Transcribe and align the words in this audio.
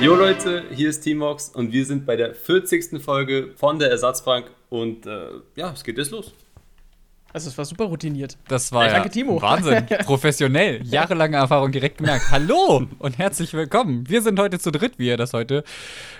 Jo 0.00 0.16
Leute, 0.16 0.64
hier 0.74 0.90
ist 0.90 1.00
Timox 1.00 1.50
und 1.50 1.72
wir 1.72 1.86
sind 1.86 2.04
bei 2.04 2.16
der 2.16 2.34
40. 2.34 3.00
Folge 3.02 3.52
von 3.56 3.78
der 3.78 3.90
Ersatzbank 3.90 4.50
und 4.68 5.06
äh, 5.06 5.28
ja, 5.56 5.72
es 5.72 5.84
geht 5.84 5.96
jetzt 5.98 6.10
los. 6.10 6.32
Also 7.34 7.50
es 7.50 7.58
war 7.58 7.64
super 7.64 7.86
routiniert. 7.86 8.38
Das 8.46 8.70
war 8.70 8.86
Danke, 8.86 8.96
ja 9.08 9.08
Timo. 9.08 9.42
Wahnsinn, 9.42 9.84
professionell, 10.04 10.86
jahrelange 10.86 11.36
Erfahrung 11.36 11.72
direkt 11.72 11.98
gemerkt. 11.98 12.30
Hallo 12.30 12.86
und 13.00 13.18
herzlich 13.18 13.52
willkommen. 13.54 14.08
Wir 14.08 14.22
sind 14.22 14.38
heute 14.38 14.60
zu 14.60 14.70
dritt, 14.70 15.00
wie 15.00 15.08
ihr 15.08 15.16
das 15.16 15.32
heute 15.32 15.64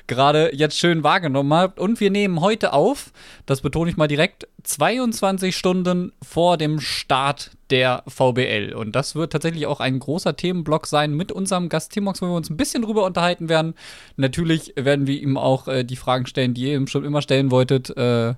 gerade 0.09 0.51
jetzt 0.53 0.77
schön 0.77 1.05
wahrgenommen 1.05 1.55
habt. 1.55 1.79
Und 1.79 2.01
wir 2.01 2.11
nehmen 2.11 2.41
heute 2.41 2.73
auf, 2.73 3.13
das 3.47 3.61
betone 3.61 3.91
ich 3.91 3.97
mal 3.97 4.09
direkt, 4.09 4.49
22 4.65 5.57
Stunden 5.57 6.13
vor 6.21 6.57
dem 6.57 6.81
Start 6.81 7.53
der 7.71 8.03
VBL. 8.09 8.75
Und 8.75 8.97
das 8.97 9.15
wird 9.15 9.31
tatsächlich 9.31 9.67
auch 9.67 9.79
ein 9.79 10.01
großer 10.01 10.35
Themenblock 10.35 10.89
sein 10.89 11.15
mit 11.15 11.31
unserem 11.31 11.69
Gast 11.69 11.93
Timox, 11.93 12.23
wo 12.23 12.27
wir 12.27 12.35
uns 12.35 12.51
ein 12.51 12.57
bisschen 12.57 12.83
drüber 12.83 13.05
unterhalten 13.05 13.49
werden. 13.49 13.75
Natürlich 14.17 14.73
werden 14.75 15.07
wir 15.07 15.23
ihm 15.23 15.37
auch 15.37 15.69
äh, 15.69 15.85
die 15.85 15.95
Fragen 15.95 16.27
stellen, 16.27 16.55
die 16.55 16.63
ihr 16.63 16.75
ihm 16.75 16.89
schon 16.89 17.05
immer 17.05 17.23
stellen 17.23 17.53
wolltet. 17.53 17.97
Äh, 17.97 18.35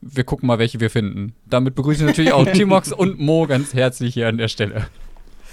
wir 0.00 0.24
gucken 0.24 0.46
mal, 0.46 0.58
welche 0.58 0.80
wir 0.80 0.90
finden. 0.90 1.34
Damit 1.46 1.74
begrüße 1.74 2.00
ich 2.00 2.06
natürlich 2.06 2.32
auch 2.32 2.46
Timox 2.52 2.92
und 2.92 3.18
Mo 3.18 3.46
ganz 3.46 3.74
herzlich 3.74 4.14
hier 4.14 4.28
an 4.28 4.38
der 4.38 4.48
Stelle. 4.48 4.88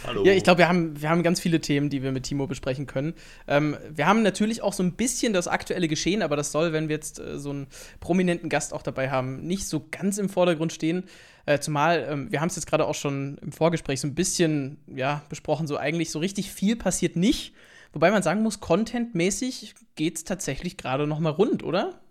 Hallo. 0.06 0.26
Ja, 0.26 0.34
ich 0.34 0.44
glaube, 0.44 0.58
wir 0.58 0.68
haben, 0.68 1.02
wir 1.02 1.09
haben 1.09 1.23
ganz 1.23 1.40
viele 1.40 1.62
Themen, 1.62 1.90
die 1.90 2.04
wir 2.04 2.12
mit 2.12 2.23
Timo 2.23 2.46
besprechen 2.46 2.88
können. 2.88 3.14
Ähm, 3.48 3.78
wir 3.90 4.06
haben 4.06 4.22
natürlich 4.22 4.62
auch 4.62 4.73
so 4.73 4.84
ein 4.84 4.94
bisschen 4.94 5.32
das 5.32 5.48
aktuelle 5.48 5.88
Geschehen, 5.88 6.22
aber 6.22 6.36
das 6.36 6.52
soll, 6.52 6.73
wenn 6.73 6.90
wir 6.90 6.96
jetzt 6.96 7.20
äh, 7.20 7.40
so 7.40 7.52
einen 7.52 7.68
prominenten 8.02 8.50
Gast 8.50 8.73
auch 8.73 8.82
dabei 8.82 9.09
haben, 9.09 9.48
nicht 9.48 9.66
so 9.68 9.88
ganz 9.92 10.18
im 10.18 10.28
Vordergrund 10.28 10.73
stehen. 10.73 11.06
Äh, 11.45 11.59
zumal, 11.59 12.06
ähm, 12.09 12.31
wir 12.31 12.42
haben 12.42 12.50
es 12.50 12.56
jetzt 12.56 12.66
gerade 12.66 12.86
auch 12.86 12.95
schon 12.95 13.38
im 13.42 13.54
Vorgespräch 13.54 14.02
so 14.02 14.08
ein 14.08 14.16
bisschen 14.16 14.78
ja, 14.94 15.23
besprochen, 15.30 15.68
so 15.68 15.78
eigentlich 15.78 16.12
so 16.12 16.20
richtig 16.20 16.52
viel 16.52 16.76
passiert 16.76 17.16
nicht. 17.16 17.53
Wobei 17.94 18.12
man 18.12 18.23
sagen 18.23 18.44
muss, 18.44 18.59
contentmäßig 18.59 19.75
geht 19.95 20.18
es 20.18 20.23
tatsächlich 20.25 20.78
gerade 20.78 21.08
noch 21.08 21.20
mal 21.20 21.30
rund, 21.30 21.64
oder? 21.64 22.02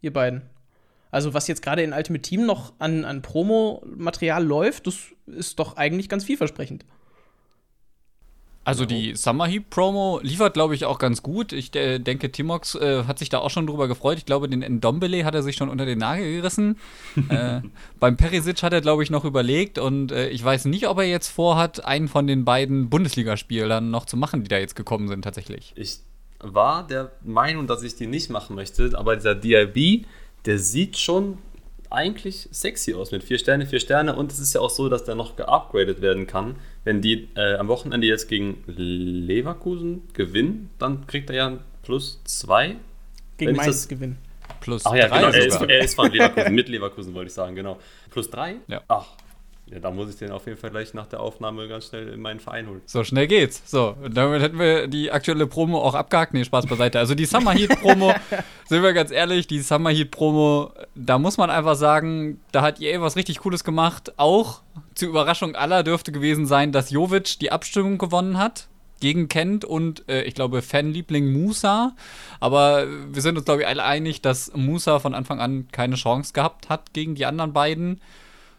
Ihr 0.00 0.12
beiden. 0.12 0.42
Also, 1.14 1.32
was 1.32 1.46
jetzt 1.46 1.62
gerade 1.62 1.84
in 1.84 1.92
Ultimate 1.92 2.22
Team 2.22 2.44
noch 2.44 2.72
an, 2.80 3.04
an 3.04 3.22
Promo-Material 3.22 4.44
läuft, 4.44 4.88
das 4.88 4.96
ist 5.26 5.60
doch 5.60 5.76
eigentlich 5.76 6.08
ganz 6.08 6.24
vielversprechend. 6.24 6.84
Also 8.64 8.84
die 8.84 9.14
Summer 9.14 9.46
Heat 9.46 9.70
Promo 9.70 10.18
liefert, 10.24 10.54
glaube 10.54 10.74
ich, 10.74 10.86
auch 10.86 10.98
ganz 10.98 11.22
gut. 11.22 11.52
Ich 11.52 11.72
äh, 11.76 12.00
denke, 12.00 12.32
Timox 12.32 12.74
äh, 12.74 13.04
hat 13.04 13.20
sich 13.20 13.28
da 13.28 13.38
auch 13.38 13.50
schon 13.50 13.68
drüber 13.68 13.86
gefreut. 13.86 14.18
Ich 14.18 14.26
glaube, 14.26 14.48
den 14.48 14.60
Ndombele 14.60 15.24
hat 15.24 15.36
er 15.36 15.44
sich 15.44 15.54
schon 15.54 15.68
unter 15.68 15.86
den 15.86 15.98
Nagel 15.98 16.34
gerissen. 16.34 16.78
äh, 17.28 17.60
beim 18.00 18.16
Perisic 18.16 18.64
hat 18.64 18.72
er, 18.72 18.80
glaube 18.80 19.04
ich, 19.04 19.10
noch 19.10 19.24
überlegt 19.24 19.78
und 19.78 20.10
äh, 20.10 20.30
ich 20.30 20.42
weiß 20.42 20.64
nicht, 20.64 20.88
ob 20.88 20.98
er 20.98 21.04
jetzt 21.04 21.28
vorhat, 21.28 21.84
einen 21.84 22.08
von 22.08 22.26
den 22.26 22.44
beiden 22.44 22.90
Bundesligaspielern 22.90 23.88
noch 23.88 24.06
zu 24.06 24.16
machen, 24.16 24.42
die 24.42 24.48
da 24.48 24.58
jetzt 24.58 24.74
gekommen 24.74 25.06
sind 25.06 25.22
tatsächlich. 25.22 25.74
Ich 25.76 26.00
war 26.40 26.86
der 26.86 27.12
Meinung, 27.22 27.66
dass 27.66 27.84
ich 27.84 27.94
die 27.94 28.06
nicht 28.06 28.30
machen 28.30 28.56
möchte, 28.56 28.98
aber 28.98 29.14
dieser 29.14 29.36
DIB, 29.36 30.06
der 30.46 30.58
sieht 30.58 30.98
schon 30.98 31.38
eigentlich 31.90 32.48
sexy 32.50 32.94
aus 32.94 33.12
mit 33.12 33.22
vier 33.22 33.38
Sterne, 33.38 33.66
vier 33.66 33.80
Sterne 33.80 34.16
und 34.16 34.32
es 34.32 34.38
ist 34.38 34.54
ja 34.54 34.60
auch 34.60 34.70
so, 34.70 34.88
dass 34.88 35.04
der 35.04 35.14
noch 35.14 35.36
geupgradet 35.36 36.00
werden 36.00 36.26
kann. 36.26 36.56
Wenn 36.82 37.00
die 37.00 37.28
äh, 37.36 37.54
am 37.54 37.68
Wochenende 37.68 38.06
jetzt 38.06 38.28
gegen 38.28 38.62
Leverkusen 38.66 40.02
gewinnen, 40.12 40.70
dann 40.78 41.06
kriegt 41.06 41.30
er 41.30 41.36
ja 41.36 41.46
ein 41.46 41.60
plus 41.82 42.20
zwei. 42.24 42.76
Gegen 43.38 43.56
Mainz 43.56 43.88
gewinnen. 43.88 44.18
Plus 44.60 44.84
Ach 44.86 44.94
ja, 44.94 45.08
drei 45.08 45.20
genau, 45.20 45.32
er 45.32 45.46
ist, 45.46 45.60
er 45.60 45.80
ist 45.80 45.94
von 45.94 46.10
Leverkusen, 46.10 46.54
mit 46.54 46.68
Leverkusen 46.68 47.14
wollte 47.14 47.28
ich 47.28 47.34
sagen, 47.34 47.54
genau. 47.54 47.78
Plus 48.10 48.30
drei? 48.30 48.56
Ja. 48.66 48.82
Ach, 48.88 49.06
ja, 49.66 49.78
da 49.78 49.90
muss 49.90 50.10
ich 50.10 50.16
den 50.16 50.30
auf 50.30 50.46
jeden 50.46 50.58
Fall 50.58 50.70
gleich 50.70 50.92
nach 50.92 51.06
der 51.06 51.20
Aufnahme 51.20 51.66
ganz 51.68 51.86
schnell 51.86 52.08
in 52.08 52.20
meinen 52.20 52.38
Verein 52.38 52.66
holen. 52.68 52.82
So 52.84 53.02
schnell 53.02 53.26
geht's. 53.26 53.62
So, 53.64 53.96
damit 54.10 54.42
hätten 54.42 54.58
wir 54.58 54.88
die 54.88 55.10
aktuelle 55.10 55.46
Promo 55.46 55.80
auch 55.80 55.94
abgehakt. 55.94 56.34
Nee, 56.34 56.44
Spaß 56.44 56.66
beiseite. 56.66 56.98
Also 56.98 57.14
die 57.14 57.24
Summer 57.24 57.52
Heat 57.52 57.80
Promo, 57.80 58.12
sind 58.68 58.82
wir 58.82 58.92
ganz 58.92 59.10
ehrlich, 59.10 59.46
die 59.46 59.60
Summer 59.60 59.90
Heat 59.90 60.10
Promo, 60.10 60.70
da 60.94 61.18
muss 61.18 61.38
man 61.38 61.48
einfach 61.48 61.76
sagen, 61.76 62.40
da 62.52 62.60
hat 62.60 62.80
EA 62.80 63.00
was 63.00 63.16
richtig 63.16 63.38
Cooles 63.38 63.64
gemacht. 63.64 64.12
Auch 64.18 64.60
zur 64.94 65.08
Überraschung 65.08 65.56
aller 65.56 65.82
dürfte 65.82 66.12
gewesen 66.12 66.44
sein, 66.44 66.70
dass 66.70 66.90
Jovic 66.90 67.38
die 67.38 67.50
Abstimmung 67.50 67.96
gewonnen 67.96 68.36
hat 68.36 68.68
gegen 69.00 69.28
Kent 69.28 69.64
und 69.64 70.06
äh, 70.08 70.22
ich 70.22 70.34
glaube 70.34 70.60
Fanliebling 70.60 71.32
Musa. 71.32 71.96
Aber 72.38 72.86
wir 73.10 73.22
sind 73.22 73.36
uns, 73.36 73.46
glaube 73.46 73.62
ich, 73.62 73.66
alle 73.66 73.82
einig, 73.82 74.20
dass 74.20 74.52
Musa 74.54 74.98
von 74.98 75.14
Anfang 75.14 75.40
an 75.40 75.68
keine 75.72 75.96
Chance 75.96 76.34
gehabt 76.34 76.68
hat 76.68 76.92
gegen 76.92 77.14
die 77.14 77.24
anderen 77.24 77.54
beiden. 77.54 78.02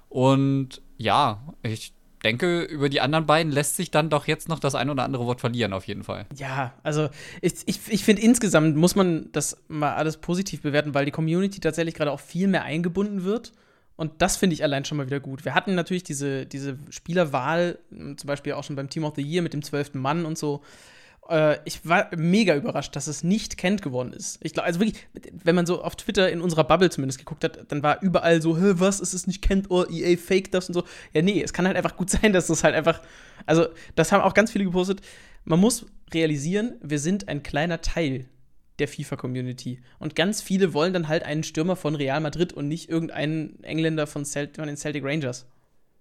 Und 0.10 0.82
ja, 0.98 1.44
ich 1.64 1.94
denke, 2.24 2.64
über 2.64 2.90
die 2.90 3.02
anderen 3.02 3.26
beiden 3.26 3.52
lässt 3.52 3.76
sich 3.76 3.92
dann 3.92 4.10
doch 4.10 4.28
jetzt 4.28 4.50
noch 4.50 4.60
das 4.60 4.76
ein 4.76 4.90
oder 4.90 5.04
andere 5.04 5.26
Wort 5.26 5.42
verlieren, 5.42 5.74
auf 5.74 5.86
jeden 5.88 6.04
Fall. 6.04 6.26
Ja, 6.36 6.74
also 6.84 7.10
ich, 7.42 7.54
ich, 7.66 7.80
ich 7.88 8.04
finde 8.04 8.24
insgesamt 8.24 8.76
muss 8.76 8.96
man 8.96 9.32
das 9.32 9.64
mal 9.68 9.94
alles 9.94 10.18
positiv 10.18 10.64
bewerten, 10.64 10.94
weil 10.94 11.06
die 11.06 11.12
Community 11.12 11.60
tatsächlich 11.60 11.94
gerade 11.94 12.12
auch 12.12 12.20
viel 12.20 12.48
mehr 12.48 12.64
eingebunden 12.64 13.24
wird. 13.24 13.54
Und 13.96 14.22
das 14.22 14.36
finde 14.36 14.56
ich 14.56 14.64
allein 14.64 14.84
schon 14.84 14.98
mal 14.98 15.06
wieder 15.06 15.22
gut. 15.22 15.46
Wir 15.46 15.56
hatten 15.56 15.76
natürlich 15.76 16.04
diese, 16.04 16.46
diese 16.46 16.78
Spielerwahl, 16.90 17.80
zum 17.92 18.28
Beispiel 18.28 18.54
auch 18.54 18.64
schon 18.64 18.76
beim 18.76 18.90
Team 18.90 19.06
of 19.06 19.16
the 19.16 19.22
Year 19.22 19.42
mit 19.42 19.54
dem 19.54 19.62
zwölften 19.62 20.00
Mann 20.00 20.26
und 20.26 20.38
so. 20.38 20.64
Äh, 21.30 21.58
ich 21.66 21.88
war 21.88 22.10
mega 22.16 22.56
überrascht, 22.56 22.96
dass 22.96 23.08
es 23.08 23.24
nicht 23.24 23.58
Kent 23.58 23.82
geworden 23.82 24.14
ist. 24.14 24.40
Ich 24.42 24.54
glaube, 24.54 24.68
also 24.68 24.80
wirklich, 24.80 25.08
wenn 25.44 25.56
man 25.56 25.66
so 25.66 25.84
auf 25.84 25.96
Twitter 25.96 26.30
in 26.30 26.42
unserer 26.42 26.64
Bubble 26.64 26.90
zumindest 26.90 27.20
geguckt 27.20 27.44
hat, 27.44 27.72
dann 27.72 27.84
war 27.84 28.02
überall 28.02 28.42
so, 28.42 28.58
Hä, 28.58 28.74
was, 28.76 29.00
ist 29.00 29.14
es 29.14 29.28
nicht 29.28 29.42
Kent, 29.42 29.68
oh, 29.70 29.86
EA 29.90 30.18
fake 30.18 30.52
das 30.52 30.68
und 30.68 30.74
so. 30.74 30.84
Ja, 31.14 31.22
nee, 31.22 31.42
es 31.42 31.54
kann 31.54 31.68
halt 31.68 31.78
einfach 31.78 31.96
gut 31.96 32.10
sein, 32.12 32.34
dass 32.34 32.50
es 32.50 32.64
halt 32.64 32.76
einfach, 32.76 33.02
also 33.46 33.68
das 33.96 34.12
haben 34.12 34.22
auch 34.22 34.34
ganz 34.34 34.52
viele 34.52 34.66
gepostet. 34.66 35.02
Man 35.44 35.60
muss 35.60 35.86
realisieren, 36.14 36.76
wir 36.82 37.00
sind 37.00 37.28
ein 37.28 37.44
kleiner 37.44 37.82
Teil 37.82 38.26
der 38.80 38.88
FIFA-Community. 38.88 39.82
Und 40.00 40.16
ganz 40.16 40.42
viele 40.42 40.74
wollen 40.74 40.94
dann 40.94 41.08
halt 41.08 41.24
einen 41.24 41.44
Stürmer 41.44 41.76
von 41.76 41.96
Real 41.96 42.20
Madrid 42.20 42.54
und 42.54 42.68
nicht 42.68 42.90
irgendeinen 42.90 43.64
Engländer 43.64 44.06
von, 44.06 44.26
Celt 44.26 44.58
von 44.58 44.68
den 44.68 44.78
Celtic 44.78 45.04
Rangers. 45.04 45.46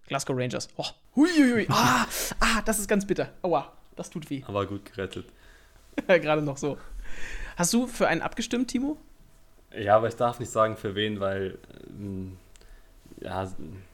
Glasgow 0.07 0.37
Rangers. 0.37 0.69
Oh, 0.77 0.87
huiuiui. 1.17 1.67
Ah, 1.71 2.07
ah, 2.41 2.63
das 2.67 2.79
ist 2.79 2.89
ganz 2.89 3.07
bitter. 3.07 3.33
Aua, 3.43 3.73
das 3.97 4.11
tut 4.11 4.31
weh. 4.31 4.43
Aber 4.47 4.67
gut 4.67 4.85
gerettet. 4.85 5.27
Gerade 6.07 6.43
noch 6.43 6.57
so. 6.57 6.79
Hast 7.57 7.73
du 7.73 7.87
für 7.87 8.09
einen 8.09 8.23
abgestimmt, 8.23 8.69
Timo? 8.69 8.97
Ja, 9.77 9.97
aber 9.97 10.09
ich 10.09 10.17
darf 10.17 10.41
nicht 10.41 10.51
sagen 10.51 10.77
für 10.77 10.95
wen, 10.95 11.21
weil 11.21 11.59
ähm, 11.89 12.37
ja, 13.21 13.51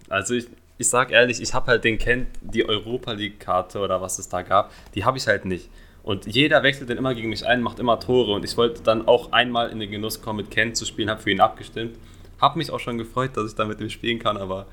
also 0.08 0.34
ich, 0.34 0.46
ich 0.78 0.88
sag 0.88 1.10
ehrlich, 1.10 1.40
ich 1.40 1.54
habe 1.54 1.66
halt 1.66 1.84
den 1.84 1.98
Kent, 1.98 2.28
die 2.40 2.68
Europa 2.68 3.12
League 3.12 3.40
Karte 3.40 3.80
oder 3.80 4.00
was 4.00 4.18
es 4.18 4.28
da 4.28 4.42
gab, 4.42 4.72
die 4.94 5.04
habe 5.04 5.18
ich 5.18 5.26
halt 5.26 5.44
nicht. 5.44 5.70
Und 6.02 6.26
jeder 6.26 6.62
wechselt 6.62 6.88
dann 6.88 6.96
immer 6.96 7.14
gegen 7.14 7.28
mich 7.28 7.46
ein, 7.46 7.62
macht 7.62 7.78
immer 7.78 8.00
Tore 8.00 8.32
und 8.32 8.44
ich 8.44 8.56
wollte 8.56 8.82
dann 8.82 9.06
auch 9.06 9.32
einmal 9.32 9.70
in 9.70 9.80
den 9.80 9.90
Genuss 9.90 10.22
kommen, 10.22 10.38
mit 10.38 10.50
Kent 10.50 10.76
zu 10.76 10.86
spielen, 10.86 11.10
habe 11.10 11.20
für 11.20 11.30
ihn 11.30 11.40
abgestimmt. 11.40 11.98
Habe 12.40 12.58
mich 12.58 12.70
auch 12.70 12.80
schon 12.80 12.96
gefreut, 12.96 13.36
dass 13.36 13.50
ich 13.50 13.54
da 13.54 13.66
mit 13.66 13.80
ihm 13.80 13.90
spielen 13.90 14.18
kann, 14.18 14.38
aber 14.38 14.66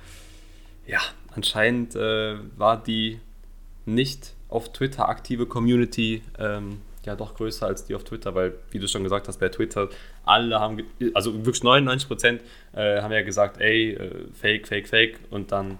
ja, 0.85 0.99
anscheinend 1.35 1.95
äh, 1.95 2.37
war 2.57 2.81
die 2.81 3.19
nicht 3.85 4.33
auf 4.49 4.71
Twitter 4.71 5.09
aktive 5.09 5.45
Community 5.45 6.21
ähm, 6.39 6.81
ja 7.07 7.15
doch 7.15 7.33
größer 7.33 7.65
als 7.65 7.85
die 7.85 7.95
auf 7.95 8.03
Twitter, 8.03 8.35
weil, 8.35 8.53
wie 8.69 8.79
du 8.79 8.87
schon 8.87 9.03
gesagt 9.03 9.27
hast, 9.27 9.39
bei 9.39 9.49
Twitter, 9.49 9.89
alle 10.25 10.59
haben, 10.59 10.83
also 11.13 11.33
wirklich 11.45 11.63
99 11.63 12.07
Prozent 12.07 12.41
äh, 12.73 13.01
haben 13.01 13.11
ja 13.11 13.23
gesagt, 13.23 13.59
ey, 13.59 13.93
äh, 13.93 14.27
fake, 14.33 14.67
fake, 14.67 14.87
fake 14.87 15.19
und 15.31 15.51
dann 15.51 15.79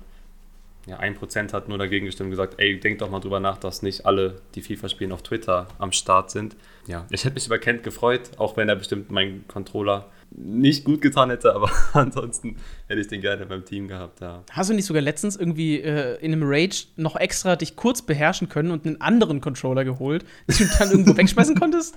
ja, 0.87 0.99
1% 0.99 1.51
hat 1.51 1.67
nur 1.67 1.77
dagegen 1.77 2.05
gestimmt 2.05 2.27
und 2.27 2.31
gesagt, 2.31 2.55
ey, 2.57 2.79
denk 2.79 2.99
doch 2.99 3.09
mal 3.09 3.19
drüber 3.19 3.41
nach, 3.41 3.57
dass 3.57 3.81
nicht 3.81 4.05
alle, 4.05 4.41
die 4.55 4.61
FIFA 4.61 4.87
spielen, 4.87 5.11
auf 5.11 5.21
Twitter 5.21 5.67
am 5.79 5.91
Start 5.91 6.31
sind. 6.31 6.55
Ja, 6.87 7.05
ich 7.09 7.25
hätte 7.25 7.35
mich 7.35 7.45
über 7.45 7.59
Kent 7.59 7.83
gefreut, 7.83 8.31
auch 8.37 8.55
wenn 8.55 8.69
er 8.69 8.77
bestimmt 8.77 9.11
meinen 9.11 9.45
Controller 9.49 10.05
nicht 10.31 10.83
gut 10.83 11.01
getan 11.01 11.29
hätte, 11.29 11.53
aber 11.53 11.71
ansonsten 11.93 12.57
hätte 12.87 13.01
ich 13.01 13.07
den 13.07 13.21
gerne 13.21 13.45
beim 13.45 13.65
Team 13.65 13.87
gehabt, 13.87 14.21
ja. 14.21 14.43
Hast 14.51 14.69
du 14.69 14.73
nicht 14.73 14.85
sogar 14.85 15.01
letztens 15.01 15.35
irgendwie 15.35 15.79
äh, 15.79 16.17
in 16.19 16.33
einem 16.33 16.43
Rage 16.43 16.85
noch 16.95 17.15
extra 17.15 17.55
dich 17.55 17.75
kurz 17.75 18.01
beherrschen 18.01 18.49
können 18.49 18.71
und 18.71 18.85
einen 18.85 19.01
anderen 19.01 19.41
Controller 19.41 19.85
geholt, 19.85 20.25
den 20.47 20.67
du 20.67 20.77
dann 20.77 20.91
irgendwo 20.91 21.17
wegschmeißen 21.17 21.55
konntest? 21.55 21.95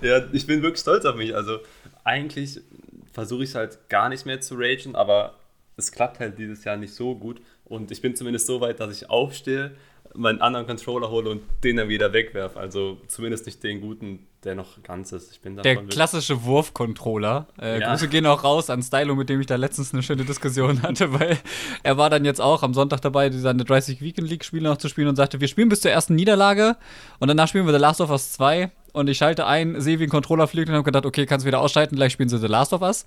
Ja, 0.00 0.22
ich 0.32 0.46
bin 0.46 0.62
wirklich 0.62 0.80
stolz 0.80 1.04
auf 1.04 1.16
mich. 1.16 1.34
Also 1.34 1.58
eigentlich 2.04 2.60
versuche 3.12 3.44
ich 3.44 3.50
es 3.50 3.54
halt 3.54 3.88
gar 3.88 4.08
nicht 4.08 4.26
mehr 4.26 4.40
zu 4.40 4.54
ragen, 4.56 4.94
aber 4.94 5.34
es 5.76 5.92
klappt 5.92 6.20
halt 6.20 6.38
dieses 6.38 6.64
Jahr 6.64 6.76
nicht 6.76 6.94
so 6.94 7.14
gut. 7.14 7.40
Und 7.64 7.90
ich 7.90 8.02
bin 8.02 8.14
zumindest 8.14 8.46
so 8.46 8.60
weit, 8.60 8.80
dass 8.80 8.94
ich 8.94 9.08
aufstehe, 9.08 9.72
meinen 10.14 10.40
anderen 10.40 10.66
Controller 10.66 11.10
hole 11.10 11.30
und 11.30 11.42
den 11.64 11.76
dann 11.76 11.88
wieder 11.88 12.12
wegwerfe. 12.12 12.58
Also 12.58 12.98
zumindest 13.06 13.46
nicht 13.46 13.62
den 13.62 13.80
guten, 13.80 14.26
der 14.44 14.54
noch 14.54 14.82
ganz 14.82 15.12
ist. 15.12 15.32
Ich 15.32 15.40
bin 15.40 15.56
Der 15.56 15.76
klassische 15.84 16.44
Wurf-Controller. 16.44 17.46
Äh, 17.60 17.80
Ja. 17.80 17.90
Grüße 17.90 18.08
gehen 18.08 18.26
auch 18.26 18.44
raus 18.44 18.70
an 18.70 18.82
Stylo, 18.82 19.14
mit 19.14 19.28
dem 19.28 19.40
ich 19.40 19.46
da 19.46 19.56
letztens 19.56 19.92
eine 19.92 20.02
schöne 20.02 20.24
Diskussion 20.24 20.82
hatte, 20.82 21.12
weil 21.18 21.38
er 21.82 21.96
war 21.96 22.10
dann 22.10 22.24
jetzt 22.24 22.40
auch 22.40 22.62
am 22.62 22.74
Sonntag 22.74 23.00
dabei, 23.00 23.30
seine 23.30 23.64
30 23.64 24.00
Weekend 24.02 24.28
League-Spiele 24.28 24.68
noch 24.68 24.76
zu 24.78 24.88
spielen 24.88 25.08
und 25.08 25.16
sagte, 25.16 25.40
wir 25.40 25.48
spielen 25.48 25.68
bis 25.68 25.80
zur 25.80 25.90
ersten 25.90 26.14
Niederlage 26.14 26.76
und 27.18 27.28
danach 27.28 27.48
spielen 27.48 27.66
wir 27.66 27.72
The 27.72 27.78
Last 27.80 28.00
of 28.00 28.10
Us 28.10 28.32
2 28.32 28.70
und 28.92 29.08
ich 29.08 29.18
schalte 29.18 29.46
ein, 29.46 29.80
sehe, 29.80 29.98
wie 29.98 30.04
ein 30.04 30.10
Controller 30.10 30.46
fliegt 30.46 30.68
und 30.68 30.74
habe 30.74 30.84
gedacht, 30.84 31.06
okay, 31.06 31.26
kannst 31.26 31.44
du 31.44 31.46
wieder 31.46 31.60
ausschalten, 31.60 31.96
gleich 31.96 32.12
spielen 32.12 32.28
sie 32.28 32.38
The 32.38 32.46
Last 32.46 32.72
of 32.72 32.82
Us. 32.82 33.04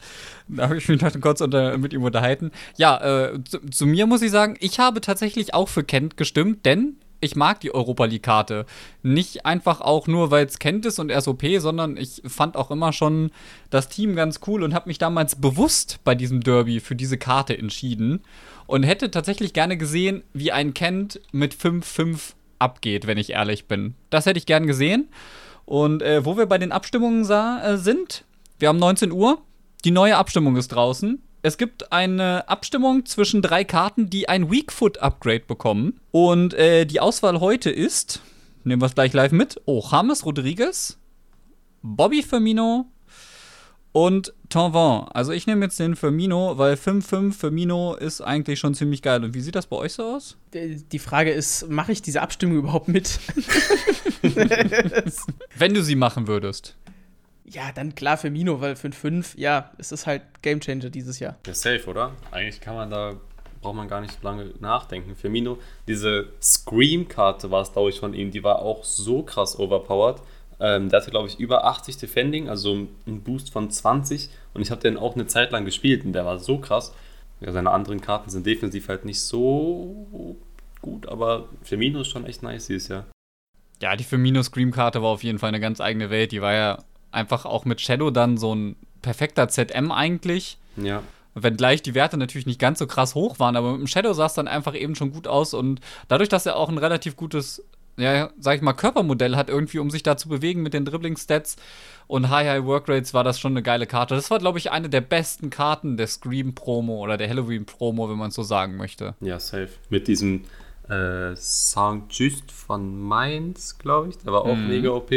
Da 0.48 0.64
habe 0.64 0.78
ich 0.78 0.88
mich 0.88 1.00
dann 1.00 1.22
kurz 1.22 1.42
unter, 1.42 1.78
mit 1.78 1.94
ihm 1.94 2.04
unterhalten. 2.04 2.52
Ja, 2.78 3.32
äh, 3.32 3.44
zu, 3.44 3.60
zu 3.70 3.86
mir 3.86 4.08
muss 4.08 4.22
ich 4.22 4.32
sagen, 4.32 4.58
ich 4.60 4.80
habe 4.80 5.02
tatsächlich 5.02 5.54
auch 5.54 5.70
für 5.70 5.84
Kent 5.84 6.18
gestimmt, 6.18 6.66
denn 6.66 6.98
ich 7.22 7.36
mag 7.36 7.60
die 7.60 7.74
Europa 7.74 8.06
League-Karte. 8.06 8.66
Nicht 9.02 9.46
einfach 9.46 9.82
auch 9.82 10.08
nur, 10.08 10.32
weil 10.32 10.46
es 10.46 10.60
kennt 10.60 10.86
ist 10.86 11.00
und 11.00 11.10
er 11.10 11.20
ist 11.20 11.28
OP, 11.28 11.44
sondern 11.58 11.98
ich 11.98 12.22
fand 12.26 12.56
auch 12.56 12.72
immer 12.72 12.94
schon 12.94 13.32
das 13.70 13.90
Team 13.90 14.16
ganz 14.16 14.42
cool 14.48 14.64
und 14.64 14.74
habe 14.74 14.90
mich 14.90 14.98
damals 14.98 15.36
bewusst 15.36 16.00
bei 16.04 16.16
diesem 16.16 16.42
Derby 16.42 16.80
für 16.80 16.96
diese 16.96 17.18
Karte 17.18 17.58
entschieden 17.58 18.22
und 18.68 18.84
hätte 18.84 19.12
tatsächlich 19.12 19.54
gerne 19.54 19.78
gesehen, 19.78 20.24
wie 20.34 20.52
ein 20.52 20.74
Kent 20.74 21.22
mit 21.32 21.56
5-5 21.56 22.34
abgeht, 22.60 23.08
wenn 23.08 23.18
ich 23.18 23.32
ehrlich 23.32 23.66
bin. 23.66 23.96
Das 24.10 24.26
hätte 24.26 24.38
ich 24.40 24.46
gern 24.46 24.68
gesehen. 24.68 25.10
Und 25.66 26.02
äh, 26.02 26.26
wo 26.26 26.38
wir 26.38 26.46
bei 26.46 26.58
den 26.58 26.72
Abstimmungen 26.72 27.26
sah, 27.26 27.62
äh, 27.64 27.78
sind, 27.78 28.24
wir 28.60 28.70
haben 28.70 28.80
19 28.80 29.12
Uhr, 29.12 29.42
die 29.84 29.92
neue 29.92 30.18
Abstimmung 30.18 30.56
ist 30.56 30.70
draußen. 30.70 31.22
Es 31.42 31.58
gibt 31.58 31.92
eine 31.92 32.50
Abstimmung 32.50 33.06
zwischen 33.06 33.42
drei 33.42 33.64
Karten, 33.64 34.10
die 34.10 34.28
ein 34.30 34.50
Weakfoot-Upgrade 34.50 35.44
bekommen. 35.48 36.00
Und 36.12 36.54
äh, 36.56 36.86
die 36.86 37.00
Auswahl 37.00 37.40
heute 37.40 37.70
ist, 37.70 38.22
nehmen 38.64 38.82
wir 38.82 38.88
es 38.88 38.96
gleich 38.96 39.14
live 39.14 39.32
mit, 39.32 39.62
oh, 39.66 39.84
James 39.92 40.26
Rodriguez, 40.26 40.98
Bobby 41.84 42.24
Firmino 42.24 42.88
und 43.96 44.34
Tonvin. 44.50 45.08
Also 45.14 45.32
ich 45.32 45.48
nehme 45.48 45.64
jetzt 45.64 45.80
den 45.80 45.96
Firmino, 45.96 46.58
weil 46.58 46.74
5-5 46.74 47.32
Firmino 47.32 47.96
ist 47.96 48.20
eigentlich 48.20 48.60
schon 48.60 48.76
ziemlich 48.76 49.02
geil. 49.02 49.24
Und 49.24 49.34
wie 49.34 49.40
sieht 49.40 49.56
das 49.56 49.68
bei 49.68 49.78
euch 49.78 49.94
so 49.94 50.04
aus? 50.04 50.36
Die 50.54 51.00
Frage 51.00 51.32
ist, 51.32 51.70
mache 51.70 51.94
ich 51.94 52.02
diese 52.02 52.22
Abstimmung 52.22 52.58
überhaupt 52.58 52.90
mit? 52.90 53.22
Wenn 55.56 55.74
du 55.74 55.82
sie 55.82 55.96
machen 55.96 56.28
würdest. 56.28 56.76
Ja, 57.46 57.72
dann 57.74 57.96
klar 57.96 58.18
Firmino, 58.18 58.60
weil 58.60 58.74
5-5, 58.74 59.38
ja, 59.38 59.72
es 59.78 59.94
ist 59.94 60.08
halt 60.08 60.24
Gamechanger 60.42 60.90
dieses 60.90 61.20
Jahr. 61.20 61.38
Ja, 61.48 61.54
safe, 61.54 61.86
oder? 61.88 62.12
Eigentlich 62.32 62.60
kann 62.60 62.76
man 62.76 62.90
da, 62.90 63.14
braucht 63.62 63.76
man 63.78 63.88
gar 63.88 64.02
nicht 64.02 64.22
lange 64.22 64.52
nachdenken. 64.60 65.16
Firmino, 65.16 65.58
diese 65.88 66.34
Scream-Karte 66.42 67.50
war 67.50 67.62
es, 67.62 67.72
glaube 67.72 67.92
ich, 67.92 68.02
von 68.02 68.14
ihm, 68.14 68.30
die 68.30 68.44
war 68.44 68.60
auch 68.60 68.84
so 68.84 69.24
krass 69.24 69.58
overpowered. 69.58 70.22
Ähm, 70.60 70.90
der 70.90 71.02
hatte, 71.02 71.12
glaube 71.12 71.28
ich, 71.28 71.40
über 71.40 71.66
80 71.66 71.98
Defending, 71.98 72.50
also 72.50 72.88
einen 73.06 73.22
Boost 73.22 73.52
von 73.52 73.69
20. 73.69 74.30
Und 74.54 74.62
ich 74.62 74.72
habe 74.72 74.81
den 74.81 74.98
auch 74.98 75.16
eine 75.16 75.28
Zeit 75.28 75.52
lang 75.52 75.66
gespielt 75.66 76.06
und 76.06 76.13
der 76.13 76.25
war 76.25 76.40
so 76.40 76.57
krass. 76.57 76.94
Ja, 77.42 77.52
seine 77.52 77.72
anderen 77.72 78.02
Karten 78.02 78.30
sind 78.30 78.46
defensiv 78.46 78.88
halt 78.88 79.04
nicht 79.06 79.19
so 79.19 80.38
gut, 80.81 81.07
aber 81.07 81.50
Firmino 81.63 82.02
ist 82.02 82.07
schon 82.07 82.25
echt 82.25 82.44
nice 82.44 82.68
dieses 82.68 82.88
Jahr. 82.88 83.06
Ja, 83.81 83.96
die 83.96 84.06
Firmino 84.06 84.42
Scream-Karte 84.42 85.02
war 85.02 85.10
auf 85.10 85.24
jeden 85.24 85.40
Fall 85.40 85.50
eine 85.50 85.60
ganz 85.60 85.81
eigene 85.81 86.10
Welt. 86.10 86.31
Die 86.31 86.42
war 86.42 86.54
ja 86.54 86.84
einfach 87.12 87.46
auch 87.46 87.66
mit 87.66 87.81
Shadow 87.81 88.10
dann 88.10 88.38
so 88.38 88.56
ein 88.56 88.75
perfekter 89.01 89.50
ZM 89.50 89.92
eigentlich. 89.92 90.58
Ja. 90.78 91.04
Wenngleich 91.34 91.81
die 91.81 91.96
Werte 91.96 92.16
natürlich 92.16 92.46
nicht 92.46 92.60
ganz 92.60 92.80
so 92.80 92.88
krass 92.88 93.13
hoch 93.13 93.40
waren, 93.40 93.58
aber 93.58 93.74
mit 93.74 93.81
dem 93.81 93.88
Shadow 93.88 94.13
sah 94.13 94.28
es 94.28 94.34
dann 94.36 94.48
einfach 94.48 94.74
eben 94.74 94.96
schon 94.96 95.12
gut 95.12 95.28
aus 95.28 95.54
und 95.54 95.81
dadurch, 96.08 96.30
dass 96.30 96.46
er 96.46 96.56
auch 96.56 96.69
ein 96.69 96.78
relativ 96.78 97.18
gutes, 97.18 97.62
ja, 97.98 98.30
sag 98.40 98.58
ich 98.58 98.62
mal, 98.62 98.74
Körpermodell 98.74 99.36
hat, 99.36 99.50
irgendwie, 99.50 99.80
um 99.80 99.90
sich 99.90 100.04
da 100.04 100.18
zu 100.18 100.30
bewegen 100.30 100.62
mit 100.62 100.74
den 100.74 100.86
Dribbling-Stats 100.86 101.56
und 102.08 102.30
High-High 102.30 102.66
Workrates, 102.66 103.14
war 103.14 103.24
das 103.24 103.40
schon 103.40 103.54
eine 103.54 103.64
geile 103.64 103.88
Karte. 103.88 104.16
Das 104.16 104.30
war, 104.32 104.40
glaube 104.40 104.58
ich, 104.58 104.72
eine 104.72 104.90
der 104.90 105.02
besten 105.02 105.50
Karten 105.50 105.98
der 105.98 106.08
Scream-Promo 106.08 107.04
oder 107.04 107.18
der 107.18 107.30
Halloween-Promo, 107.30 108.10
wenn 108.10 108.18
man 108.18 108.30
es 108.30 108.36
so 108.36 108.44
sagen 108.44 108.76
möchte. 108.76 109.16
Ja, 109.22 109.40
safe. 109.40 109.70
Mit 109.90 110.08
diesem 110.08 110.44
äh, 110.90 111.36
Sound 111.36 112.14
Just 112.14 112.52
von 112.52 113.00
Mainz, 113.00 113.78
glaube 113.78 114.10
ich. 114.10 114.18
Der 114.20 114.34
war 114.34 114.42
auch 114.42 114.56
mm. 114.56 114.68
mega 114.68 114.90
OP. 114.90 115.12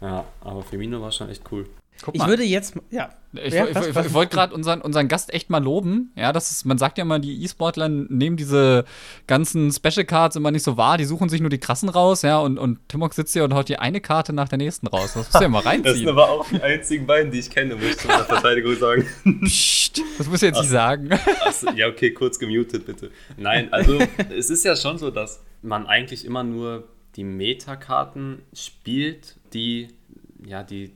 Ja, 0.00 0.24
aber 0.40 0.62
Firmino 0.62 1.00
war 1.00 1.10
schon 1.10 1.30
echt 1.30 1.42
cool. 1.50 1.66
Ich 2.12 2.26
würde 2.26 2.44
jetzt, 2.44 2.74
ja. 2.90 3.10
Ich, 3.32 3.52
ja, 3.52 3.66
ich, 3.66 3.76
ich, 3.76 3.96
ich 3.96 4.14
wollte 4.14 4.34
gerade 4.34 4.54
unseren, 4.54 4.80
unseren 4.80 5.08
Gast 5.08 5.32
echt 5.34 5.50
mal 5.50 5.62
loben. 5.62 6.12
Ja, 6.16 6.32
das 6.32 6.50
ist, 6.50 6.64
man 6.64 6.78
sagt 6.78 6.96
ja 6.96 7.02
immer, 7.02 7.18
die 7.18 7.42
E-Sportler 7.42 7.88
nehmen 7.88 8.36
diese 8.36 8.84
ganzen 9.26 9.70
Special 9.72 10.06
Cards 10.06 10.36
immer 10.36 10.50
nicht 10.50 10.62
so 10.62 10.76
wahr. 10.76 10.96
Die 10.96 11.04
suchen 11.04 11.28
sich 11.28 11.40
nur 11.40 11.50
die 11.50 11.58
krassen 11.58 11.88
raus, 11.88 12.22
ja, 12.22 12.38
und, 12.38 12.58
und 12.58 12.78
Timok 12.88 13.14
sitzt 13.14 13.34
hier 13.34 13.44
und 13.44 13.52
haut 13.52 13.68
die 13.68 13.78
eine 13.78 14.00
Karte 14.00 14.32
nach 14.32 14.48
der 14.48 14.58
nächsten 14.58 14.86
raus. 14.86 15.12
Das 15.14 15.32
muss 15.32 15.42
ja 15.42 15.48
mal 15.48 15.58
reinziehen. 15.64 15.84
das 15.84 15.96
sind 15.98 16.08
aber 16.08 16.30
auch 16.30 16.48
die 16.48 16.62
einzigen 16.62 17.06
beiden, 17.06 17.30
die 17.30 17.40
ich 17.40 17.50
kenne, 17.50 17.74
muss 17.74 17.84
ich 17.84 17.98
zu 17.98 18.06
meiner 18.06 18.24
Verteidigung 18.24 18.76
sagen. 18.76 19.06
Psst, 19.44 20.00
das 20.18 20.28
muss 20.28 20.42
ich 20.42 20.48
jetzt 20.48 20.56
Ach, 20.56 20.62
nicht 20.62 20.70
sagen. 20.70 21.10
Achso, 21.44 21.70
ja, 21.72 21.88
okay, 21.88 22.12
kurz 22.12 22.38
gemutet, 22.38 22.86
bitte. 22.86 23.10
Nein, 23.36 23.72
also, 23.72 23.98
es 24.34 24.50
ist 24.50 24.64
ja 24.64 24.76
schon 24.76 24.98
so, 24.98 25.10
dass 25.10 25.42
man 25.62 25.86
eigentlich 25.86 26.24
immer 26.24 26.42
nur 26.42 26.84
die 27.16 27.24
Metakarten 27.24 28.42
spielt, 28.52 29.36
die, 29.52 29.88
ja, 30.44 30.62
die, 30.62 30.92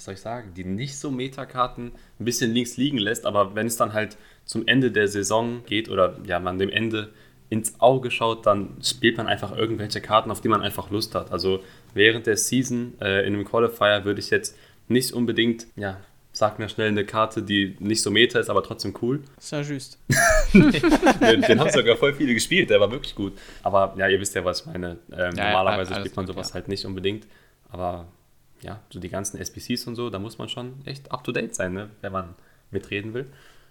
was 0.00 0.06
soll 0.06 0.14
ich 0.14 0.20
sagen, 0.20 0.54
die 0.56 0.64
nicht 0.64 0.96
so 0.96 1.10
Metakarten 1.10 1.92
ein 2.18 2.24
bisschen 2.24 2.54
links 2.54 2.78
liegen 2.78 2.96
lässt, 2.96 3.26
aber 3.26 3.54
wenn 3.54 3.66
es 3.66 3.76
dann 3.76 3.92
halt 3.92 4.16
zum 4.46 4.66
Ende 4.66 4.90
der 4.90 5.08
Saison 5.08 5.62
geht 5.66 5.90
oder 5.90 6.18
ja, 6.24 6.40
man 6.40 6.58
dem 6.58 6.70
Ende 6.70 7.12
ins 7.50 7.78
Auge 7.80 8.10
schaut, 8.10 8.46
dann 8.46 8.78
spielt 8.82 9.18
man 9.18 9.26
einfach 9.26 9.54
irgendwelche 9.54 10.00
Karten, 10.00 10.30
auf 10.30 10.40
die 10.40 10.48
man 10.48 10.62
einfach 10.62 10.90
Lust 10.90 11.14
hat. 11.14 11.32
Also 11.32 11.62
während 11.92 12.26
der 12.26 12.38
Season 12.38 12.94
äh, 13.00 13.26
in 13.26 13.34
einem 13.34 13.44
Qualifier 13.44 14.06
würde 14.06 14.20
ich 14.20 14.30
jetzt 14.30 14.56
nicht 14.88 15.12
unbedingt, 15.12 15.66
ja, 15.76 16.00
sag 16.32 16.58
mir 16.58 16.70
schnell 16.70 16.88
eine 16.88 17.04
Karte, 17.04 17.42
die 17.42 17.76
nicht 17.78 18.00
so 18.00 18.10
meta 18.10 18.38
ist, 18.38 18.48
aber 18.48 18.62
trotzdem 18.62 18.94
cool. 19.02 19.22
Sehr 19.38 19.60
just. 19.60 19.98
den, 20.54 21.42
den 21.42 21.60
haben 21.60 21.70
sogar 21.70 21.96
voll 21.96 22.14
viele 22.14 22.32
gespielt, 22.32 22.70
der 22.70 22.80
war 22.80 22.90
wirklich 22.90 23.14
gut. 23.14 23.34
Aber 23.62 23.94
ja, 23.98 24.08
ihr 24.08 24.18
wisst 24.18 24.34
ja, 24.34 24.44
was 24.46 24.60
ich 24.60 24.66
meine. 24.66 24.96
Ähm, 25.12 25.34
ja, 25.36 25.52
normalerweise 25.52 25.94
spielt 25.96 26.16
man 26.16 26.26
sowas 26.26 26.48
ja. 26.48 26.54
halt 26.54 26.68
nicht 26.68 26.86
unbedingt. 26.86 27.26
Aber 27.68 28.06
ja, 28.62 28.80
so 28.90 29.00
die 29.00 29.08
ganzen 29.08 29.38
SPCs 29.38 29.86
und 29.86 29.96
so, 29.96 30.10
da 30.10 30.18
muss 30.18 30.38
man 30.38 30.48
schon 30.48 30.74
echt 30.84 31.10
up 31.12 31.24
to 31.24 31.32
date 31.32 31.54
sein, 31.54 31.72
ne? 31.72 31.90
wenn 32.00 32.12
man 32.12 32.34
mitreden 32.70 33.14
will. 33.14 33.26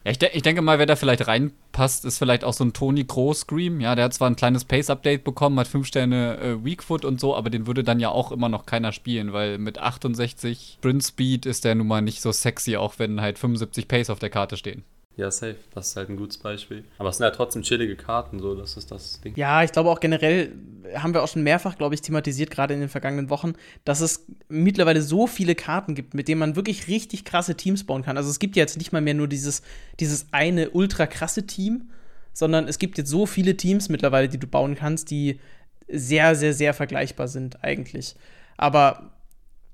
Ja, 0.06 0.12
ich, 0.12 0.19
de 0.19 0.30
ich, 0.31 0.44
denke 0.44 0.62
mal, 0.62 0.80
wer 0.80 0.86
da 0.86 0.95
vielleicht 0.95 1.27
reinpasst, 1.27 2.06
ist 2.06 2.19
vielleicht 2.19 2.45
auch 2.45 2.53
so 2.53 2.63
ein 2.63 2.71
Tony 2.71 3.03
Groß 3.03 3.41
Scream. 3.41 3.81
Ja, 3.81 3.95
der 3.95 4.06
hat 4.06 4.13
zwar 4.13 4.30
ein 4.30 4.38
kleines 4.38 4.63
Pace-Update 4.63 5.25
bekommen, 5.25 5.59
hat 5.59 5.68
5 5.68 5.86
Sterne 5.86 6.38
äh, 6.38 6.63
Weakfoot 6.63 7.03
und 7.03 7.19
so, 7.19 7.36
aber 7.36 7.50
den 7.50 7.68
würde 7.68 7.83
dann 7.83 8.00
ja 8.00 8.09
auch 8.09 8.31
immer 8.31 8.47
noch 8.47 8.65
keiner 8.65 8.94
spielen, 8.94 9.33
weil 9.33 9.57
mit 9.57 9.77
68 9.77 10.77
Sprint 10.77 11.03
Speed 11.03 11.45
ist 11.45 11.65
der 11.65 11.75
nun 11.75 11.88
mal 11.88 12.01
nicht 12.01 12.21
so 12.21 12.31
sexy, 12.31 12.77
auch 12.77 12.94
wenn 12.97 13.19
halt 13.19 13.38
75 13.38 13.89
Pace 13.89 14.09
auf 14.09 14.19
der 14.19 14.30
Karte 14.30 14.56
stehen. 14.56 14.83
Ja, 15.18 15.30
safe. 15.31 15.57
Das 15.75 15.89
ist 15.89 15.95
halt 15.97 16.07
ein 16.07 16.15
gutes 16.15 16.38
Beispiel. 16.38 16.85
Aber 16.97 17.09
es 17.09 17.18
sind 17.18 17.25
ja 17.25 17.31
trotzdem 17.31 17.62
chillige 17.63 17.97
Karten, 17.97 18.39
so, 18.39 18.56
das 18.56 18.77
ist 18.77 18.89
das 18.89 19.19
Ding. 19.19 19.33
Ja, 19.35 19.63
ich 19.63 19.74
glaube 19.74 19.89
auch 19.89 20.00
generell 20.00 20.53
haben 20.95 21.13
wir 21.13 21.24
auch 21.24 21.27
schon 21.27 21.44
mehrfach, 21.44 21.77
glaube 21.77 21.95
ich, 21.95 22.01
thematisiert, 22.01 22.51
gerade 22.51 22.74
in 22.74 22.80
den 22.80 22.89
vergangenen 22.89 23.30
Wochen, 23.30 23.53
dass 23.86 24.01
es 24.01 24.25
mittlerweile 24.47 25.01
so 25.01 25.27
viele 25.27 25.56
Karten 25.56 25.95
gibt, 25.95 26.13
mit 26.13 26.27
denen 26.27 26.39
man 26.39 26.56
wirklich 26.56 26.88
richtig 26.88 27.25
krasse 27.25 27.56
Teams 27.56 27.86
bauen 27.86 28.03
kann. 28.03 28.18
Also 28.18 28.30
es 28.30 28.39
gibt 28.39 28.56
ja 28.56 28.62
jetzt 28.62 28.77
nicht 28.77 28.91
mal 28.91 29.01
mehr 29.01 29.13
nur 29.13 29.27
dieses, 29.27 29.62
dieses 30.00 30.27
eine 30.31 30.71
ultra 30.71 31.07
krasse 31.07 31.45
Team, 31.45 31.89
sondern 32.33 32.68
es 32.68 32.80
gibt 32.80 32.97
jetzt 32.97 33.09
so 33.09 33.25
viele 33.25 33.57
Teams 33.57 33.89
mittlerweile, 33.89 34.30
die 34.30 34.38
du 34.38 34.47
bauen 34.47 34.75
kannst, 34.75 35.12
die 35.12 35.39
sehr, 35.88 36.36
sehr, 36.36 36.53
sehr 36.53 36.73
vergleichbar 36.73 37.28
sind, 37.28 37.63
eigentlich. 37.63 38.16
Aber 38.57 39.11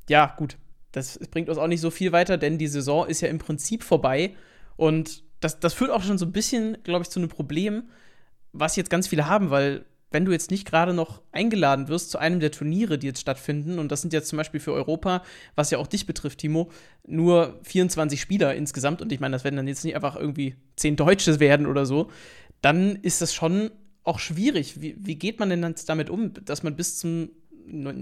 ja, 0.10 0.34
gut, 0.38 0.58
das 0.92 1.20
bringt 1.32 1.50
uns 1.50 1.58
auch 1.58 1.68
nicht 1.68 1.82
so 1.82 1.92
viel 1.92 2.12
weiter, 2.12 2.38
denn 2.38 2.58
die 2.58 2.68
Saison 2.68 3.08
ist 3.08 3.22
ja 3.22 3.28
im 3.28 3.38
Prinzip 3.38 3.84
vorbei. 3.84 4.36
Und 4.78 5.24
das, 5.42 5.60
das 5.60 5.74
führt 5.74 5.92
auch 5.92 6.04
schon 6.04 6.18
so 6.18 6.25
ein 6.25 6.32
bisschen, 6.32 6.78
glaube 6.84 7.04
ich, 7.04 7.10
zu 7.10 7.20
einem 7.20 7.30
Problem, 7.30 7.84
was 8.54 8.75
jetzt 8.78 8.89
ganz 8.89 9.08
viele 9.08 9.28
haben, 9.28 9.50
weil 9.50 9.86
wenn 10.12 10.26
du 10.26 10.32
jetzt 10.32 10.52
nicht 10.52 10.66
gerade 10.66 10.94
noch 10.94 11.22
eingeladen 11.32 11.88
wirst 11.88 12.12
zu 12.12 12.18
einem 12.18 12.40
der 12.40 12.52
Turniere, 12.52 12.98
die 12.98 13.08
jetzt 13.08 13.22
stattfinden, 13.22 13.80
und 13.80 13.92
das 13.92 14.02
sind 14.02 14.14
jetzt 14.14 14.30
zum 14.30 14.38
Beispiel 14.38 14.60
für 14.60 14.74
Europa, 14.74 15.24
was 15.56 15.72
ja 15.72 15.78
auch 15.78 15.88
dich 15.88 16.06
betrifft, 16.06 16.40
Timo, 16.40 16.72
nur 17.06 17.60
24 17.64 18.20
Spieler 18.20 18.56
insgesamt, 18.56 19.02
und 19.02 19.12
ich 19.12 19.20
meine, 19.20 19.34
das 19.34 19.44
werden 19.44 19.58
dann 19.58 19.68
jetzt 19.68 19.84
nicht 19.84 19.96
einfach 19.96 20.16
irgendwie 20.16 20.56
10 20.78 20.96
Deutsche 20.96 21.40
werden 21.40 21.68
oder 21.68 21.86
so, 21.86 22.10
dann 22.62 22.96
ist 22.96 23.22
das 23.22 23.34
schon 23.34 23.72
auch 24.04 24.20
schwierig. 24.20 24.82
Wie, 24.82 24.96
wie 25.00 25.16
geht 25.16 25.40
man 25.40 25.50
denn 25.50 25.62
dann 25.62 25.76
damit 25.88 26.10
um, 26.10 26.34
dass 26.46 26.64
man 26.64 26.76
bis 26.76 26.98
zum 26.98 27.30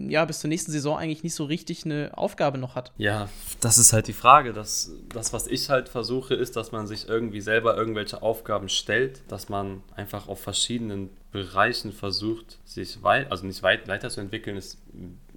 ja, 0.10 0.26
bis 0.26 0.40
zur 0.40 0.50
nächsten 0.50 0.72
Saison 0.72 0.98
eigentlich 0.98 1.24
nicht 1.24 1.36
so 1.36 1.46
richtig 1.46 1.86
eine 1.86 2.12
Aufgabe 2.16 2.58
noch 2.58 2.76
hat. 2.76 2.92
Ja, 2.98 3.30
das 3.62 3.78
ist 3.78 3.94
halt 3.94 4.08
die 4.08 4.14
Frage. 4.14 4.54
Das, 4.54 4.92
das, 5.14 5.32
was 5.32 5.48
ich 5.48 5.70
halt 5.70 5.90
versuche, 5.90 6.36
ist, 6.36 6.56
dass 6.56 6.72
man 6.72 6.88
sich 6.88 7.08
irgendwie 7.08 7.42
selber 7.42 7.78
irgendwelche 7.78 8.22
Aufgaben 8.22 8.70
stellt, 8.70 9.22
dass 9.30 9.50
man 9.50 9.82
einfach 9.96 10.28
auf 10.28 10.42
verschiedenen 10.42 11.10
Bereichen 11.34 11.92
versucht, 11.92 12.60
sich 12.64 13.04
weit, 13.04 13.30
also 13.32 13.46
nicht 13.46 13.62
weit 13.64 13.88
weiterzuentwickeln, 13.90 14.56
ist 14.56 14.78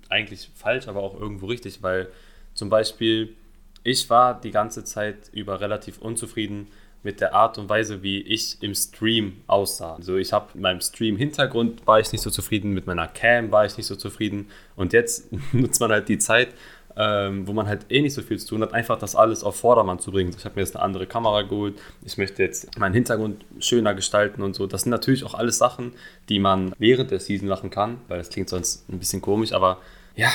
eigentlich 0.08 0.50
falsch, 0.54 0.86
aber 0.86 1.00
auch 1.02 1.18
irgendwo 1.18 1.46
richtig, 1.46 1.82
weil 1.82 2.08
zum 2.54 2.68
Beispiel 2.68 3.34
ich 3.82 4.10
war 4.10 4.40
die 4.40 4.50
ganze 4.50 4.84
Zeit 4.84 5.30
über 5.32 5.60
relativ 5.60 5.98
unzufrieden 5.98 6.68
mit 7.02 7.20
der 7.20 7.34
Art 7.34 7.56
und 7.56 7.68
Weise, 7.68 8.02
wie 8.02 8.20
ich 8.20 8.60
im 8.62 8.74
Stream 8.74 9.42
aussah. 9.46 9.94
Also 9.94 10.16
ich 10.16 10.32
habe 10.32 10.48
mit 10.54 10.62
meinem 10.62 10.80
Stream-Hintergrund 10.80 11.86
war 11.86 12.00
ich 12.00 12.10
nicht 12.10 12.22
so 12.22 12.30
zufrieden, 12.30 12.72
mit 12.72 12.86
meiner 12.86 13.06
Cam 13.06 13.52
war 13.52 13.64
ich 13.64 13.76
nicht 13.76 13.86
so 13.86 13.94
zufrieden 13.94 14.50
und 14.74 14.92
jetzt 14.92 15.28
nutzt 15.52 15.80
man 15.80 15.92
halt 15.92 16.08
die 16.08 16.18
Zeit, 16.18 16.48
ähm, 16.96 17.46
wo 17.46 17.52
man 17.52 17.66
halt 17.66 17.86
eh 17.90 18.00
nicht 18.00 18.14
so 18.14 18.22
viel 18.22 18.38
zu 18.38 18.48
tun 18.48 18.62
hat, 18.62 18.72
einfach 18.72 18.98
das 18.98 19.14
alles 19.14 19.44
auf 19.44 19.56
Vordermann 19.56 19.98
zu 19.98 20.10
bringen. 20.10 20.34
Ich 20.36 20.44
habe 20.44 20.54
mir 20.56 20.62
jetzt 20.62 20.76
eine 20.76 20.84
andere 20.84 21.06
Kamera 21.06 21.42
geholt, 21.42 21.78
ich 22.04 22.16
möchte 22.16 22.42
jetzt 22.42 22.78
meinen 22.78 22.94
Hintergrund 22.94 23.44
schöner 23.58 23.94
gestalten 23.94 24.42
und 24.42 24.54
so. 24.54 24.66
Das 24.66 24.82
sind 24.82 24.90
natürlich 24.90 25.24
auch 25.24 25.34
alles 25.34 25.58
Sachen, 25.58 25.92
die 26.28 26.38
man 26.38 26.72
während 26.78 27.10
der 27.10 27.20
Season 27.20 27.48
machen 27.48 27.70
kann, 27.70 27.98
weil 28.08 28.18
das 28.18 28.30
klingt 28.30 28.48
sonst 28.48 28.88
ein 28.88 28.98
bisschen 28.98 29.20
komisch, 29.20 29.52
aber 29.52 29.78
ja, 30.14 30.30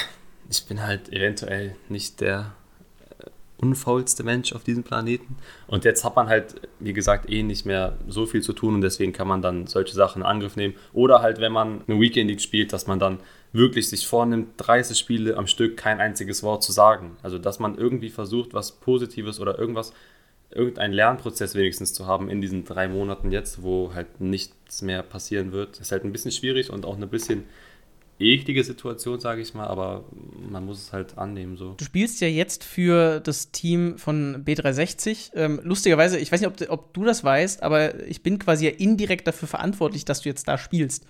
ich 0.50 0.66
bin 0.66 0.86
halt 0.86 1.12
eventuell 1.12 1.76
nicht 1.90 2.22
der 2.22 2.54
unfaulste 3.62 4.24
Mensch 4.24 4.54
auf 4.54 4.64
diesem 4.64 4.84
Planeten. 4.84 5.38
Und 5.68 5.86
jetzt 5.86 6.04
hat 6.04 6.16
man 6.16 6.28
halt, 6.28 6.68
wie 6.80 6.94
gesagt, 6.94 7.30
eh 7.30 7.44
nicht 7.44 7.66
mehr 7.66 7.98
so 8.08 8.26
viel 8.26 8.42
zu 8.42 8.54
tun 8.54 8.76
und 8.76 8.82
deswegen 8.82 9.14
kann 9.14 9.28
man 9.28 9.42
dann 9.42 9.68
solche 9.68 9.94
Sachen 9.94 10.22
in 10.22 10.28
Angriff 10.28 10.56
nehmen. 10.56 10.76
Oder 10.94 11.22
halt, 11.22 11.40
wenn 11.40 11.52
man 11.52 11.82
eine 11.88 12.00
Weekend 12.00 12.30
League 12.30 12.42
spielt, 12.42 12.74
dass 12.74 12.88
man 12.88 13.00
dann 13.00 13.20
wirklich 13.54 13.90
sich 13.90 14.08
vornimmt, 14.08 14.50
30 14.58 14.98
Spiele 14.98 15.38
am 15.38 15.48
Stück 15.48 15.78
kein 15.78 16.00
einziges 16.00 16.42
Wort 16.44 16.64
zu 16.64 16.72
sagen. 16.72 17.18
Also, 17.22 17.38
dass 17.38 17.60
man 17.60 17.78
irgendwie 17.78 18.10
versucht, 18.10 18.54
was 18.54 18.72
Positives 18.72 19.40
oder 19.40 19.60
irgendwas, 19.60 19.94
irgendeinen 20.50 20.94
Lernprozess 20.94 21.56
wenigstens 21.56 21.94
zu 21.94 22.08
haben 22.08 22.30
in 22.30 22.42
diesen 22.42 22.66
drei 22.66 22.88
Monaten 22.88 23.32
jetzt, 23.32 23.64
wo 23.64 23.94
halt 23.94 24.20
nichts 24.20 24.82
mehr 24.82 25.04
passieren 25.04 25.52
wird. 25.52 25.80
Ist 25.80 25.92
halt 25.92 26.04
ein 26.04 26.12
bisschen 26.12 26.32
schwierig 26.32 26.70
und 26.70 26.86
auch 26.86 26.98
ein 26.98 27.10
bisschen 27.10 27.46
eklige 28.22 28.64
Situation, 28.64 29.20
sage 29.20 29.42
ich 29.42 29.54
mal, 29.54 29.68
aber 29.68 30.06
man 30.50 30.66
muss 30.66 30.82
es 30.82 30.94
halt 30.94 31.18
annehmen 31.18 31.58
so. 31.58 31.74
Du 31.78 31.86
spielst 31.86 32.22
ja 32.22 32.28
jetzt 32.28 32.64
für 32.64 33.20
das 33.20 33.52
Team 33.52 33.98
von 33.98 34.44
B360. 34.46 35.32
Ähm, 35.36 35.60
lustigerweise, 35.64 36.18
ich 36.18 36.32
weiß 36.32 36.42
nicht, 36.42 36.50
ob, 36.50 36.70
ob, 36.70 36.94
du 36.94 37.04
das 37.04 37.24
weißt, 37.24 37.64
aber 37.64 38.02
ich 38.06 38.24
bin 38.24 38.40
quasi 38.40 38.66
ja 38.66 38.72
indirekt 38.72 39.28
dafür 39.28 39.48
verantwortlich, 39.48 40.06
dass 40.06 40.22
du 40.22 40.30
jetzt 40.30 40.48
da 40.48 40.58
spielst. 40.58 41.06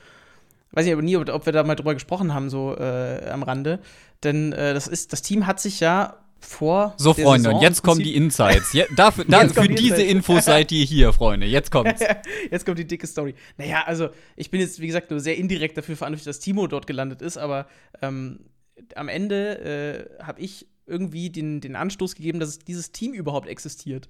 Weiß 0.71 0.85
ich 0.85 0.93
aber 0.93 1.01
nie, 1.01 1.17
ob, 1.17 1.29
ob 1.29 1.45
wir 1.45 1.53
da 1.53 1.63
mal 1.63 1.75
drüber 1.75 1.93
gesprochen 1.93 2.33
haben, 2.33 2.49
so 2.49 2.75
äh, 2.75 3.29
am 3.29 3.43
Rande. 3.43 3.79
Denn 4.23 4.53
äh, 4.53 4.73
das 4.73 4.87
ist, 4.87 5.13
das 5.13 5.21
Team 5.21 5.47
hat 5.47 5.59
sich 5.59 5.79
ja 5.79 6.17
vor. 6.41 6.93
So, 6.97 7.13
Freunde, 7.13 7.43
Saison 7.43 7.55
und 7.55 7.61
jetzt 7.61 7.83
kommen 7.83 8.01
die 8.01 8.15
Insights. 8.15 8.73
Je, 8.73 8.85
dafür, 8.95 9.25
da, 9.25 9.47
für 9.47 9.67
die 9.67 9.75
diese 9.75 9.95
Insights. 9.95 10.11
Infos 10.11 10.45
seid 10.45 10.71
ihr 10.71 10.83
hier, 10.83 11.13
Freunde. 11.13 11.45
Jetzt 11.45 11.71
kommt's. 11.71 12.01
jetzt 12.49 12.65
kommt 12.65 12.79
die 12.79 12.87
dicke 12.87 13.07
Story. 13.07 13.35
Naja, 13.57 13.83
also, 13.85 14.09
ich 14.35 14.51
bin 14.51 14.59
jetzt, 14.59 14.79
wie 14.79 14.87
gesagt, 14.87 15.11
nur 15.11 15.19
sehr 15.19 15.37
indirekt 15.37 15.77
dafür 15.77 15.95
verantwortlich, 15.95 16.25
dass 16.25 16.39
Timo 16.39 16.67
dort 16.67 16.87
gelandet 16.87 17.21
ist, 17.21 17.37
aber 17.37 17.67
ähm, 18.01 18.41
am 18.95 19.07
Ende 19.07 20.09
äh, 20.19 20.23
habe 20.23 20.41
ich 20.41 20.67
irgendwie 20.85 21.29
den, 21.29 21.61
den 21.61 21.75
Anstoß 21.75 22.15
gegeben, 22.15 22.39
dass 22.39 22.59
dieses 22.59 22.91
Team 22.91 23.13
überhaupt 23.13 23.47
existiert. 23.47 24.09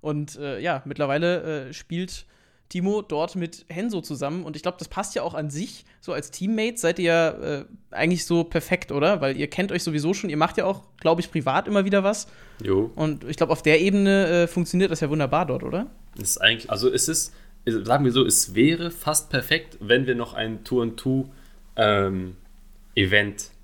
Und 0.00 0.36
äh, 0.36 0.58
ja, 0.60 0.82
mittlerweile 0.84 1.68
äh, 1.68 1.72
spielt 1.72 2.26
Timo 2.68 3.02
dort 3.02 3.36
mit 3.36 3.66
Henso 3.68 4.00
zusammen. 4.00 4.44
Und 4.44 4.56
ich 4.56 4.62
glaube, 4.62 4.78
das 4.78 4.88
passt 4.88 5.14
ja 5.14 5.22
auch 5.22 5.34
an 5.34 5.50
sich. 5.50 5.84
So 6.00 6.12
als 6.12 6.30
Teammates 6.30 6.80
seid 6.80 6.98
ihr 6.98 7.04
ja 7.04 7.28
äh, 7.30 7.64
eigentlich 7.90 8.24
so 8.24 8.44
perfekt, 8.44 8.92
oder? 8.92 9.20
Weil 9.20 9.36
ihr 9.36 9.48
kennt 9.48 9.72
euch 9.72 9.82
sowieso 9.82 10.14
schon. 10.14 10.30
Ihr 10.30 10.38
macht 10.38 10.56
ja 10.56 10.64
auch, 10.64 10.82
glaube 10.98 11.20
ich, 11.20 11.30
privat 11.30 11.68
immer 11.68 11.84
wieder 11.84 12.02
was. 12.02 12.28
Jo. 12.62 12.90
Und 12.94 13.24
ich 13.24 13.36
glaube, 13.36 13.52
auf 13.52 13.62
der 13.62 13.80
Ebene 13.80 14.26
äh, 14.26 14.46
funktioniert 14.46 14.90
das 14.90 15.00
ja 15.00 15.10
wunderbar 15.10 15.46
dort, 15.46 15.62
oder? 15.64 15.90
Das 16.16 16.30
ist 16.30 16.38
eigentlich, 16.38 16.70
also 16.70 16.90
es 16.90 17.08
ist, 17.08 17.34
sagen 17.66 18.04
wir 18.04 18.12
so, 18.12 18.24
es 18.24 18.54
wäre 18.54 18.90
fast 18.90 19.30
perfekt, 19.30 19.76
wenn 19.80 20.06
wir 20.06 20.14
noch 20.14 20.34
ein 20.34 20.64
Tour-and-Two-Event 20.64 21.30
ähm, 21.76 22.36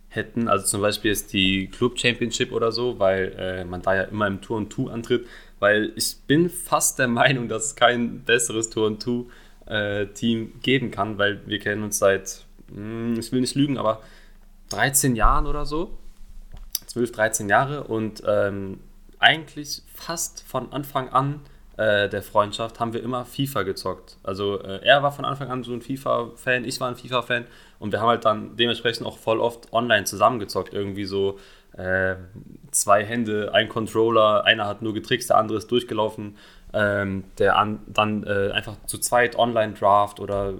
hätten. 0.08 0.48
Also 0.48 0.66
zum 0.66 0.80
Beispiel 0.80 1.10
ist 1.10 1.32
die 1.32 1.68
Club 1.68 1.98
Championship 1.98 2.52
oder 2.52 2.72
so, 2.72 2.98
weil 2.98 3.34
äh, 3.38 3.64
man 3.64 3.82
da 3.82 3.94
ja 3.94 4.02
immer 4.02 4.26
im 4.26 4.40
Tour-and-Two 4.40 4.88
antritt 4.88 5.26
weil 5.58 5.92
ich 5.96 6.16
bin 6.26 6.48
fast 6.50 6.98
der 6.98 7.08
Meinung, 7.08 7.48
dass 7.48 7.66
es 7.66 7.76
kein 7.76 8.20
besseres 8.24 8.70
Tour-and-Two-Team 8.70 10.42
äh, 10.42 10.60
geben 10.62 10.90
kann, 10.90 11.18
weil 11.18 11.40
wir 11.46 11.58
kennen 11.58 11.82
uns 11.82 11.98
seit, 11.98 12.44
hm, 12.72 13.18
ich 13.18 13.32
will 13.32 13.40
nicht 13.40 13.54
lügen, 13.54 13.78
aber 13.78 14.02
13 14.70 15.16
Jahren 15.16 15.46
oder 15.46 15.66
so. 15.66 15.96
12, 16.86 17.12
13 17.12 17.48
Jahre 17.48 17.84
und 17.84 18.22
ähm, 18.26 18.80
eigentlich 19.18 19.82
fast 19.94 20.42
von 20.42 20.72
Anfang 20.72 21.10
an 21.10 21.40
äh, 21.76 22.08
der 22.08 22.22
Freundschaft 22.22 22.80
haben 22.80 22.92
wir 22.92 23.02
immer 23.02 23.24
FIFA 23.24 23.62
gezockt. 23.62 24.16
Also 24.22 24.60
äh, 24.60 24.80
er 24.82 25.02
war 25.02 25.12
von 25.12 25.24
Anfang 25.24 25.48
an 25.48 25.62
so 25.62 25.72
ein 25.72 25.80
FIFA-Fan, 25.80 26.64
ich 26.64 26.80
war 26.80 26.88
ein 26.88 26.96
FIFA-Fan 26.96 27.46
und 27.78 27.92
wir 27.92 28.00
haben 28.00 28.08
halt 28.08 28.24
dann 28.24 28.56
dementsprechend 28.56 29.06
auch 29.06 29.18
voll 29.18 29.38
oft 29.38 29.72
online 29.72 30.04
zusammengezockt. 30.04 30.72
Irgendwie 30.72 31.04
so 31.04 31.38
äh, 31.78 32.16
zwei 32.72 33.04
Hände, 33.04 33.54
ein 33.54 33.68
Controller, 33.68 34.44
einer 34.44 34.66
hat 34.66 34.82
nur 34.82 34.92
getrickst, 34.92 35.30
der 35.30 35.38
andere 35.38 35.58
ist 35.58 35.70
durchgelaufen. 35.70 36.36
Ähm, 36.74 37.24
der 37.38 37.56
an, 37.56 37.80
dann 37.86 38.24
äh, 38.24 38.50
einfach 38.50 38.76
zu 38.84 38.98
zweit 38.98 39.38
Online-Draft 39.38 40.20
oder 40.20 40.52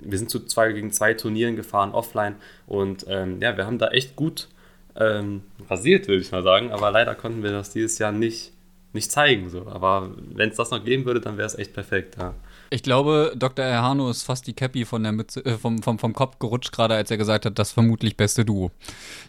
wir 0.00 0.16
sind 0.16 0.30
zu 0.30 0.46
zwei 0.46 0.72
gegen 0.72 0.90
zwei 0.90 1.12
Turnieren 1.12 1.54
gefahren, 1.54 1.92
offline. 1.92 2.36
Und 2.66 3.04
ähm, 3.08 3.42
ja, 3.42 3.54
wir 3.58 3.66
haben 3.66 3.78
da 3.78 3.88
echt 3.88 4.16
gut 4.16 4.48
ähm, 4.96 5.42
rasiert, 5.68 6.08
würde 6.08 6.22
ich 6.22 6.32
mal 6.32 6.42
sagen. 6.42 6.72
Aber 6.72 6.90
leider 6.90 7.14
konnten 7.14 7.42
wir 7.42 7.50
das 7.50 7.70
dieses 7.70 7.98
Jahr 7.98 8.12
nicht, 8.12 8.52
nicht 8.94 9.12
zeigen. 9.12 9.50
So. 9.50 9.66
Aber 9.66 10.10
wenn 10.34 10.48
es 10.48 10.56
das 10.56 10.70
noch 10.70 10.82
geben 10.82 11.04
würde, 11.04 11.20
dann 11.20 11.36
wäre 11.36 11.46
es 11.46 11.58
echt 11.58 11.74
perfekt. 11.74 12.16
Ja. 12.18 12.34
Ich 12.72 12.84
glaube, 12.84 13.32
Dr. 13.36 13.64
Erhano 13.64 14.08
ist 14.08 14.22
fast 14.22 14.46
die 14.46 14.52
Cappy 14.52 14.84
von 14.84 15.02
der 15.02 15.10
Mütze, 15.10 15.44
äh, 15.44 15.58
vom, 15.58 15.82
vom, 15.82 15.98
vom 15.98 16.12
Kopf 16.12 16.38
gerutscht, 16.38 16.70
gerade 16.70 16.94
als 16.94 17.10
er 17.10 17.16
gesagt 17.16 17.44
hat, 17.44 17.58
das 17.58 17.72
vermutlich 17.72 18.16
beste 18.16 18.44
Duo. 18.44 18.70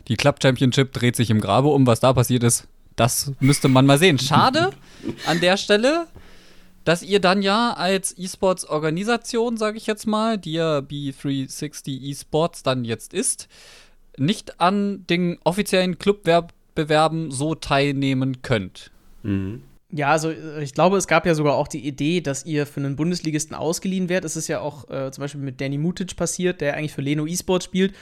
Die 0.08 0.16
Club 0.16 0.38
Championship 0.42 0.94
dreht 0.94 1.16
sich 1.16 1.32
im 1.32 1.42
Grabe 1.42 1.70
um. 1.70 1.88
Was 1.88 2.00
da 2.00 2.14
passiert 2.14 2.44
ist, 2.44 2.68
das 2.96 3.32
müsste 3.40 3.68
man 3.68 3.88
mal 3.88 3.98
sehen. 3.98 4.20
Schade 4.20 4.70
an 5.26 5.40
der 5.40 5.58
Stelle, 5.58 6.06
dass 6.86 7.02
ihr 7.02 7.20
dann 7.20 7.42
ja 7.42 7.74
als 7.74 8.16
E-Sports-Organisation, 8.16 9.58
sage 9.58 9.78
ich 9.78 9.88
jetzt 9.88 10.06
mal, 10.06 10.38
die 10.38 10.54
ja 10.54 10.78
B360 10.78 12.00
E-Sports 12.00 12.62
dann 12.62 12.86
jetzt 12.86 13.12
ist, 13.12 13.48
nicht 14.18 14.60
an 14.60 15.06
den 15.08 15.40
offiziellen 15.44 15.98
Clubwettbewerben 15.98 17.32
so 17.32 17.56
teilnehmen 17.56 18.44
könnt. 18.44 18.92
Mhm. 19.24 19.64
Ja, 19.92 20.10
also 20.10 20.30
äh, 20.32 20.64
ich 20.64 20.74
glaube, 20.74 20.98
es 20.98 21.08
gab 21.08 21.26
ja 21.26 21.36
sogar 21.36 21.56
auch 21.56 21.68
die 21.68 21.86
Idee, 21.86 22.22
dass 22.22 22.46
ihr 22.46 22.66
für 22.66 22.80
einen 22.80 22.96
Bundesligisten 22.96 23.56
ausgeliehen 23.56 24.10
werdet. 24.10 24.26
Es 24.26 24.36
ist 24.38 24.48
ja 24.48 24.60
auch 24.62 24.90
äh, 24.90 25.12
zum 25.12 25.22
Beispiel 25.22 25.42
mit 25.42 25.60
Danny 25.60 25.78
Mutic 25.78 26.16
passiert, 26.16 26.62
der 26.62 26.76
eigentlich 26.76 26.94
für 26.94 27.02
Leno 27.02 27.26
eSports 27.26 27.66
spielt, 27.66 27.94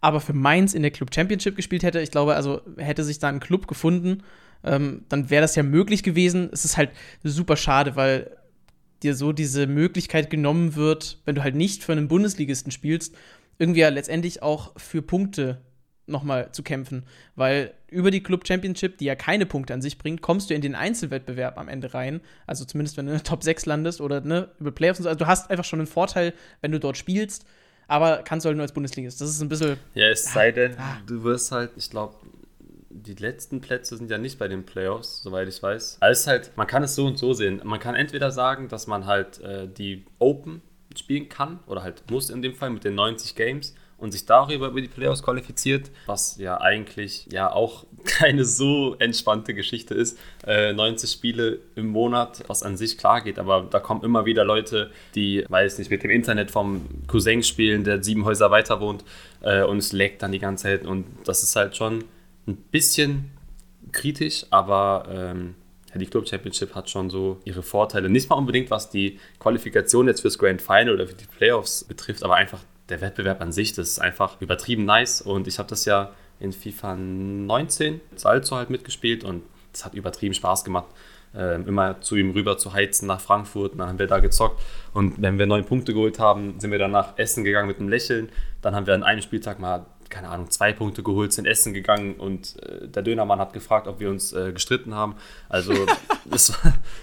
aber 0.00 0.20
für 0.20 0.32
Mainz 0.32 0.74
in 0.74 0.82
der 0.82 0.90
Club 0.90 1.14
Championship 1.14 1.56
gespielt 1.56 1.82
hätte. 1.82 2.00
Ich 2.00 2.10
glaube, 2.10 2.34
also 2.34 2.60
hätte 2.76 3.04
sich 3.04 3.18
da 3.18 3.28
ein 3.28 3.40
Club 3.40 3.66
gefunden, 3.66 4.22
ähm, 4.64 5.04
dann 5.08 5.30
wäre 5.30 5.42
das 5.42 5.56
ja 5.56 5.62
möglich 5.62 6.02
gewesen. 6.02 6.48
Es 6.52 6.64
ist 6.64 6.76
halt 6.76 6.90
super 7.24 7.56
schade, 7.56 7.96
weil 7.96 8.36
dir 9.02 9.16
so 9.16 9.32
diese 9.32 9.66
Möglichkeit 9.66 10.30
genommen 10.30 10.76
wird, 10.76 11.18
wenn 11.24 11.34
du 11.34 11.42
halt 11.42 11.56
nicht 11.56 11.82
für 11.82 11.92
einen 11.92 12.06
Bundesligisten 12.06 12.70
spielst, 12.70 13.16
irgendwie 13.58 13.80
ja 13.80 13.88
letztendlich 13.88 14.42
auch 14.42 14.72
für 14.78 15.02
Punkte 15.02 15.60
nochmal 16.06 16.50
zu 16.52 16.62
kämpfen. 16.62 17.04
Weil 17.36 17.74
über 17.88 18.10
die 18.10 18.22
Club 18.22 18.46
Championship, 18.46 18.98
die 18.98 19.04
ja 19.04 19.14
keine 19.14 19.46
Punkte 19.46 19.74
an 19.74 19.82
sich 19.82 19.98
bringt, 19.98 20.22
kommst 20.22 20.50
du 20.50 20.54
in 20.54 20.60
den 20.60 20.74
Einzelwettbewerb 20.74 21.58
am 21.58 21.68
Ende 21.68 21.94
rein. 21.94 22.20
Also 22.46 22.64
zumindest, 22.64 22.96
wenn 22.96 23.06
du 23.06 23.12
in 23.12 23.18
der 23.18 23.24
Top 23.24 23.42
6 23.42 23.66
landest 23.66 24.00
oder 24.00 24.20
ne, 24.20 24.48
über 24.58 24.72
Playoffs 24.72 25.00
und 25.00 25.04
so. 25.04 25.08
Also 25.08 25.18
du 25.18 25.26
hast 25.26 25.50
einfach 25.50 25.64
schon 25.64 25.80
einen 25.80 25.86
Vorteil, 25.86 26.34
wenn 26.60 26.72
du 26.72 26.80
dort 26.80 26.96
spielst, 26.96 27.46
aber 27.88 28.18
kannst 28.18 28.44
du 28.44 28.48
halt 28.48 28.56
nur 28.56 28.62
als 28.62 28.72
Bundesligist. 28.72 29.20
Das 29.20 29.28
ist 29.28 29.40
ein 29.40 29.48
bisschen. 29.48 29.76
Ja, 29.94 30.08
es 30.08 30.32
sei 30.32 30.52
denn, 30.52 30.76
ah. 30.78 30.98
du 31.06 31.22
wirst 31.24 31.52
halt, 31.52 31.70
ich 31.76 31.90
glaube, 31.90 32.16
die 32.90 33.14
letzten 33.14 33.60
Plätze 33.60 33.96
sind 33.96 34.10
ja 34.10 34.18
nicht 34.18 34.38
bei 34.38 34.48
den 34.48 34.64
Playoffs, 34.64 35.22
soweit 35.22 35.48
ich 35.48 35.62
weiß. 35.62 35.98
Also 36.00 36.30
halt, 36.30 36.56
man 36.56 36.66
kann 36.66 36.82
es 36.82 36.94
so 36.94 37.06
und 37.06 37.18
so 37.18 37.32
sehen. 37.32 37.60
Man 37.64 37.80
kann 37.80 37.94
entweder 37.94 38.30
sagen, 38.30 38.68
dass 38.68 38.86
man 38.86 39.06
halt 39.06 39.40
äh, 39.40 39.66
die 39.66 40.04
Open 40.18 40.62
spielen 40.96 41.28
kann 41.28 41.60
oder 41.66 41.82
halt 41.82 42.10
muss 42.10 42.28
in 42.28 42.42
dem 42.42 42.54
Fall 42.54 42.70
mit 42.70 42.84
den 42.84 42.94
90 42.94 43.34
Games 43.34 43.74
und 44.02 44.10
sich 44.10 44.26
darüber 44.26 44.68
über 44.68 44.80
die 44.80 44.88
Playoffs 44.88 45.22
qualifiziert, 45.22 45.90
was 46.06 46.36
ja 46.36 46.60
eigentlich 46.60 47.28
ja 47.30 47.52
auch 47.52 47.86
keine 48.04 48.44
so 48.44 48.96
entspannte 48.98 49.54
Geschichte 49.54 49.94
ist. 49.94 50.18
Äh, 50.44 50.72
90 50.72 51.08
Spiele 51.10 51.60
im 51.76 51.86
Monat, 51.86 52.42
was 52.48 52.64
an 52.64 52.76
sich 52.76 52.98
klar 52.98 53.20
geht, 53.20 53.38
aber 53.38 53.66
da 53.70 53.78
kommen 53.78 54.02
immer 54.02 54.26
wieder 54.26 54.44
Leute, 54.44 54.90
die, 55.14 55.44
weiß 55.48 55.78
nicht, 55.78 55.90
mit 55.90 56.02
dem 56.02 56.10
Internet 56.10 56.50
vom 56.50 56.84
Cousin 57.06 57.44
spielen, 57.44 57.84
der 57.84 58.02
sieben 58.02 58.24
Häuser 58.24 58.50
weiter 58.50 58.80
wohnt 58.80 59.04
äh, 59.40 59.62
und 59.62 59.78
es 59.78 59.92
leckt 59.92 60.22
dann 60.22 60.32
die 60.32 60.40
ganze 60.40 60.64
Zeit 60.64 60.84
und 60.84 61.06
das 61.24 61.44
ist 61.44 61.54
halt 61.54 61.76
schon 61.76 62.04
ein 62.48 62.56
bisschen 62.56 63.30
kritisch, 63.92 64.46
aber 64.50 65.04
ähm, 65.08 65.54
die 65.94 66.06
Club 66.06 66.28
Championship 66.28 66.74
hat 66.74 66.90
schon 66.90 67.08
so 67.08 67.38
ihre 67.44 67.62
Vorteile. 67.62 68.08
Nicht 68.10 68.30
mal 68.30 68.36
unbedingt, 68.36 68.70
was 68.70 68.90
die 68.90 69.20
Qualifikation 69.38 70.08
jetzt 70.08 70.22
fürs 70.22 70.38
Grand 70.38 70.60
Final 70.60 70.94
oder 70.94 71.06
für 71.06 71.14
die 71.14 71.26
Playoffs 71.26 71.84
betrifft, 71.84 72.24
aber 72.24 72.34
einfach 72.34 72.60
der 72.88 73.00
Wettbewerb 73.00 73.40
an 73.40 73.52
sich, 73.52 73.72
das 73.72 73.88
ist 73.88 73.98
einfach 73.98 74.40
übertrieben 74.40 74.84
nice. 74.84 75.22
Und 75.22 75.46
ich 75.46 75.58
habe 75.58 75.68
das 75.68 75.84
ja 75.84 76.12
in 76.40 76.52
FIFA 76.52 76.96
19 76.96 78.00
Salzo 78.16 78.56
halt 78.56 78.70
mitgespielt 78.70 79.24
und 79.24 79.42
es 79.72 79.84
hat 79.84 79.94
übertrieben 79.94 80.34
Spaß 80.34 80.64
gemacht. 80.64 80.88
Ähm, 81.34 81.66
immer 81.66 81.98
zu 82.02 82.16
ihm 82.16 82.32
rüber 82.32 82.58
zu 82.58 82.74
heizen 82.74 83.06
nach 83.06 83.20
Frankfurt. 83.20 83.78
dann 83.78 83.88
haben 83.88 83.98
wir 83.98 84.06
da 84.06 84.18
gezockt. 84.18 84.60
Und 84.92 85.22
wenn 85.22 85.38
wir 85.38 85.46
neun 85.46 85.64
Punkte 85.64 85.94
geholt 85.94 86.18
haben, 86.18 86.60
sind 86.60 86.70
wir 86.70 86.78
danach 86.78 87.16
essen 87.16 87.42
gegangen 87.42 87.68
mit 87.68 87.78
einem 87.78 87.88
Lächeln. 87.88 88.28
Dann 88.60 88.74
haben 88.74 88.86
wir 88.86 88.94
an 88.94 89.02
einem 89.02 89.22
Spieltag 89.22 89.58
mal 89.58 89.86
keine 90.12 90.28
Ahnung, 90.28 90.50
zwei 90.50 90.72
Punkte 90.74 91.02
geholt, 91.02 91.32
sind 91.32 91.46
essen 91.46 91.72
gegangen 91.72 92.16
und 92.16 92.62
äh, 92.62 92.86
der 92.86 93.02
Dönermann 93.02 93.38
hat 93.38 93.54
gefragt, 93.54 93.88
ob 93.88 93.98
wir 93.98 94.10
uns 94.10 94.32
äh, 94.34 94.52
gestritten 94.52 94.94
haben. 94.94 95.16
Also 95.48 95.72
das, 96.26 96.52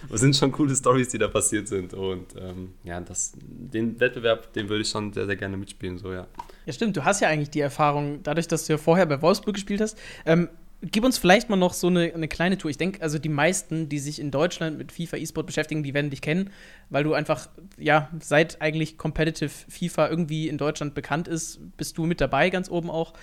das, 0.09 0.19
sind 0.19 0.35
schon 0.35 0.51
coole 0.51 0.75
Stories, 0.75 1.09
die 1.09 1.17
da 1.17 1.27
passiert 1.27 1.67
sind. 1.67 1.95
Und 1.95 2.35
ähm, 2.39 2.73
ja, 2.83 3.01
das, 3.01 3.33
den 3.35 3.99
Wettbewerb, 3.99 4.53
den 4.53 4.69
würde 4.69 4.83
ich 4.83 4.89
schon 4.89 5.11
sehr, 5.11 5.25
sehr 5.25 5.35
gerne 5.35 5.57
mitspielen. 5.57 5.97
So, 5.97 6.13
ja. 6.13 6.27
ja, 6.67 6.73
stimmt. 6.73 6.95
Du 6.95 7.03
hast 7.03 7.19
ja 7.19 7.29
eigentlich 7.29 7.49
die 7.49 7.61
Erfahrung, 7.61 8.21
dadurch, 8.21 8.47
dass 8.47 8.67
du 8.67 8.73
ja 8.73 8.77
vorher 8.77 9.07
bei 9.07 9.19
Wolfsburg 9.21 9.55
gespielt 9.55 9.81
hast. 9.81 9.97
Ähm, 10.25 10.47
Gib 10.81 11.03
uns 11.03 11.17
vielleicht 11.17 11.49
mal 11.49 11.57
noch 11.57 11.73
so 11.73 11.87
eine, 11.87 12.13
eine 12.13 12.29
kleine 12.29 12.57
Tour. 12.57 12.71
Ich 12.71 12.77
denke, 12.77 13.01
also 13.01 13.19
die 13.19 13.29
meisten, 13.29 13.89
die 13.89 13.99
sich 13.99 14.19
in 14.19 14.31
Deutschland 14.31 14.77
mit 14.77 14.93
FIFA 14.93 15.17
E-Sport 15.17 15.45
beschäftigen, 15.45 15.83
die 15.83 15.93
werden 15.93 16.09
dich 16.09 16.21
kennen, 16.21 16.51
weil 16.89 17.03
du 17.03 17.13
einfach, 17.13 17.49
ja, 17.77 18.09
seit 18.21 18.61
eigentlich 18.61 18.97
Competitive 18.97 19.49
FIFA 19.49 20.09
irgendwie 20.09 20.47
in 20.47 20.57
Deutschland 20.57 20.95
bekannt 20.95 21.27
ist, 21.27 21.59
bist 21.75 21.97
du 21.97 22.05
mit 22.05 22.21
dabei, 22.21 22.49
ganz 22.49 22.69
oben 22.69 22.89
auch. 22.89 23.13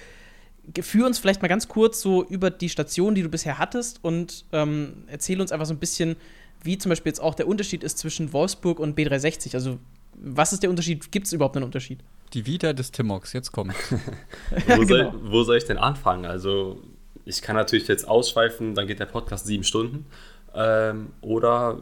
führ 0.81 1.07
uns 1.07 1.19
vielleicht 1.19 1.41
mal 1.41 1.49
ganz 1.49 1.67
kurz 1.67 2.03
so 2.03 2.25
über 2.27 2.51
die 2.51 2.69
Station, 2.69 3.15
die 3.15 3.23
du 3.23 3.31
bisher 3.31 3.59
hattest 3.59 4.05
und 4.05 4.45
ähm, 4.53 5.05
erzähl 5.07 5.41
uns 5.41 5.51
einfach 5.51 5.67
so 5.67 5.73
ein 5.73 5.79
bisschen, 5.79 6.17
wie 6.63 6.77
zum 6.77 6.91
Beispiel 6.91 7.09
jetzt 7.11 7.21
auch 7.21 7.35
der 7.35 7.49
Unterschied 7.49 7.83
ist 7.83 7.97
zwischen 7.97 8.35
Wolfsburg 8.35 8.79
und 8.79 8.99
B360. 8.99 9.55
Also, 9.55 9.79
was 10.15 10.53
ist 10.53 10.63
der 10.63 10.69
Unterschied? 10.69 11.11
Gibt 11.11 11.27
es 11.27 11.33
überhaupt 11.33 11.57
einen 11.57 11.65
Unterschied? 11.65 12.01
Die 12.35 12.45
Vita 12.45 12.73
des 12.75 12.91
Timox, 12.91 13.33
jetzt 13.33 13.53
kommt. 13.53 13.75
wo, 14.67 14.85
soll, 14.85 15.05
genau. 15.11 15.15
wo 15.23 15.43
soll 15.43 15.57
ich 15.57 15.65
denn 15.65 15.79
anfangen? 15.79 16.27
Also, 16.27 16.83
ich 17.27 17.43
kann 17.43 17.57
natürlich 17.57 17.89
jetzt 17.89 18.09
ausschweifen, 18.09 18.75
dann 18.75 18.87
geht 18.87 19.01
der 19.01 19.07
Podcast 19.07 19.47
sieben 19.47 19.65
Stunden. 19.65 20.07
Ähm, 20.55 21.09
oder 21.21 21.79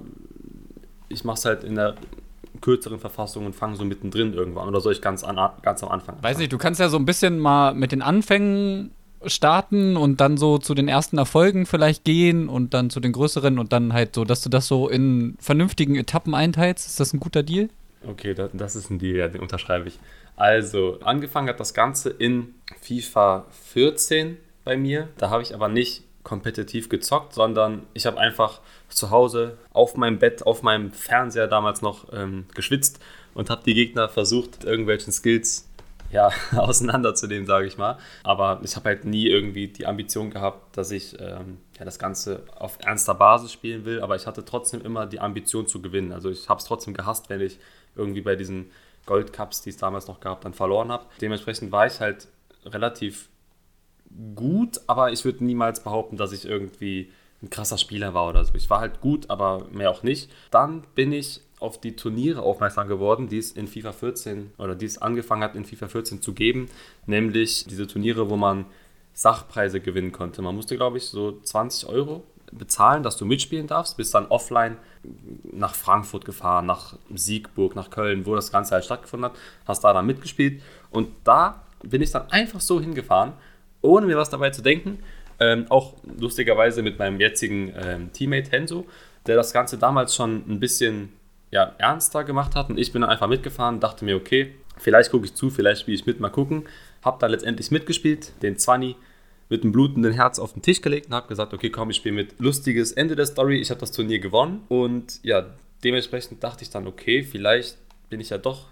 ich 1.09 1.23
mache 1.23 1.37
es 1.37 1.45
halt 1.45 1.63
in 1.63 1.77
der 1.77 1.95
kürzeren 2.61 2.99
Verfassung 2.99 3.45
und 3.45 3.55
fange 3.55 3.77
so 3.77 3.85
mittendrin 3.85 4.33
irgendwann. 4.33 4.67
Oder 4.67 4.81
soll 4.81 4.95
ich 4.95 5.03
ganz, 5.03 5.23
an, 5.23 5.39
ganz 5.63 5.83
am 5.83 5.91
Anfang? 5.91 6.17
Weiß 6.23 6.39
nicht, 6.39 6.53
du 6.53 6.59
kannst 6.59 6.81
ja 6.81 6.89
so 6.89 6.97
ein 6.97 7.05
bisschen 7.05 7.39
mal 7.39 7.75
mit 7.75 7.93
den 7.93 8.01
Anfängen 8.01 8.91
starten 9.27 9.97
und 9.97 10.21
dann 10.21 10.37
so 10.39 10.59
zu 10.59 10.75
den 10.75 10.89
ersten 10.89 11.19
Erfolgen 11.19 11.67
vielleicht 11.67 12.05
gehen 12.05 12.49
und 12.49 12.75
dann 12.75 12.91
zu 12.91 13.01
den 13.01 13.13
größeren 13.13 13.59
und 13.59 13.73
dann 13.73 13.93
halt 13.93 14.15
so, 14.15 14.25
dass 14.25 14.43
du 14.43 14.49
das 14.49 14.67
so 14.67 14.89
in 14.89 15.37
vernünftigen 15.41 15.95
Etappen 15.97 16.35
einteilst. 16.35 16.87
Ist 16.87 17.01
das 17.01 17.13
ein 17.13 17.21
guter 17.21 17.43
Deal? 17.43 17.69
Okay, 18.07 18.35
das 18.35 18.77
ist 18.77 18.91
ein 18.91 18.99
Deal, 18.99 19.17
ja, 19.17 19.29
den 19.29 19.41
unterschreibe 19.41 19.89
ich. 19.89 19.99
Also, 20.37 20.99
angefangen 21.03 21.49
hat 21.49 21.61
das 21.61 21.75
Ganze 21.75 22.11
in 22.11 22.55
FIFA 22.81 23.47
14 23.51 24.37
bei 24.65 24.77
mir. 24.77 25.09
Da 25.19 25.31
habe 25.31 25.43
ich 25.43 25.55
aber 25.55 25.69
nicht 25.69 26.03
kompetitiv 26.23 26.89
gezockt, 26.89 27.35
sondern 27.35 27.83
ich 27.93 28.07
habe 28.07 28.19
einfach 28.19 28.61
zu 28.89 29.11
Hause 29.11 29.59
auf 29.73 29.97
meinem 29.97 30.19
Bett, 30.19 30.47
auf 30.47 30.63
meinem 30.63 30.91
Fernseher 30.93 31.47
damals 31.47 31.83
noch 31.83 32.13
ähm, 32.13 32.47
geschwitzt 32.55 32.99
und 33.35 33.51
habe 33.51 33.63
die 33.65 33.75
Gegner 33.75 34.09
versucht, 34.09 34.65
irgendwelchen 34.65 35.13
Skills 35.13 35.69
ja, 36.11 36.31
auseinanderzunehmen, 36.57 37.47
sage 37.47 37.67
ich 37.67 37.77
mal. 37.77 37.99
Aber 38.23 38.61
ich 38.63 38.75
habe 38.77 38.89
halt 38.89 39.05
nie 39.05 39.27
irgendwie 39.27 39.69
die 39.69 39.87
Ambition 39.87 40.31
gehabt, 40.31 40.77
dass 40.77 40.91
ich 40.91 41.19
ähm, 41.21 41.59
ja, 41.79 41.85
das 41.85 41.99
Ganze 41.99 42.45
auf 42.57 42.79
ernster 42.81 43.15
Basis 43.15 43.53
spielen 43.53 43.85
will, 43.85 44.01
aber 44.01 44.17
ich 44.17 44.27
hatte 44.27 44.45
trotzdem 44.45 44.81
immer 44.81 45.07
die 45.07 45.21
Ambition 45.21 45.67
zu 45.67 45.83
gewinnen. 45.83 46.13
Also 46.13 46.31
ich 46.31 46.49
habe 46.49 46.59
es 46.59 46.65
trotzdem 46.65 46.95
gehasst, 46.95 47.29
wenn 47.29 47.41
ich 47.41 47.59
irgendwie 47.97 48.23
bei 48.23 48.37
diesen 48.37 48.71
Goldcups, 49.07 49.61
die 49.63 49.71
es 49.71 49.77
damals 49.77 50.07
noch 50.07 50.21
gab, 50.21 50.41
dann 50.41 50.55
verloren 50.55 50.91
habe. 50.91 51.05
Dementsprechend 51.21 51.71
war 51.73 51.87
ich 51.87 52.01
halt 52.01 52.29
relativ 52.65 53.29
gut, 54.35 54.81
aber 54.87 55.13
ich 55.13 55.25
würde 55.25 55.45
niemals 55.45 55.83
behaupten, 55.83 56.17
dass 56.17 56.33
ich 56.33 56.45
irgendwie 56.45 57.11
ein 57.43 57.51
krasser 57.51 57.79
Spieler 57.79 58.15
war 58.15 58.29
oder 58.29 58.45
so. 58.45 58.55
Ich 58.55 58.71
war 58.71 58.81
halt 58.81 59.01
gut, 59.01 59.31
aber 59.31 59.67
mehr 59.73 59.91
auch 59.91 60.03
nicht. 60.03 60.31
Dann 60.51 60.85
bin 60.95 61.13
ich 61.13 61.41
auf 61.61 61.81
die 61.81 61.97
Turniere 61.97 62.43
aufmerksam 62.43 62.89
geworden, 62.89 63.29
die 63.29 63.39
es 63.39 63.53
in 63.53 63.69
FIFA 63.69 63.93
14 63.93 64.53
oder 64.59 64.75
die 64.75 64.87
es 64.87 65.01
angefangen 65.01 65.43
hat 65.43 65.55
in 65.55 65.65
FIFA 65.65 65.89
14 65.89 66.23
zu 66.23 66.33
geben, 66.33 66.69
nämlich 67.07 67.65
diese 67.67 67.87
Turniere, 67.87 68.29
wo 68.29 68.37
man 68.37 68.67
Sachpreise 69.15 69.81
gewinnen 69.81 70.13
konnte. 70.13 70.43
Man 70.43 70.57
musste, 70.57 70.77
glaube 70.77 70.99
ich, 70.99 71.05
so 71.05 71.41
20 71.41 71.89
Euro 71.89 72.25
bezahlen, 72.53 73.03
dass 73.03 73.17
du 73.17 73.25
mitspielen 73.25 73.67
darfst, 73.67 73.97
bist 73.97 74.15
dann 74.15 74.27
offline 74.27 74.77
nach 75.53 75.75
Frankfurt 75.75 76.25
gefahren, 76.25 76.67
nach 76.67 76.97
Siegburg, 77.15 77.75
nach 77.75 77.91
Köln, 77.91 78.27
wo 78.27 78.35
das 78.35 78.53
Ganze 78.53 78.75
halt 78.75 78.85
stattgefunden 78.85 79.31
hat, 79.31 79.39
hast 79.67 79.83
da 79.85 79.93
dann 79.93 80.07
mitgespielt 80.07 80.63
und 80.91 81.09
da 81.25 81.63
bin 81.83 82.03
ich 82.03 82.11
dann 82.11 82.31
einfach 82.31 82.61
so 82.61 82.81
hingefahren, 82.81 83.33
ohne 83.85 84.07
mir 84.07 84.17
was 84.17 84.31
dabei 84.31 84.51
zu 84.51 84.63
denken. 84.63 84.99
Ähm, 85.41 85.67
auch 85.69 85.95
lustigerweise 86.19 86.83
mit 86.83 86.99
meinem 86.99 87.21
jetzigen 87.21 87.73
ähm, 87.77 88.13
Teammate 88.13 88.51
Henso, 88.51 88.87
der 89.27 89.37
das 89.37 89.53
Ganze 89.53 89.79
damals 89.79 90.15
schon 90.15 90.45
ein 90.49 90.61
bisschen 90.61 91.13
ja, 91.51 91.75
ernster 91.79 92.25
gemacht 92.25 92.55
hat 92.55 92.71
und 92.71 92.79
ich 92.79 92.93
bin 92.93 93.03
dann 93.03 93.11
einfach 93.11 93.29
mitgefahren, 93.29 93.81
dachte 93.81 94.05
mir, 94.05 94.17
okay, 94.17 94.55
vielleicht 94.77 95.11
gucke 95.11 95.27
ich 95.27 95.35
zu, 95.35 95.51
vielleicht 95.51 95.83
spiele 95.83 95.97
ich 95.97 96.07
mit, 96.07 96.21
mal 96.21 96.31
gucken. 96.31 96.65
Hab 97.03 97.21
dann 97.21 97.31
letztendlich 97.31 97.71
mitgespielt, 97.71 98.33
den 98.43 98.59
20 98.59 98.97
mit 99.49 99.63
einem 99.63 99.73
blutenden 99.73 100.13
Herz 100.13 100.39
auf 100.39 100.55
den 100.55 100.63
Tisch 100.63 100.81
gelegt 100.81 101.07
und 101.09 101.15
habe 101.15 101.29
gesagt, 101.29 101.53
okay, 101.53 101.71
komm, 101.71 101.91
ich 101.91 101.97
spiele 101.97 102.15
mit. 102.15 102.41
Lustiges 102.41 102.93
Ende 102.93 103.15
der 103.15 103.27
Story, 103.27 103.61
ich 103.61 103.71
habe 103.71 103.81
das 103.81 103.93
Turnier 103.93 104.19
gewonnen 104.19 104.63
und 104.69 105.21
ja, 105.23 105.47
dementsprechend 105.83 106.43
dachte 106.43 106.63
ich 106.63 106.71
dann, 106.71 106.87
okay, 106.87 107.23
vielleicht 107.23 107.77
bin 108.09 108.21
ich 108.21 108.31
ja 108.31 108.39
doch 108.39 108.67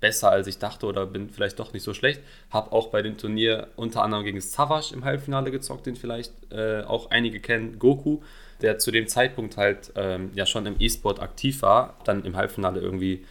besser 0.00 0.30
als 0.30 0.46
ich 0.46 0.58
dachte 0.58 0.86
oder 0.86 1.06
bin 1.06 1.30
vielleicht 1.30 1.58
doch 1.58 1.72
nicht 1.72 1.82
so 1.82 1.94
schlecht. 1.94 2.20
Habe 2.50 2.72
auch 2.72 2.88
bei 2.88 3.02
dem 3.02 3.16
Turnier 3.16 3.68
unter 3.76 4.02
anderem 4.02 4.24
gegen 4.24 4.40
Savage 4.40 4.94
im 4.94 5.04
Halbfinale 5.04 5.50
gezockt, 5.50 5.86
den 5.86 5.96
vielleicht 5.96 6.32
äh, 6.50 6.82
auch 6.82 7.10
einige 7.10 7.40
kennen, 7.40 7.78
Goku, 7.78 8.20
der 8.62 8.78
zu 8.78 8.90
dem 8.90 9.06
Zeitpunkt 9.08 9.56
halt 9.56 9.92
ähm, 9.96 10.30
ja 10.34 10.46
schon 10.46 10.66
im 10.66 10.76
E-Sport 10.78 11.20
aktiv 11.20 11.62
war, 11.62 11.98
dann 12.04 12.24
im 12.24 12.36
Halbfinale 12.36 12.80
irgendwie, 12.80 13.24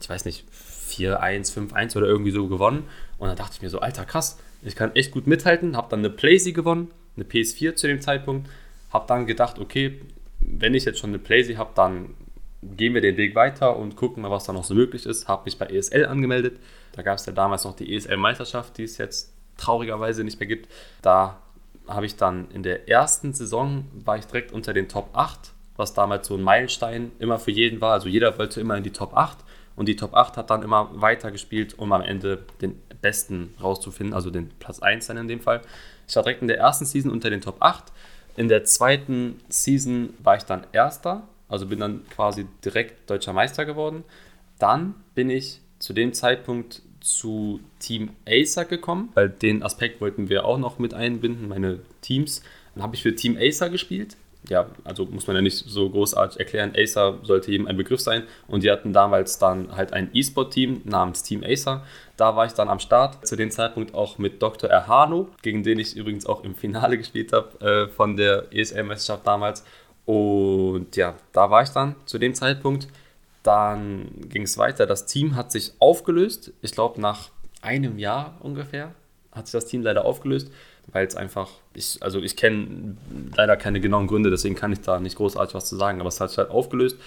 ich 0.00 0.08
weiß 0.08 0.24
nicht, 0.24 0.44
4-1, 0.88 1.70
5-1 1.72 1.96
oder 1.96 2.06
irgendwie 2.06 2.32
so 2.32 2.48
gewonnen. 2.48 2.84
Und 3.18 3.28
dann 3.28 3.36
dachte 3.36 3.54
ich 3.56 3.62
mir 3.62 3.70
so, 3.70 3.80
alter 3.80 4.04
krass, 4.04 4.38
ich 4.62 4.76
kann 4.76 4.94
echt 4.94 5.10
gut 5.10 5.26
mithalten, 5.26 5.76
habe 5.76 5.88
dann 5.90 6.00
eine 6.00 6.10
Playsee 6.10 6.52
gewonnen, 6.52 6.90
eine 7.16 7.24
PS4 7.24 7.74
zu 7.74 7.86
dem 7.86 8.00
Zeitpunkt, 8.00 8.48
habe 8.90 9.06
dann 9.06 9.26
gedacht, 9.26 9.58
okay, 9.58 10.00
wenn 10.40 10.74
ich 10.74 10.84
jetzt 10.84 10.98
schon 10.98 11.10
eine 11.10 11.18
Playsee 11.18 11.56
habe, 11.56 11.70
dann 11.74 12.14
gehen 12.62 12.94
wir 12.94 13.00
den 13.00 13.16
Weg 13.16 13.34
weiter 13.34 13.76
und 13.76 13.96
gucken 13.96 14.22
mal, 14.22 14.30
was 14.30 14.44
da 14.44 14.52
noch 14.52 14.64
so 14.64 14.74
möglich 14.74 15.04
ist. 15.04 15.28
Habe 15.28 15.44
mich 15.46 15.58
bei 15.58 15.66
ESL 15.66 16.06
angemeldet. 16.06 16.58
Da 16.92 17.02
gab 17.02 17.18
es 17.18 17.26
ja 17.26 17.32
damals 17.32 17.64
noch 17.64 17.74
die 17.74 17.94
ESL-Meisterschaft, 17.94 18.78
die 18.78 18.84
es 18.84 18.98
jetzt 18.98 19.32
traurigerweise 19.56 20.24
nicht 20.24 20.38
mehr 20.38 20.46
gibt. 20.46 20.68
Da 21.02 21.38
habe 21.88 22.06
ich 22.06 22.16
dann 22.16 22.50
in 22.52 22.62
der 22.62 22.88
ersten 22.88 23.32
Saison 23.32 23.84
war 23.92 24.16
ich 24.16 24.26
direkt 24.26 24.52
unter 24.52 24.72
den 24.72 24.88
Top 24.88 25.10
8, 25.14 25.52
was 25.76 25.94
damals 25.94 26.28
so 26.28 26.34
ein 26.36 26.42
Meilenstein 26.42 27.12
immer 27.18 27.38
für 27.38 27.50
jeden 27.50 27.80
war. 27.80 27.92
Also 27.92 28.08
jeder 28.08 28.38
wollte 28.38 28.60
immer 28.60 28.76
in 28.76 28.84
die 28.84 28.92
Top 28.92 29.16
8 29.16 29.38
und 29.74 29.86
die 29.86 29.96
Top 29.96 30.14
8 30.14 30.36
hat 30.36 30.50
dann 30.50 30.62
immer 30.62 30.90
weiter 31.00 31.32
gespielt, 31.32 31.78
um 31.78 31.92
am 31.92 32.02
Ende 32.02 32.44
den 32.60 32.80
besten 33.00 33.54
rauszufinden, 33.60 34.14
also 34.14 34.30
den 34.30 34.50
Platz 34.60 34.80
1 34.80 35.08
dann 35.08 35.16
in 35.16 35.28
dem 35.28 35.40
Fall. 35.40 35.62
Ich 36.06 36.14
war 36.14 36.22
direkt 36.22 36.42
in 36.42 36.48
der 36.48 36.58
ersten 36.58 36.84
Season 36.84 37.10
unter 37.10 37.30
den 37.30 37.40
Top 37.40 37.56
8. 37.60 37.92
In 38.36 38.48
der 38.48 38.64
zweiten 38.64 39.40
Season 39.48 40.14
war 40.22 40.36
ich 40.36 40.44
dann 40.44 40.66
Erster 40.72 41.24
also 41.52 41.66
bin 41.66 41.78
dann 41.78 42.02
quasi 42.08 42.46
direkt 42.64 43.10
deutscher 43.10 43.32
Meister 43.32 43.64
geworden. 43.64 44.04
Dann 44.58 44.94
bin 45.14 45.28
ich 45.28 45.60
zu 45.78 45.92
dem 45.92 46.14
Zeitpunkt 46.14 46.82
zu 47.00 47.60
Team 47.78 48.10
Acer 48.26 48.64
gekommen, 48.64 49.10
weil 49.14 49.28
den 49.28 49.62
Aspekt 49.62 50.00
wollten 50.00 50.28
wir 50.28 50.44
auch 50.44 50.58
noch 50.58 50.78
mit 50.78 50.94
einbinden, 50.94 51.48
meine 51.48 51.80
Teams. 52.00 52.42
Dann 52.74 52.82
habe 52.82 52.94
ich 52.94 53.02
für 53.02 53.14
Team 53.14 53.36
Acer 53.38 53.68
gespielt. 53.68 54.16
Ja, 54.48 54.66
also 54.82 55.04
muss 55.04 55.28
man 55.28 55.36
ja 55.36 55.42
nicht 55.42 55.56
so 55.56 55.88
großartig 55.88 56.40
erklären. 56.40 56.72
Acer 56.76 57.18
sollte 57.22 57.52
jedem 57.52 57.68
ein 57.68 57.76
Begriff 57.76 58.00
sein. 58.00 58.24
Und 58.48 58.64
die 58.64 58.70
hatten 58.70 58.92
damals 58.92 59.38
dann 59.38 59.76
halt 59.76 59.92
ein 59.92 60.10
E-Sport-Team 60.12 60.82
namens 60.84 61.22
Team 61.22 61.44
Acer. 61.44 61.84
Da 62.16 62.34
war 62.34 62.46
ich 62.46 62.52
dann 62.52 62.68
am 62.68 62.80
Start. 62.80 63.26
Zu 63.26 63.36
dem 63.36 63.50
Zeitpunkt 63.52 63.94
auch 63.94 64.18
mit 64.18 64.42
Dr. 64.42 64.68
Erhano, 64.68 65.28
gegen 65.42 65.62
den 65.62 65.78
ich 65.78 65.96
übrigens 65.96 66.26
auch 66.26 66.42
im 66.42 66.56
Finale 66.56 66.98
gespielt 66.98 67.32
habe 67.32 67.60
äh, 67.60 67.88
von 67.88 68.16
der 68.16 68.46
ESL-Meisterschaft 68.52 69.26
damals. 69.26 69.64
Und 70.04 70.96
ja, 70.96 71.14
da 71.32 71.50
war 71.50 71.62
ich 71.62 71.70
dann 71.70 71.94
zu 72.06 72.18
dem 72.18 72.34
Zeitpunkt. 72.34 72.88
Dann 73.42 74.08
ging 74.28 74.42
es 74.42 74.58
weiter. 74.58 74.86
Das 74.86 75.06
Team 75.06 75.36
hat 75.36 75.52
sich 75.52 75.72
aufgelöst. 75.78 76.52
Ich 76.60 76.72
glaube, 76.72 77.00
nach 77.00 77.30
einem 77.60 77.98
Jahr 77.98 78.36
ungefähr 78.40 78.92
hat 79.32 79.46
sich 79.46 79.52
das 79.52 79.66
Team 79.66 79.82
leider 79.82 80.04
aufgelöst, 80.04 80.50
weil 80.88 81.06
es 81.06 81.16
einfach, 81.16 81.50
ich, 81.74 81.98
also 82.02 82.20
ich 82.20 82.36
kenne 82.36 82.96
leider 83.34 83.56
keine 83.56 83.80
genauen 83.80 84.06
Gründe, 84.06 84.30
deswegen 84.30 84.54
kann 84.54 84.72
ich 84.72 84.80
da 84.80 85.00
nicht 85.00 85.16
großartig 85.16 85.54
was 85.54 85.66
zu 85.66 85.76
sagen, 85.76 86.00
aber 86.00 86.08
es 86.08 86.20
hat 86.20 86.28
sich 86.30 86.38
halt 86.38 86.50
aufgelöst. 86.50 86.98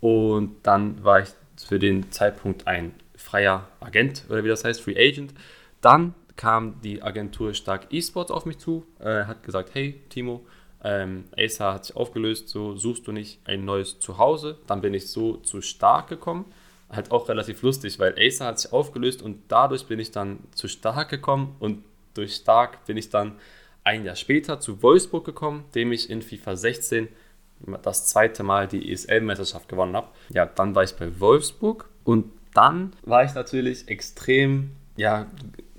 Und 0.00 0.56
dann 0.62 1.02
war 1.02 1.20
ich 1.20 1.30
für 1.56 1.78
den 1.78 2.10
Zeitpunkt 2.12 2.66
ein 2.66 2.94
freier 3.16 3.68
Agent 3.80 4.24
oder 4.28 4.44
wie 4.44 4.48
das 4.48 4.64
heißt, 4.64 4.80
Free 4.80 4.96
Agent. 4.96 5.34
Dann 5.80 6.14
kam 6.36 6.80
die 6.82 7.02
Agentur 7.02 7.54
Stark 7.54 7.92
Esports 7.92 8.30
auf 8.30 8.44
mich 8.44 8.58
zu, 8.58 8.84
äh, 9.00 9.24
hat 9.24 9.42
gesagt, 9.42 9.70
hey 9.74 10.00
Timo, 10.08 10.44
ähm, 10.84 11.24
Acer 11.36 11.72
hat 11.72 11.86
sich 11.86 11.96
aufgelöst, 11.96 12.48
so 12.48 12.76
suchst 12.76 13.06
du 13.06 13.12
nicht 13.12 13.40
ein 13.44 13.64
neues 13.64 13.98
Zuhause. 13.98 14.58
Dann 14.66 14.82
bin 14.82 14.94
ich 14.94 15.08
so 15.08 15.38
zu 15.38 15.62
Stark 15.62 16.08
gekommen. 16.08 16.44
Halt 16.90 17.10
auch 17.10 17.28
relativ 17.28 17.62
lustig, 17.62 17.98
weil 17.98 18.14
Acer 18.18 18.46
hat 18.46 18.60
sich 18.60 18.72
aufgelöst 18.72 19.22
und 19.22 19.40
dadurch 19.48 19.86
bin 19.86 19.98
ich 19.98 20.10
dann 20.10 20.38
zu 20.54 20.68
Stark 20.68 21.08
gekommen 21.08 21.56
und 21.58 21.82
durch 22.12 22.34
Stark 22.34 22.84
bin 22.84 22.96
ich 22.96 23.08
dann 23.08 23.32
ein 23.82 24.04
Jahr 24.04 24.16
später 24.16 24.60
zu 24.60 24.82
Wolfsburg 24.82 25.24
gekommen, 25.24 25.64
dem 25.74 25.90
ich 25.90 26.10
in 26.10 26.22
FIFA 26.22 26.56
16 26.56 27.08
das 27.82 28.06
zweite 28.06 28.42
Mal 28.42 28.68
die 28.68 28.92
ESL-Meisterschaft 28.92 29.68
gewonnen 29.68 29.96
habe. 29.96 30.08
Ja, 30.28 30.46
dann 30.46 30.74
war 30.74 30.84
ich 30.84 30.92
bei 30.92 31.18
Wolfsburg 31.18 31.88
und 32.04 32.30
dann 32.52 32.92
war 33.02 33.24
ich 33.24 33.34
natürlich 33.34 33.88
extrem, 33.88 34.72
ja, 34.96 35.26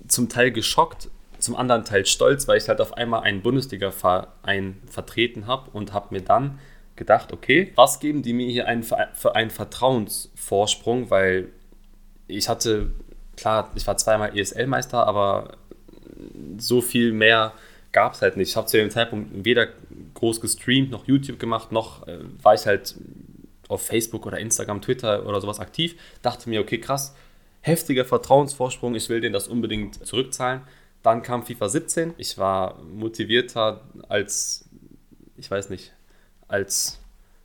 zum 0.07 0.29
Teil 0.29 0.51
geschockt, 0.51 1.09
zum 1.45 1.55
anderen 1.55 1.86
Teil 1.86 2.05
stolz, 2.05 2.47
weil 2.47 2.58
ich 2.58 2.67
halt 2.67 2.81
auf 2.81 2.97
einmal 2.97 3.21
einen 3.21 3.41
Bundesliga-Verein 3.41 4.81
vertreten 4.89 5.47
habe 5.47 5.69
und 5.71 5.93
habe 5.93 6.13
mir 6.13 6.21
dann 6.21 6.60
gedacht, 6.95 7.31
okay, 7.31 7.71
was 7.75 7.99
geben 7.99 8.23
die 8.23 8.34
mir 8.34 8.49
hier 8.49 8.67
einen, 8.67 8.84
für 8.84 9.36
einen 9.36 9.49
Vertrauensvorsprung, 9.49 11.10
weil 11.10 11.49
ich 12.27 12.49
hatte, 12.49 12.91
klar, 13.38 13.71
ich 13.75 13.86
war 13.86 13.97
zweimal 13.97 14.38
ESL-Meister, 14.38 15.05
aber 15.05 15.58
so 16.58 16.81
viel 16.81 17.12
mehr 17.12 17.53
gab 17.91 18.13
es 18.13 18.21
halt 18.21 18.38
nicht. 18.38 18.49
Ich 18.49 18.58
habe 18.58 18.67
zu 18.67 18.77
dem 18.77 18.89
Zeitpunkt 18.89 19.45
weder 19.45 19.67
groß 20.15 20.41
gestreamt, 20.41 20.91
noch 20.91 21.08
YouTube 21.08 21.39
gemacht, 21.39 21.71
noch 21.71 22.08
äh, 22.08 22.19
war 22.41 22.55
ich 22.55 22.65
halt 22.65 22.95
auf 23.67 23.86
Facebook 23.86 24.25
oder 24.25 24.39
Instagram, 24.39 24.81
Twitter 24.81 25.25
oder 25.25 25.41
sowas 25.41 25.60
aktiv. 25.60 25.95
Dachte 26.21 26.49
mir, 26.49 26.62
okay, 26.62 26.79
krass, 26.79 27.15
heftiger 27.62 28.05
Vertrauensvorsprung, 28.05 28.95
ich 28.95 29.10
will 29.10 29.21
denen 29.21 29.34
das 29.34 29.47
unbedingt 29.47 30.05
zurückzahlen 30.05 30.62
Dann 31.05 31.21
kam 31.21 31.43
FIFA 31.43 31.69
17. 31.69 32.13
Ich 32.17 32.39
war 32.39 32.81
motivierter 32.81 33.81
als, 34.09 34.67
ich 35.37 35.51
weiß 35.51 35.69
nicht, 35.69 35.93
als 36.47 36.99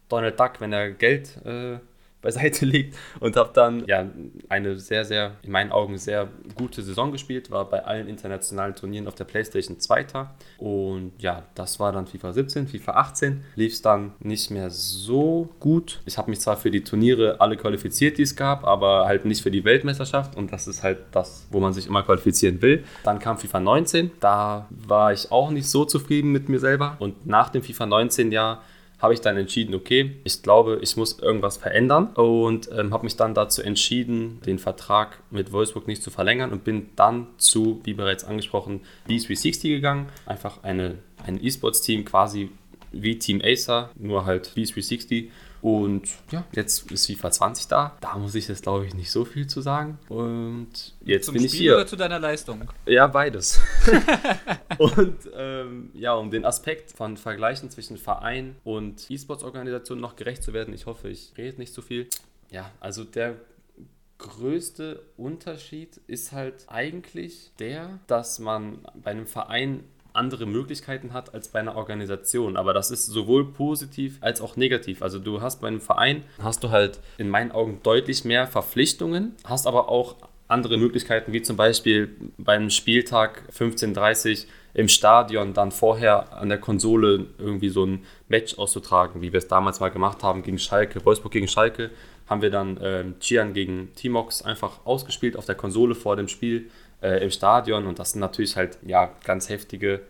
Donald 0.09 0.41
Duck, 0.41 0.53
wenn 0.61 0.73
er 0.73 0.93
Geld 0.93 1.37
äh, 1.45 1.79
beiseite 2.23 2.67
legt 2.67 2.97
und 3.21 3.37
habe 3.37 3.51
dann 3.55 3.85
ja 3.87 4.07
eine 4.49 4.79
sehr, 4.79 5.05
sehr, 5.05 5.33
in 5.43 5.53
meinen 5.53 5.73
Augen 5.73 5.99
sehr 5.99 6.29
gute 6.55 6.83
Saison 6.83 7.13
gespielt, 7.13 7.51
war 7.51 7.69
bei 7.69 7.85
allen 7.85 8.09
internationalen 8.09 8.75
Turnieren 8.75 9.07
auf 9.09 9.15
der 9.15 9.25
Playstation 9.25 9.81
Zweiter. 9.81 10.35
Und 10.59 11.13
ja, 11.19 11.45
das 11.55 11.81
war 11.81 11.93
dann 11.93 12.07
FIFA 12.07 12.33
17, 12.33 12.69
FIFA 12.69 12.93
18 12.93 13.45
lief 13.55 13.73
es 13.73 13.83
dann 13.83 14.13
nicht 14.21 14.51
mehr 14.51 14.71
so 14.71 15.49
gut. 15.61 16.01
Ich 16.07 16.19
habe 16.19 16.31
mich 16.31 16.41
zwar 16.41 16.57
für 16.57 16.71
die 16.71 16.85
Turniere 16.85 17.41
alle 17.41 17.57
qualifiziert, 17.57 18.19
die 18.19 18.23
es 18.23 18.37
gab, 18.37 18.65
aber 18.65 19.07
halt 19.07 19.25
nicht 19.25 19.43
für 19.43 19.51
die 19.51 19.65
Weltmeisterschaft. 19.65 20.37
Und 20.37 20.53
das 20.53 20.67
ist 20.67 20.83
halt 20.83 20.99
das, 21.13 21.47
wo 21.51 21.61
man 21.61 21.73
sich 21.73 21.87
immer 21.87 22.03
qualifizieren 22.03 22.61
will. 22.63 22.85
Dann 23.05 23.19
kam 23.19 23.39
FIFA 23.39 23.61
19, 23.61 24.11
da 24.21 24.67
war 24.71 25.13
ich 25.13 25.33
auch 25.33 25.51
nicht 25.51 25.69
so 25.69 25.85
zufrieden 25.85 26.33
mit 26.33 26.49
mir 26.49 26.59
selber. 26.59 26.97
Und 26.99 27.27
nach 27.27 27.49
dem 27.49 27.63
FIFA 27.63 27.87
19 27.87 28.33
Jahr 28.33 28.63
habe 29.01 29.15
ich 29.15 29.21
dann 29.21 29.37
entschieden, 29.37 29.75
okay, 29.75 30.17
ich 30.25 30.43
glaube, 30.43 30.79
ich 30.83 30.97
muss 30.97 31.19
irgendwas 31.19 31.57
verändern 31.57 32.09
und 32.15 32.71
ähm, 32.73 32.93
habe 32.93 33.05
mich 33.05 33.17
dann 33.17 33.35
dazu 33.35 33.63
entschieden, 33.63 34.41
den 34.45 34.59
Vertrag 34.59 35.23
mit 35.31 35.53
Wolfsburg 35.53 35.87
nicht 35.87 36.03
zu 36.03 36.11
verlängern 36.11 36.53
und 36.53 36.65
bin 36.65 36.91
dann 36.97 37.27
zu, 37.39 37.81
wie 37.85 37.95
bereits 37.95 38.25
angesprochen, 38.25 38.83
B360 39.09 39.69
gegangen. 39.69 40.09
Einfach 40.27 40.63
eine, 40.63 40.97
ein 41.25 41.43
E-Sports-Team 41.43 42.05
quasi 42.05 42.51
wie 42.93 43.19
Team 43.19 43.41
Acer, 43.43 43.91
nur 43.97 44.27
halt 44.27 44.53
B360 44.57 45.29
und 45.63 46.09
ja, 46.31 46.45
jetzt 46.53 46.91
ist 46.91 47.07
FIFA 47.07 47.31
20 47.31 47.69
da. 47.69 47.97
Da 48.01 48.17
muss 48.17 48.35
ich 48.35 48.49
jetzt, 48.49 48.63
glaube 48.63 48.87
ich, 48.87 48.95
nicht 48.95 49.11
so 49.11 49.25
viel 49.25 49.47
zu 49.47 49.61
sagen. 49.61 49.99
Und 50.09 50.95
jetzt 51.05 51.27
Zum 51.27 51.35
bin 51.35 51.45
ich 51.45 51.51
Spiel 51.51 51.63
hier. 51.63 51.75
oder 51.77 51.87
zu 51.87 51.97
deiner 51.97 52.19
Leistung? 52.19 52.63
Ja, 52.87 53.07
beides. 53.07 53.61
und 54.79 55.17
ähm, 55.35 55.91
ja, 55.95 56.15
um 56.15 56.31
den 56.31 56.45
Aspekt 56.45 56.93
von 56.93 57.17
Vergleichen 57.17 57.71
zwischen 57.71 57.99
Verein 57.99 58.57
und 58.65 59.11
E-Sports-Organisation 59.11 60.01
noch 60.01 60.17
gerecht 60.17 60.43
zu 60.43 60.53
werden, 60.53 60.73
ich 60.73 60.87
hoffe, 60.87 61.09
ich 61.09 61.33
rede 61.37 61.59
nicht 61.59 61.75
zu 61.75 61.83
viel. 61.83 62.09
Ja, 62.51 62.71
also 62.81 63.05
der 63.05 63.37
größte 64.19 65.03
Unterschied 65.17 66.01
ist 66.07 66.33
halt 66.33 66.67
eigentlich 66.69 67.53
der, 67.59 68.01
dass 68.07 68.39
man 68.39 68.79
bei 68.95 69.13
einem 69.13 69.27
Verein 69.27 69.85
andere 70.13 70.47
Möglichkeiten 70.47 71.13
hat 71.13 71.35
als 71.35 71.49
bei 71.49 71.61
einer 71.61 71.77
Organisation. 71.77 72.57
Aber 72.57 72.73
das 72.73 72.91
ist 72.91 73.07
sowohl 73.07 73.45
positiv 73.53 74.19
als 74.21 74.41
auch 74.41 74.57
negativ. 74.57 75.03
Also 75.03 75.19
du 75.19 75.41
hast 75.41 75.61
bei 75.61 75.69
einem 75.69 75.81
Verein, 75.81 76.25
hast 76.43 76.65
du 76.65 76.71
halt 76.71 77.01
in 77.19 77.29
meinen 77.29 77.53
Augen 77.53 77.81
deutlich 77.83 78.25
mehr 78.25 78.47
Verpflichtungen, 78.47 79.35
hast 79.45 79.67
aber 79.67 79.89
auch 79.89 80.17
andere 80.49 80.79
Möglichkeiten, 80.79 81.33
wie 81.33 81.43
zum 81.43 81.57
Beispiel 81.57 82.17
beim 82.37 82.71
Spieltag 82.71 83.45
15.30 83.57 84.47
im 84.75 84.89
Stadion 84.89 85.53
dann 85.55 85.73
vorher 85.73 86.37
an 86.37 86.49
der 86.49 86.59
Konsole 86.59 87.27
irgendwie 87.39 87.69
so 87.69 87.85
ein 87.85 88.05
Match 88.29 88.59
auszutragen, 88.59 89.23
wie 89.23 89.33
wir 89.33 89.39
es 89.39 89.49
damals 89.49 89.81
mal 89.81 89.91
gemacht 89.91 90.23
haben 90.23 90.43
gegen 90.43 90.59
Schalke, 90.59 91.05
Wolfsburg 91.05 91.33
gegen 91.33 91.49
Schalke, 91.49 91.91
haben 92.29 92.43
wir 92.43 92.51
dann 92.51 92.79
ähm, 92.83 93.15
Chian 93.21 93.53
gegen 93.53 93.93
Timox 93.95 94.43
einfach 94.43 94.85
ausgespielt 94.85 95.37
auf 95.37 95.47
der 95.47 95.57
Konsole 95.57 95.95
vor 95.95 96.17
dem 96.17 96.29
Spiel 96.29 96.71
äh, 97.03 97.23
im 97.23 97.31
Stadion 97.31 97.87
und 97.87 97.99
das 97.99 98.13
sind 98.13 98.21
natürlich 98.21 98.57
halt 98.57 98.79
ja 98.83 99.11
ganz 99.25 99.49
heftige 99.49 100.01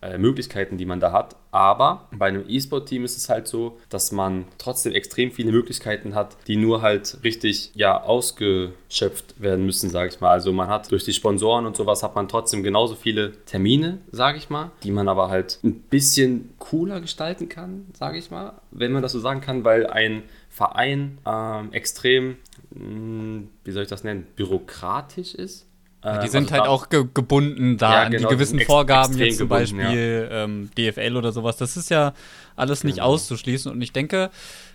äh, 0.00 0.16
Möglichkeiten, 0.16 0.76
die 0.76 0.86
man 0.86 1.00
da 1.00 1.10
hat. 1.10 1.34
Aber 1.50 2.06
bei 2.12 2.26
einem 2.26 2.44
E-Sport-Team 2.46 3.04
ist 3.04 3.16
es 3.16 3.28
halt 3.28 3.48
so, 3.48 3.78
dass 3.88 4.12
man 4.12 4.44
trotzdem 4.58 4.92
extrem 4.92 5.32
viele 5.32 5.50
Möglichkeiten 5.50 6.14
hat, 6.14 6.36
die 6.46 6.56
nur 6.56 6.82
halt 6.82 7.18
richtig 7.24 7.72
ja 7.74 8.00
ausgeschöpft 8.00 9.40
werden 9.40 9.66
müssen, 9.66 9.90
sage 9.90 10.10
ich 10.10 10.20
mal. 10.20 10.30
Also 10.30 10.52
man 10.52 10.68
hat 10.68 10.92
durch 10.92 11.04
die 11.04 11.12
Sponsoren 11.12 11.66
und 11.66 11.76
sowas 11.76 12.04
hat 12.04 12.14
man 12.14 12.28
trotzdem 12.28 12.62
genauso 12.62 12.94
viele 12.94 13.32
Termine, 13.46 13.98
sage 14.12 14.38
ich 14.38 14.50
mal, 14.50 14.70
die 14.84 14.92
man 14.92 15.08
aber 15.08 15.30
halt 15.30 15.58
ein 15.64 15.80
bisschen 15.80 16.50
cooler 16.60 17.00
gestalten 17.00 17.48
kann, 17.48 17.86
sage 17.92 18.18
ich 18.18 18.30
mal, 18.30 18.52
wenn 18.70 18.92
man 18.92 19.02
das 19.02 19.12
so 19.12 19.18
sagen 19.20 19.40
kann, 19.40 19.64
weil 19.64 19.86
ein 19.88 20.22
Verein 20.48 21.18
ähm, 21.26 21.72
extrem, 21.72 22.36
mh, 22.70 23.48
wie 23.64 23.70
soll 23.72 23.82
ich 23.82 23.88
das 23.88 24.04
nennen, 24.04 24.26
bürokratisch 24.36 25.34
ist. 25.34 25.67
Ja, 26.04 26.18
die 26.18 26.26
Ähm, 26.26 26.30
sind 26.30 26.42
also 26.44 26.54
halt 26.54 26.64
da- 26.66 26.68
auch 26.68 26.88
ge 26.88 27.04
gebunden 27.12 27.76
da 27.76 27.92
Ja, 27.92 28.02
an 28.04 28.12
genau, 28.12 28.28
die 28.28 28.34
die 28.34 28.36
gewissen 28.36 28.50
sind 28.52 28.60
ex- 28.60 28.66
Vorgaben, 28.68 29.18
jetzt 29.18 29.38
zum 29.38 29.48
gebunden, 29.48 29.76
Beispiel 29.78 30.28
ähm, 30.30 30.70
DFL 30.78 31.16
oder 31.16 31.32
sowas. 31.32 31.56
Das 31.56 31.76
ist 31.76 31.90
ja 31.90 32.14
alles 32.56 32.84
nicht 32.84 32.96
Genau. 32.96 33.08
auszuschließen. 33.08 33.70
Und 33.72 33.82
ich 33.82 33.92
denke, 33.92 34.30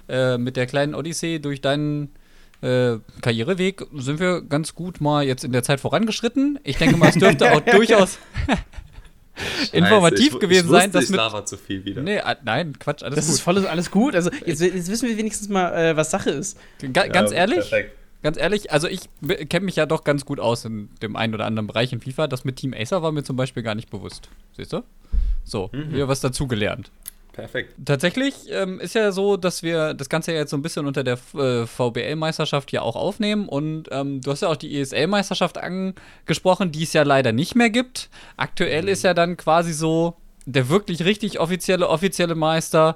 äh, 0.09 0.37
mit 0.37 0.57
der 0.57 0.65
kleinen 0.67 0.95
Odyssee 0.95 1.39
durch 1.39 1.61
deinen 1.61 2.09
äh, 2.61 2.97
Karriereweg 3.21 3.85
sind 3.95 4.19
wir 4.19 4.41
ganz 4.41 4.73
gut 4.75 4.99
mal 5.01 5.23
jetzt 5.25 5.43
in 5.43 5.51
der 5.53 5.63
Zeit 5.63 5.79
vorangeschritten. 5.81 6.59
Ich 6.63 6.77
denke 6.77 6.97
mal, 6.97 7.09
es 7.09 7.15
dürfte 7.15 7.51
auch 7.53 7.59
durchaus 7.71 8.19
informativ 9.71 10.33
ich, 10.35 10.39
gewesen 10.39 10.65
ich 10.67 10.71
sein, 10.71 10.81
wusste, 10.85 10.91
dass 10.91 11.03
ich 11.05 11.09
mit. 11.09 11.17
laber 11.17 11.45
zu 11.45 11.57
viel 11.57 11.83
wieder. 11.85 12.01
Nee, 12.01 12.19
ah, 12.19 12.35
nein, 12.43 12.77
Quatsch, 12.79 13.03
alles 13.03 13.15
Das 13.15 13.25
gut. 13.25 13.33
ist 13.35 13.41
volles, 13.41 13.65
alles 13.65 13.91
gut. 13.91 14.15
Also 14.15 14.29
jetzt, 14.45 14.61
jetzt 14.61 14.89
wissen 14.89 15.09
wir 15.09 15.17
wenigstens 15.17 15.49
mal, 15.49 15.73
äh, 15.73 15.97
was 15.97 16.11
Sache 16.11 16.29
ist. 16.29 16.57
Ga 16.93 17.07
ganz 17.07 17.31
Ja, 17.31 17.37
ehrlich, 17.37 17.69
Perfekt. 17.69 17.97
Ganz 18.23 18.37
ehrlich, 18.37 18.71
also 18.71 18.87
ich 18.87 19.01
kenne 19.49 19.65
mich 19.65 19.75
ja 19.75 19.85
doch 19.85 20.03
ganz 20.03 20.25
gut 20.25 20.39
aus 20.39 20.65
in 20.65 20.89
dem 21.01 21.15
einen 21.15 21.33
oder 21.33 21.45
anderen 21.45 21.67
Bereich 21.67 21.91
in 21.91 21.99
FIFA. 21.99 22.27
Das 22.27 22.45
mit 22.45 22.55
Team 22.55 22.73
Acer 22.73 23.03
war 23.03 23.11
mir 23.11 23.23
zum 23.23 23.35
Beispiel 23.35 23.63
gar 23.63 23.75
nicht 23.75 23.89
bewusst. 23.89 24.29
Siehst 24.55 24.73
du? 24.73 24.81
So, 25.43 25.69
wieder 25.73 26.07
was 26.07 26.21
dazugelernt. 26.21 26.89
Perfekt. 27.33 27.73
Tatsächlich 27.83 28.35
ähm, 28.51 28.79
ist 28.79 28.93
ja 28.93 29.11
so, 29.11 29.37
dass 29.37 29.63
wir 29.63 29.95
das 29.95 30.07
Ganze 30.07 30.31
ja 30.31 30.37
jetzt 30.37 30.51
so 30.51 30.57
ein 30.57 30.61
bisschen 30.61 30.85
unter 30.85 31.03
der 31.03 31.17
äh, 31.33 31.65
VBL-Meisterschaft 31.65 32.71
ja 32.71 32.83
auch 32.83 32.95
aufnehmen. 32.95 33.49
Und 33.49 33.89
ähm, 33.91 34.21
du 34.21 34.31
hast 34.31 34.41
ja 34.41 34.49
auch 34.49 34.55
die 34.55 34.79
ESL-Meisterschaft 34.79 35.57
angesprochen, 35.57 36.71
die 36.71 36.83
es 36.83 36.93
ja 36.93 37.01
leider 37.01 37.31
nicht 37.31 37.55
mehr 37.55 37.71
gibt. 37.71 38.09
Aktuell 38.37 38.87
ist 38.87 39.03
ja 39.03 39.15
dann 39.15 39.35
quasi 39.35 39.73
so 39.73 40.15
der 40.45 40.69
wirklich 40.69 41.03
richtig 41.05 41.39
offizielle, 41.39 41.89
offizielle 41.89 42.35
Meister 42.35 42.95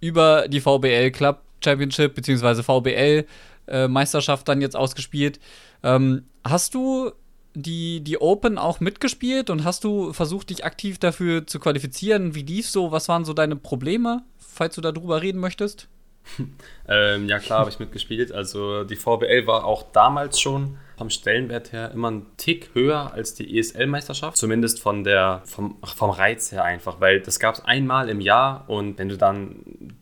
über 0.00 0.48
die 0.48 0.60
VBL 0.60 1.10
Club 1.10 1.42
Championship 1.62 2.14
beziehungsweise 2.14 2.62
VBL 2.62 3.26
äh, 3.70 3.88
Meisterschaft 3.88 4.48
dann 4.48 4.60
jetzt 4.60 4.76
ausgespielt. 4.76 5.40
Ähm, 5.82 6.24
hast 6.44 6.74
du 6.74 7.12
die, 7.54 8.00
die 8.00 8.20
Open 8.20 8.58
auch 8.58 8.80
mitgespielt 8.80 9.50
und 9.50 9.64
hast 9.64 9.84
du 9.84 10.12
versucht, 10.12 10.50
dich 10.50 10.64
aktiv 10.64 10.98
dafür 10.98 11.46
zu 11.46 11.58
qualifizieren? 11.58 12.34
Wie 12.34 12.42
lief 12.42 12.68
so? 12.68 12.92
Was 12.92 13.08
waren 13.08 13.24
so 13.24 13.32
deine 13.32 13.56
Probleme, 13.56 14.22
falls 14.36 14.74
du 14.76 14.80
darüber 14.80 15.22
reden 15.22 15.40
möchtest? 15.40 15.88
Ähm, 16.90 17.28
ja, 17.28 17.38
klar, 17.38 17.58
habe 17.58 17.68
ich 17.68 17.78
mitgespielt. 17.78 18.32
Also 18.32 18.82
die 18.82 18.96
VBL 18.96 19.46
war 19.46 19.66
auch 19.66 19.92
damals 19.92 20.40
schon 20.40 20.78
vom 20.96 21.10
Stellenwert 21.10 21.72
her 21.72 21.90
immer 21.92 22.10
ein 22.10 22.26
Tick 22.38 22.70
höher 22.72 23.12
als 23.12 23.34
die 23.34 23.58
ESL-Meisterschaft. 23.58 24.38
Zumindest 24.38 24.80
von 24.80 25.04
der, 25.04 25.42
vom, 25.44 25.76
vom 25.84 26.08
Reiz 26.08 26.50
her 26.50 26.64
einfach, 26.64 26.98
weil 26.98 27.20
das 27.20 27.38
gab 27.38 27.56
es 27.56 27.60
einmal 27.64 28.08
im 28.08 28.22
Jahr 28.22 28.64
und 28.70 28.98
wenn 28.98 29.10
du 29.10 29.18
dann 29.18 29.56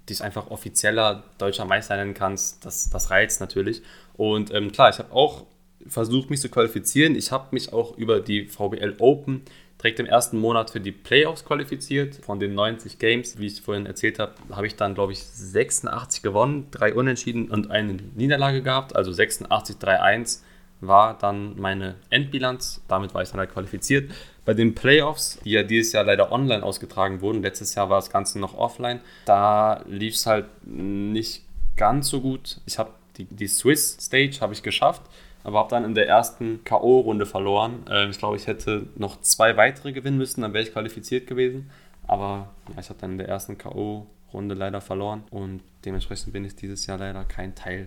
dich 0.09 0.23
einfach 0.23 0.49
offizieller 0.53 1.25
deutscher 1.39 1.65
Meister 1.65 1.97
nennen 1.97 2.15
kannst, 2.15 2.65
das, 2.65 2.89
das 2.89 3.11
reizt 3.11 3.41
natürlich. 3.41 3.83
Und 4.15 4.55
ähm, 4.55 4.71
klar, 4.71 4.91
ich 4.91 4.99
habe 5.01 5.12
auch 5.12 5.45
versucht, 5.89 6.31
mich 6.31 6.41
zu 6.41 6.49
qualifizieren. 6.49 7.17
Ich 7.17 7.33
habe 7.33 7.49
mich 7.51 7.73
auch 7.73 7.97
über 7.97 8.21
die 8.21 8.47
VBL 8.47 8.95
Open 8.99 9.43
direkt 9.83 10.01
im 10.01 10.07
ersten 10.07 10.39
Monat 10.39 10.71
für 10.71 10.81
die 10.81 10.93
Playoffs 10.93 11.45
qualifiziert. 11.45 12.17
Von 12.17 12.41
den 12.41 12.55
90 12.55 12.99
Games, 12.99 13.39
wie 13.39 13.47
ich 13.47 13.61
vorhin 13.61 13.87
erzählt 13.87 14.19
habe, 14.19 14.33
habe 14.51 14.67
ich 14.67 14.77
dann, 14.77 14.95
glaube 14.95 15.12
ich, 15.12 15.23
86 15.23 16.23
gewonnen, 16.23 16.69
drei 16.71 16.95
Unentschieden 16.95 17.51
und 17.51 17.71
eine 17.71 17.95
Niederlage 18.15 18.62
gehabt. 18.62 18.97
Also 18.97 19.12
86, 19.12 19.77
3-1 19.77 20.41
war 20.81 21.19
dann 21.19 21.59
meine 21.59 21.97
Endbilanz. 22.11 22.83
Damit 22.89 23.15
war 23.15 23.23
ich 23.23 23.31
dann 23.31 23.41
halt 23.41 23.53
qualifiziert. 23.53 24.11
Bei 24.45 24.55
den 24.55 24.75
Playoffs, 24.75 25.39
die 25.45 25.51
ja 25.53 25.62
dieses 25.62 25.93
Jahr 25.93 26.05
leider 26.05 26.31
online 26.33 26.62
ausgetragen 26.62 27.21
wurden, 27.21 27.43
letztes 27.43 27.75
Jahr 27.75 27.91
war 27.91 27.99
das 27.99 28.11
Ganze 28.11 28.39
noch 28.39 28.57
offline, 28.57 29.01
da 29.25 29.83
lief 29.89 30.15
es 30.15 30.27
halt 30.27 30.47
nicht 30.65 31.43
ganz 31.77 32.09
so 32.09 32.21
gut. 32.21 32.61
Ich 32.67 32.79
habe 32.79 32.91
die, 33.17 33.25
die 33.25 33.49
Swiss 33.49 33.97
Stage 34.01 34.39
habe 34.41 34.53
ich 34.53 34.62
geschafft, 34.62 35.03
aber 35.46 35.61
habe 35.61 35.70
dann 35.70 35.85
in 35.85 35.94
der 35.94 36.09
ersten 36.09 36.64
K.O.-Runde 36.64 37.24
verloren. 37.24 37.85
Ähm, 37.88 38.11
ich 38.11 38.18
glaube, 38.18 38.37
ich 38.37 38.48
hätte 38.48 38.88
noch 38.96 39.20
zwei 39.20 39.56
weitere 39.56 39.92
gewinnen 39.92 40.18
müssen, 40.18 40.40
dann 40.40 40.52
wäre 40.52 40.64
ich 40.64 40.72
qualifiziert 40.72 41.28
gewesen. 41.28 41.70
Aber 42.09 42.48
ja, 42.74 42.80
ich 42.80 42.88
habe 42.88 42.98
dann 43.00 43.12
in 43.12 43.18
der 43.18 43.28
ersten 43.28 43.56
K.O.-Runde 43.56 44.54
leider 44.54 44.80
verloren 44.80 45.22
und 45.30 45.62
dementsprechend 45.85 46.32
bin 46.32 46.44
ich 46.44 46.56
dieses 46.56 46.87
Jahr 46.87 46.98
leider 46.98 47.24
kein 47.24 47.54
Teil 47.54 47.87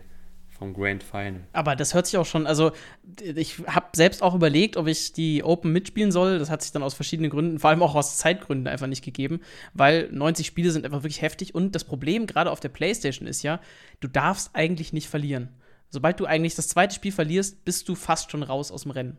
vom 0.58 0.74
Grand 0.74 1.04
Final. 1.04 1.42
Aber 1.52 1.76
das 1.76 1.94
hört 1.94 2.08
sich 2.08 2.18
auch 2.18 2.26
schon, 2.26 2.48
also 2.48 2.72
ich 3.22 3.60
habe 3.68 3.88
selbst 3.92 4.24
auch 4.24 4.36
überlegt, 4.36 4.78
ob 4.78 4.88
ich 4.88 5.12
die 5.12 5.44
Open 5.44 5.74
mitspielen 5.74 6.14
soll. 6.14 6.40
Das 6.40 6.50
hat 6.50 6.62
sich 6.62 6.72
dann 6.72 6.82
aus 6.84 6.94
verschiedenen 6.94 7.30
Gründen, 7.30 7.60
vor 7.60 7.72
allem 7.72 7.84
auch 7.84 7.96
aus 7.96 8.18
Zeitgründen 8.18 8.68
einfach 8.68 8.88
nicht 8.88 9.04
gegeben, 9.04 9.42
weil 9.74 10.10
90 10.14 10.48
Spiele 10.48 10.72
sind 10.72 10.86
einfach 10.86 11.04
wirklich 11.04 11.22
heftig 11.22 11.54
und 11.54 11.76
das 11.76 11.84
Problem 11.84 12.26
gerade 12.26 12.52
auf 12.52 12.62
der 12.62 12.70
PlayStation 12.70 13.28
ist 13.28 13.44
ja, 13.44 13.60
du 14.00 14.08
darfst 14.08 14.52
eigentlich 14.54 14.94
nicht 14.94 15.10
verlieren. 15.10 15.50
Sobald 15.90 16.20
du 16.20 16.26
eigentlich 16.26 16.56
das 16.56 16.68
zweite 16.68 16.94
Spiel 16.96 17.12
verlierst, 17.12 17.64
bist 17.66 17.90
du 17.90 17.96
fast 17.96 18.32
schon 18.32 18.44
raus 18.44 18.72
aus 18.72 18.84
dem 18.84 18.92
Rennen. 18.92 19.18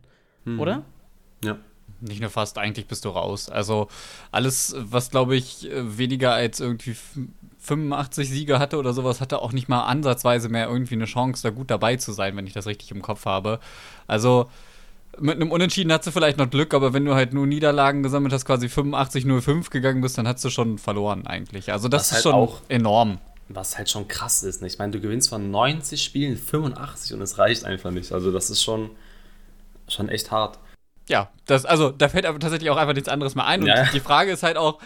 Oder? 0.59 0.83
Ja. 1.45 1.57
Nicht 2.01 2.21
nur 2.21 2.31
fast, 2.31 2.57
eigentlich 2.57 2.87
bist 2.87 3.05
du 3.05 3.11
raus. 3.11 3.51
Also 3.51 3.89
alles, 4.33 4.75
was 4.79 5.11
glaube 5.11 5.37
ich 5.37 5.69
weniger 5.73 6.33
als 6.33 6.61
irgendwie 6.61 6.97
85 7.59 8.31
Siege 8.31 8.59
hatte 8.59 8.79
oder 8.79 8.93
sowas, 8.95 9.21
hatte 9.21 9.43
auch 9.43 9.53
nicht 9.53 9.69
mal 9.69 9.83
ansatzweise 9.85 10.49
mehr 10.49 10.67
irgendwie 10.69 10.95
eine 10.95 11.05
Chance, 11.05 11.43
da 11.43 11.51
gut 11.51 11.71
dabei 11.71 11.97
zu 11.97 12.13
sein, 12.13 12.37
wenn 12.37 12.47
ich 12.47 12.53
das 12.55 12.67
richtig 12.67 12.91
im 12.93 13.03
Kopf 13.03 13.27
habe. 13.27 13.61
Also 14.07 14.49
mit 15.19 15.37
einem 15.37 15.51
Unentschieden 15.51 15.93
hast 15.93 16.07
du 16.07 16.11
vielleicht 16.13 16.39
noch 16.39 16.49
Glück, 16.49 16.73
aber 16.73 16.95
wenn 16.95 17.05
du 17.05 17.15
halt 17.15 17.35
nur 17.35 17.47
Niederlagen 17.47 18.03
gesammelt 18.03 18.33
hast, 18.33 18.45
quasi 18.47 18.69
85-05 18.69 19.69
gegangen 19.71 20.01
bist, 20.01 20.17
dann 20.17 20.27
hast 20.27 20.43
du 20.45 20.51
schon 20.51 20.79
verloren 20.79 21.27
eigentlich. 21.27 21.71
Also 21.73 21.89
das, 21.89 22.03
Das 22.03 22.07
ist 22.09 22.13
halt 22.15 22.23
schon 22.23 22.35
auch- 22.35 22.61
enorm. 22.69 23.19
Was 23.53 23.77
halt 23.77 23.91
schon 23.91 24.07
krass 24.07 24.45
ist. 24.45 24.61
Ne? 24.63 24.69
Ich 24.69 24.79
meine, 24.79 24.93
du 24.93 25.01
gewinnst 25.01 25.29
von 25.29 25.51
90 25.51 26.03
Spielen 26.03 26.37
85 26.37 27.15
und 27.15 27.21
es 27.21 27.37
reicht 27.39 27.65
einfach 27.65 27.91
nicht. 27.91 28.13
Also 28.13 28.31
das 28.31 28.49
ist 28.49 28.63
schon, 28.63 28.91
schon 29.89 30.09
echt 30.09 30.31
hart. 30.31 30.59
Ja, 31.09 31.31
das, 31.47 31.65
also 31.65 31.91
da 31.91 32.09
fällt 32.09 32.27
aber 32.27 32.39
tatsächlich 32.39 32.71
auch 32.71 32.77
einfach 32.77 32.95
nichts 32.95 33.09
anderes 33.09 33.35
mehr 33.35 33.47
ein. 33.47 33.63
Und 33.63 33.67
Ja. 33.67 33.85
die 33.93 33.99
Frage 33.99 34.31
ist 34.31 34.45
halt 34.45 34.57
auch, 34.57 34.79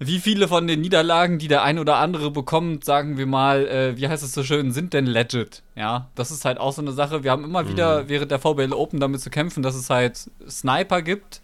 wie 0.00 0.18
viele 0.18 0.48
von 0.48 0.66
den 0.66 0.80
Niederlagen, 0.80 1.38
die 1.38 1.48
der 1.48 1.62
ein 1.62 1.78
oder 1.78 1.96
andere 1.96 2.30
bekommt, 2.30 2.84
sagen 2.84 3.18
wir 3.18 3.26
mal, 3.26 3.66
äh, 3.66 3.96
wie 3.96 4.08
heißt 4.08 4.22
es 4.22 4.32
so 4.32 4.42
schön, 4.42 4.72
sind 4.72 4.94
denn 4.94 5.06
legit? 5.06 5.62
Ja, 5.76 6.08
das 6.16 6.30
ist 6.30 6.44
halt 6.44 6.58
auch 6.58 6.72
so 6.72 6.82
eine 6.82 6.92
Sache. 6.92 7.22
Wir 7.24 7.30
haben 7.30 7.44
immer 7.44 7.68
wieder 7.68 8.08
während 8.08 8.30
der 8.30 8.38
VBL 8.40 8.72
Open 8.72 9.00
damit 9.00 9.20
zu 9.20 9.30
kämpfen, 9.30 9.62
dass 9.62 9.74
es 9.74 9.90
halt 9.90 10.30
Sniper 10.48 11.02
gibt 11.02 11.40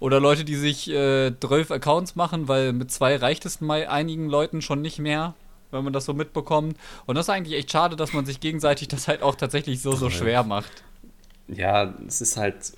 oder 0.00 0.18
Leute, 0.20 0.44
die 0.44 0.56
sich 0.56 0.90
äh, 0.90 1.32
12 1.40 1.70
Accounts 1.70 2.16
machen, 2.16 2.48
weil 2.48 2.72
mit 2.72 2.90
zwei 2.90 3.16
reicht 3.16 3.46
es 3.46 3.58
bei 3.60 3.88
einigen 3.88 4.28
Leuten 4.28 4.60
schon 4.60 4.82
nicht 4.82 4.98
mehr, 4.98 5.34
wenn 5.74 5.84
man 5.84 5.92
das 5.92 6.06
so 6.06 6.14
mitbekommt. 6.14 6.78
Und 7.06 7.16
das 7.16 7.26
ist 7.26 7.30
eigentlich 7.30 7.58
echt 7.58 7.70
schade, 7.70 7.96
dass 7.96 8.12
man 8.12 8.24
sich 8.24 8.40
gegenseitig 8.40 8.88
das 8.88 9.08
halt 9.08 9.22
auch 9.22 9.34
tatsächlich 9.34 9.82
so, 9.82 9.92
so 9.92 10.08
schwer 10.08 10.42
macht. 10.44 10.82
Ja, 11.48 11.92
es 12.08 12.22
ist 12.22 12.38
halt, 12.38 12.72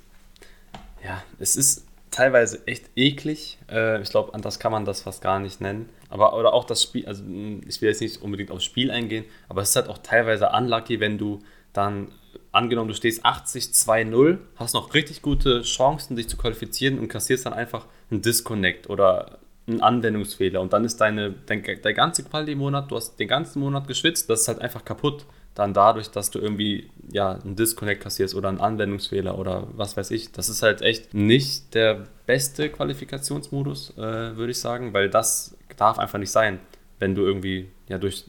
ja, 1.03 1.23
es 1.39 1.55
ist 1.55 1.85
teilweise 2.11 2.65
echt 2.67 2.89
eklig. 2.95 3.57
Äh, 3.69 4.01
ich 4.01 4.09
glaube, 4.09 4.33
anders 4.33 4.59
kann 4.59 4.71
man 4.71 4.85
das 4.85 5.01
fast 5.01 5.21
gar 5.21 5.39
nicht 5.39 5.61
nennen. 5.61 5.87
Aber, 6.09 6.37
oder 6.37 6.53
auch 6.53 6.65
das 6.65 6.83
Spiel, 6.83 7.05
also 7.05 7.23
mh, 7.23 7.61
ich 7.67 7.81
will 7.81 7.89
jetzt 7.89 8.01
nicht 8.01 8.21
unbedingt 8.21 8.51
aufs 8.51 8.63
Spiel 8.63 8.91
eingehen, 8.91 9.25
aber 9.49 9.61
es 9.61 9.69
ist 9.69 9.75
halt 9.75 9.89
auch 9.89 9.99
teilweise 9.99 10.49
unlucky, 10.49 10.99
wenn 10.99 11.17
du 11.17 11.39
dann, 11.73 12.11
angenommen, 12.51 12.87
du 12.87 12.95
stehst 12.95 13.25
80-2-0, 13.25 14.37
hast 14.55 14.73
noch 14.73 14.93
richtig 14.93 15.21
gute 15.21 15.61
Chancen, 15.61 16.15
dich 16.15 16.27
zu 16.27 16.37
qualifizieren 16.37 16.97
und 16.97 17.07
kassierst 17.07 17.45
dann 17.45 17.53
einfach 17.53 17.85
einen 18.09 18.21
Disconnect 18.21 18.89
oder 18.89 19.37
einen 19.67 19.81
Anwendungsfehler 19.81 20.61
und 20.61 20.73
dann 20.73 20.85
ist 20.85 20.97
deine, 21.01 21.33
dein, 21.45 21.61
der 21.63 21.93
ganze 21.93 22.23
Quali-Monat, 22.23 22.89
du 22.89 22.95
hast 22.95 23.19
den 23.19 23.27
ganzen 23.27 23.59
Monat 23.59 23.87
geschwitzt, 23.87 24.29
das 24.29 24.41
ist 24.41 24.47
halt 24.47 24.61
einfach 24.61 24.85
kaputt. 24.85 25.25
Dann 25.55 25.73
dadurch, 25.73 26.11
dass 26.11 26.29
du 26.29 26.37
irgendwie 26.37 26.91
ja, 27.11 27.31
einen 27.31 27.55
Disconnect 27.55 28.03
kassierst 28.03 28.35
oder 28.35 28.47
einen 28.49 28.61
Anwendungsfehler 28.61 29.39
oder 29.39 29.67
was 29.71 29.97
weiß 29.97 30.11
ich. 30.11 30.31
Das 30.31 30.49
ist 30.49 30.61
halt 30.61 30.83
echt 30.83 31.15
nicht 31.15 31.73
der 31.73 32.03
beste 32.27 32.69
Qualifikationsmodus, 32.69 33.97
äh, 33.97 34.37
würde 34.37 34.51
ich 34.51 34.59
sagen, 34.59 34.93
weil 34.93 35.09
das 35.09 35.57
darf 35.75 35.97
einfach 35.97 36.19
nicht 36.19 36.29
sein, 36.29 36.59
wenn 36.99 37.15
du 37.15 37.23
irgendwie 37.23 37.69
ja 37.89 37.97
durch, 37.97 38.25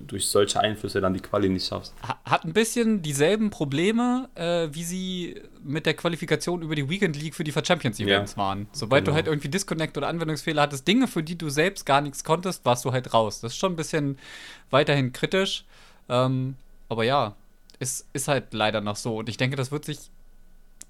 durch 0.00 0.28
solche 0.28 0.60
Einflüsse 0.60 1.00
dann 1.00 1.14
die 1.14 1.20
Quali 1.20 1.48
nicht 1.48 1.66
schaffst. 1.66 1.94
ha- 2.06 2.18
hat 2.24 2.44
ein 2.44 2.52
bisschen 2.52 3.02
dieselben 3.02 3.50
Probleme, 3.50 4.28
äh, 4.34 4.68
wie 4.72 4.84
sie 4.84 5.40
mit 5.62 5.86
der 5.86 5.94
Qualifikation 5.94 6.62
über 6.62 6.74
die 6.74 6.88
Weekend 6.88 7.16
League 7.20 7.34
für 7.34 7.44
die 7.44 7.52
Champions 7.52 7.98
Events 8.00 8.32
Ja. 8.32 8.38
waren. 8.38 8.68
Sobald 8.72 9.02
du 9.06 9.10
Genau. 9.10 9.16
halt 9.16 9.26
irgendwie 9.26 9.48
Disconnect 9.48 9.96
oder 9.96 10.08
Anwendungsfehler 10.08 10.62
hattest, 10.62 10.86
Dinge, 10.86 11.08
für 11.08 11.22
die 11.22 11.36
du 11.36 11.48
selbst 11.50 11.86
gar 11.86 12.00
nichts 12.00 12.24
konntest, 12.24 12.64
warst 12.64 12.84
du 12.84 12.92
halt 12.92 13.12
raus. 13.14 13.40
Das 13.40 13.52
ist 13.52 13.58
schon 13.58 13.72
ein 13.72 13.76
bisschen 13.76 14.18
weiterhin 14.70 15.12
kritisch. 15.12 15.64
Ähm, 16.08 16.54
aber 16.88 17.04
ja, 17.04 17.34
es 17.78 18.06
ist 18.12 18.28
halt 18.28 18.54
leider 18.54 18.80
noch 18.80 18.96
so. 18.96 19.16
Und 19.18 19.28
ich 19.28 19.36
denke, 19.36 19.56
das 19.56 19.70
wird 19.72 19.84
sich 19.84 19.98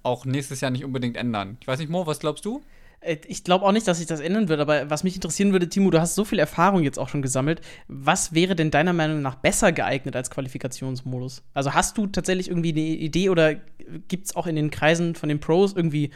auch 0.02 0.24
nächstes 0.24 0.60
Jahr 0.60 0.70
nicht 0.70 0.84
unbedingt 0.84 1.16
ändern. 1.16 1.56
Ich 1.60 1.66
weiß 1.66 1.78
nicht, 1.78 1.88
Mo, 1.90 2.06
was 2.06 2.20
glaubst 2.20 2.44
du? 2.44 2.62
Äh, 3.06 3.18
Ich 3.28 3.44
glaube 3.44 3.64
auch 3.64 3.72
nicht, 3.72 3.86
dass 3.88 3.98
sich 3.98 4.06
das 4.06 4.20
ändern 4.20 4.48
wird, 4.48 4.60
aber 4.60 4.90
was 4.90 5.04
mich 5.04 5.14
interessieren 5.14 5.52
würde, 5.52 5.68
Timo, 5.68 5.90
du 5.90 6.00
hast 6.00 6.14
so 6.14 6.24
viel 6.24 6.38
Erfahrung 6.38 6.82
jetzt 6.82 6.98
auch 6.98 7.08
schon 7.08 7.22
gesammelt. 7.22 7.60
Was 7.88 8.34
wäre 8.34 8.54
denn 8.56 8.70
deiner 8.70 8.92
Meinung 8.92 9.22
nach 9.22 9.36
besser 9.36 9.72
geeignet 9.72 10.16
als 10.16 10.30
Qualifikationsmodus? 10.30 11.42
Also 11.54 11.74
hast 11.74 11.96
du 11.98 12.06
tatsächlich 12.06 12.48
irgendwie 12.48 12.72
eine 12.72 12.80
Idee 12.80 13.30
oder 13.30 13.54
gibt 14.08 14.26
es 14.26 14.36
auch 14.36 14.46
in 14.46 14.56
den 14.56 14.70
Kreisen 14.70 15.14
von 15.14 15.28
den 15.28 15.40
Pros 15.40 15.74
irgendwie 15.74 16.10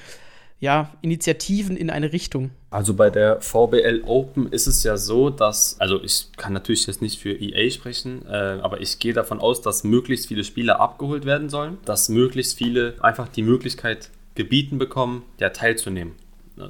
ja, 0.58 0.90
Initiativen 1.00 1.76
in 1.76 1.88
eine 1.88 2.12
Richtung? 2.12 2.50
Also 2.68 2.92
bei 2.94 3.08
der 3.08 3.40
VBL 3.40 4.02
Open 4.04 4.52
ist 4.52 4.66
es 4.66 4.82
ja 4.84 4.98
so, 4.98 5.30
dass, 5.30 5.80
also 5.80 6.02
ich 6.02 6.28
kann 6.36 6.52
natürlich 6.52 6.86
jetzt 6.86 7.00
nicht 7.00 7.18
für 7.18 7.32
EA 7.32 7.70
sprechen, 7.70 8.26
äh, 8.26 8.58
aber 8.60 8.80
ich 8.80 8.98
gehe 8.98 9.14
davon 9.14 9.40
aus, 9.40 9.62
dass 9.62 9.84
möglichst 9.84 10.28
viele 10.28 10.44
Spieler 10.44 10.78
abgeholt 10.78 11.24
werden 11.24 11.48
sollen, 11.48 11.78
dass 11.86 12.10
möglichst 12.10 12.58
viele 12.58 12.94
einfach 13.00 13.28
die 13.28 13.42
Möglichkeit 13.42 14.10
gebieten 14.34 14.78
bekommen, 14.78 15.22
ja 15.38 15.48
teilzunehmen. 15.48 16.12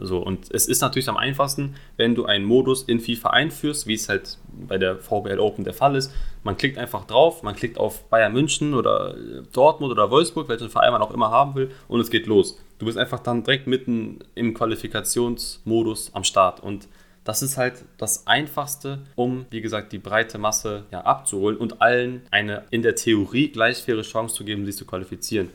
So, 0.03 0.18
und 0.18 0.50
es 0.53 0.66
ist 0.66 0.81
natürlich 0.81 1.09
am 1.09 1.16
einfachsten, 1.16 1.74
wenn 1.96 2.14
du 2.14 2.24
einen 2.24 2.44
Modus 2.44 2.83
in 2.83 3.00
FIFA 3.00 3.31
einführst, 3.31 3.87
wie 3.87 3.94
es 3.94 4.09
halt 4.09 4.38
bei 4.68 4.79
der 4.79 4.98
VBL 4.98 5.38
Open 5.38 5.64
der 5.64 5.74
Fall 5.74 5.96
ist. 5.96 6.12
Man 6.42 6.57
klickt 6.57 6.79
einfach 6.79 7.07
drauf, 7.07 7.42
man 7.42 7.55
klickt 7.55 7.79
auf 7.79 8.05
Bayern 8.09 8.33
München 8.33 8.74
oder 8.74 9.16
äh, 9.16 9.42
Dortmund 9.53 9.92
oder 9.92 10.11
Wolfsburg, 10.11 10.48
welchen 10.48 10.70
Verein 10.70 10.92
man 10.92 11.03
auch 11.03 11.11
immer 11.11 11.31
haben 11.31 11.55
will, 11.55 11.70
und 11.88 12.00
es 12.00 12.11
geht 12.11 12.26
los. 12.26 12.59
Du 12.79 12.87
bist 12.87 12.96
einfach 12.96 13.20
dann 13.20 13.42
direkt 13.44 13.66
mitten 13.66 14.20
im 14.35 14.55
Qualifikationsmodus 14.55 16.14
am 16.14 16.24
Start. 16.24 16.61
Und 16.61 16.88
das 17.24 17.42
ist 17.42 17.59
halt 17.59 17.85
das 17.98 18.26
Einfachste, 18.26 19.00
um, 19.14 19.44
wie 19.50 19.61
gesagt, 19.61 19.92
die 19.92 19.98
breite 19.98 20.38
Masse 20.38 20.85
ja, 20.90 21.03
abzuholen 21.03 21.59
und 21.59 21.83
allen 21.83 22.22
eine 22.31 22.64
in 22.70 22.83
der 22.83 22.94
Theorie 22.94 23.48
gleich 23.48 23.79
faire 23.79 24.03
Chance 24.03 24.35
zu 24.35 24.44
geben, 24.44 24.64
sich 24.64 24.76
zu 24.76 24.87
qualifizieren. 24.87 25.50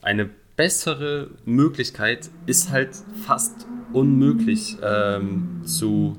Eine 0.00 0.30
bessere 0.58 1.30
Möglichkeit 1.44 2.30
ist 2.46 2.70
halt 2.70 2.90
fast 3.24 3.64
unmöglich 3.92 4.76
ähm, 4.82 5.62
zu, 5.64 6.18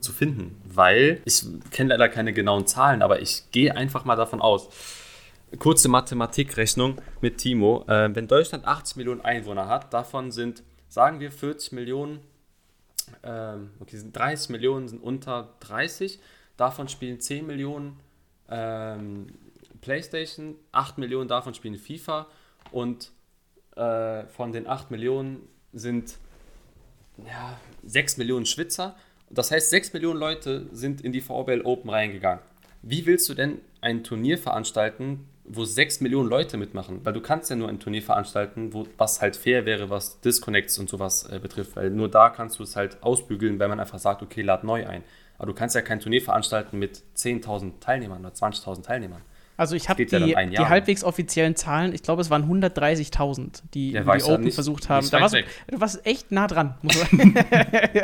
zu 0.00 0.10
finden, 0.12 0.58
weil 0.64 1.20
ich 1.26 1.44
kenne 1.70 1.90
leider 1.90 2.08
keine 2.08 2.32
genauen 2.32 2.66
Zahlen, 2.66 3.02
aber 3.02 3.20
ich 3.20 3.50
gehe 3.52 3.76
einfach 3.76 4.06
mal 4.06 4.16
davon 4.16 4.40
aus. 4.40 4.70
Kurze 5.58 5.88
Mathematikrechnung 5.88 7.02
mit 7.20 7.36
Timo. 7.36 7.84
Äh, 7.86 8.08
wenn 8.14 8.26
Deutschland 8.26 8.66
80 8.66 8.96
Millionen 8.96 9.20
Einwohner 9.20 9.68
hat, 9.68 9.92
davon 9.92 10.32
sind, 10.32 10.62
sagen 10.88 11.20
wir, 11.20 11.30
40 11.30 11.72
Millionen, 11.72 12.20
ähm, 13.22 13.70
okay, 13.80 13.98
sind 13.98 14.16
30 14.16 14.48
Millionen 14.48 14.88
sind 14.88 15.02
unter 15.02 15.56
30, 15.60 16.18
davon 16.56 16.88
spielen 16.88 17.20
10 17.20 17.46
Millionen 17.46 18.00
ähm, 18.48 19.26
PlayStation, 19.82 20.54
8 20.72 20.96
Millionen 20.96 21.28
davon 21.28 21.52
spielen 21.52 21.76
FIFA 21.76 22.28
und 22.70 23.12
äh, 23.78 24.26
von 24.26 24.52
den 24.52 24.66
8 24.66 24.90
Millionen 24.90 25.48
sind 25.72 26.16
ja, 27.18 27.58
6 27.84 28.16
Millionen 28.16 28.46
Schwitzer. 28.46 28.96
Das 29.30 29.50
heißt, 29.50 29.70
6 29.70 29.92
Millionen 29.92 30.18
Leute 30.18 30.66
sind 30.72 31.00
in 31.00 31.12
die 31.12 31.20
VBL 31.20 31.62
Open 31.64 31.90
reingegangen. 31.90 32.40
Wie 32.82 33.06
willst 33.06 33.28
du 33.28 33.34
denn 33.34 33.60
ein 33.80 34.04
Turnier 34.04 34.38
veranstalten, 34.38 35.28
wo 35.44 35.64
6 35.64 36.00
Millionen 36.00 36.28
Leute 36.28 36.56
mitmachen? 36.56 37.04
Weil 37.04 37.12
du 37.12 37.20
kannst 37.20 37.50
ja 37.50 37.56
nur 37.56 37.68
ein 37.68 37.80
Turnier 37.80 38.02
veranstalten, 38.02 38.72
wo, 38.72 38.86
was 38.96 39.20
halt 39.20 39.36
fair 39.36 39.66
wäre, 39.66 39.90
was 39.90 40.20
Disconnects 40.20 40.78
und 40.78 40.88
sowas 40.88 41.28
äh, 41.30 41.38
betrifft. 41.38 41.76
Weil 41.76 41.90
nur 41.90 42.08
da 42.08 42.30
kannst 42.30 42.58
du 42.58 42.62
es 42.62 42.76
halt 42.76 43.02
ausbügeln, 43.02 43.58
wenn 43.58 43.68
man 43.68 43.80
einfach 43.80 43.98
sagt, 43.98 44.22
okay, 44.22 44.42
lad 44.42 44.64
neu 44.64 44.86
ein. 44.86 45.02
Aber 45.38 45.46
du 45.46 45.54
kannst 45.54 45.74
ja 45.74 45.82
kein 45.82 46.00
Turnier 46.00 46.22
veranstalten 46.22 46.78
mit 46.78 47.02
10.000 47.16 47.80
Teilnehmern 47.80 48.24
oder 48.24 48.34
20.000 48.34 48.82
Teilnehmern. 48.82 49.22
Also 49.58 49.74
ich 49.74 49.88
habe 49.88 49.96
geht 50.04 50.12
ja 50.12 50.20
die, 50.20 50.50
die 50.56 50.58
halbwegs 50.64 51.02
offiziellen 51.04 51.56
Zahlen, 51.56 51.92
ich 51.92 52.02
glaube, 52.02 52.22
es 52.22 52.30
waren 52.30 52.44
130.000, 52.48 53.62
die 53.74 53.90
Ja, 53.90 54.02
die 54.16 54.22
Open 54.22 54.44
nicht- 54.44 54.54
versucht 54.54 54.88
haben. 54.88 55.08
Da 55.10 55.20
warst, 55.20 55.34
du- 55.34 55.42
du 55.66 55.80
warst 55.80 56.06
echt 56.06 56.30
nah 56.32 56.46
dran. 56.46 56.76
Muss 56.82 56.94
man 57.12 57.34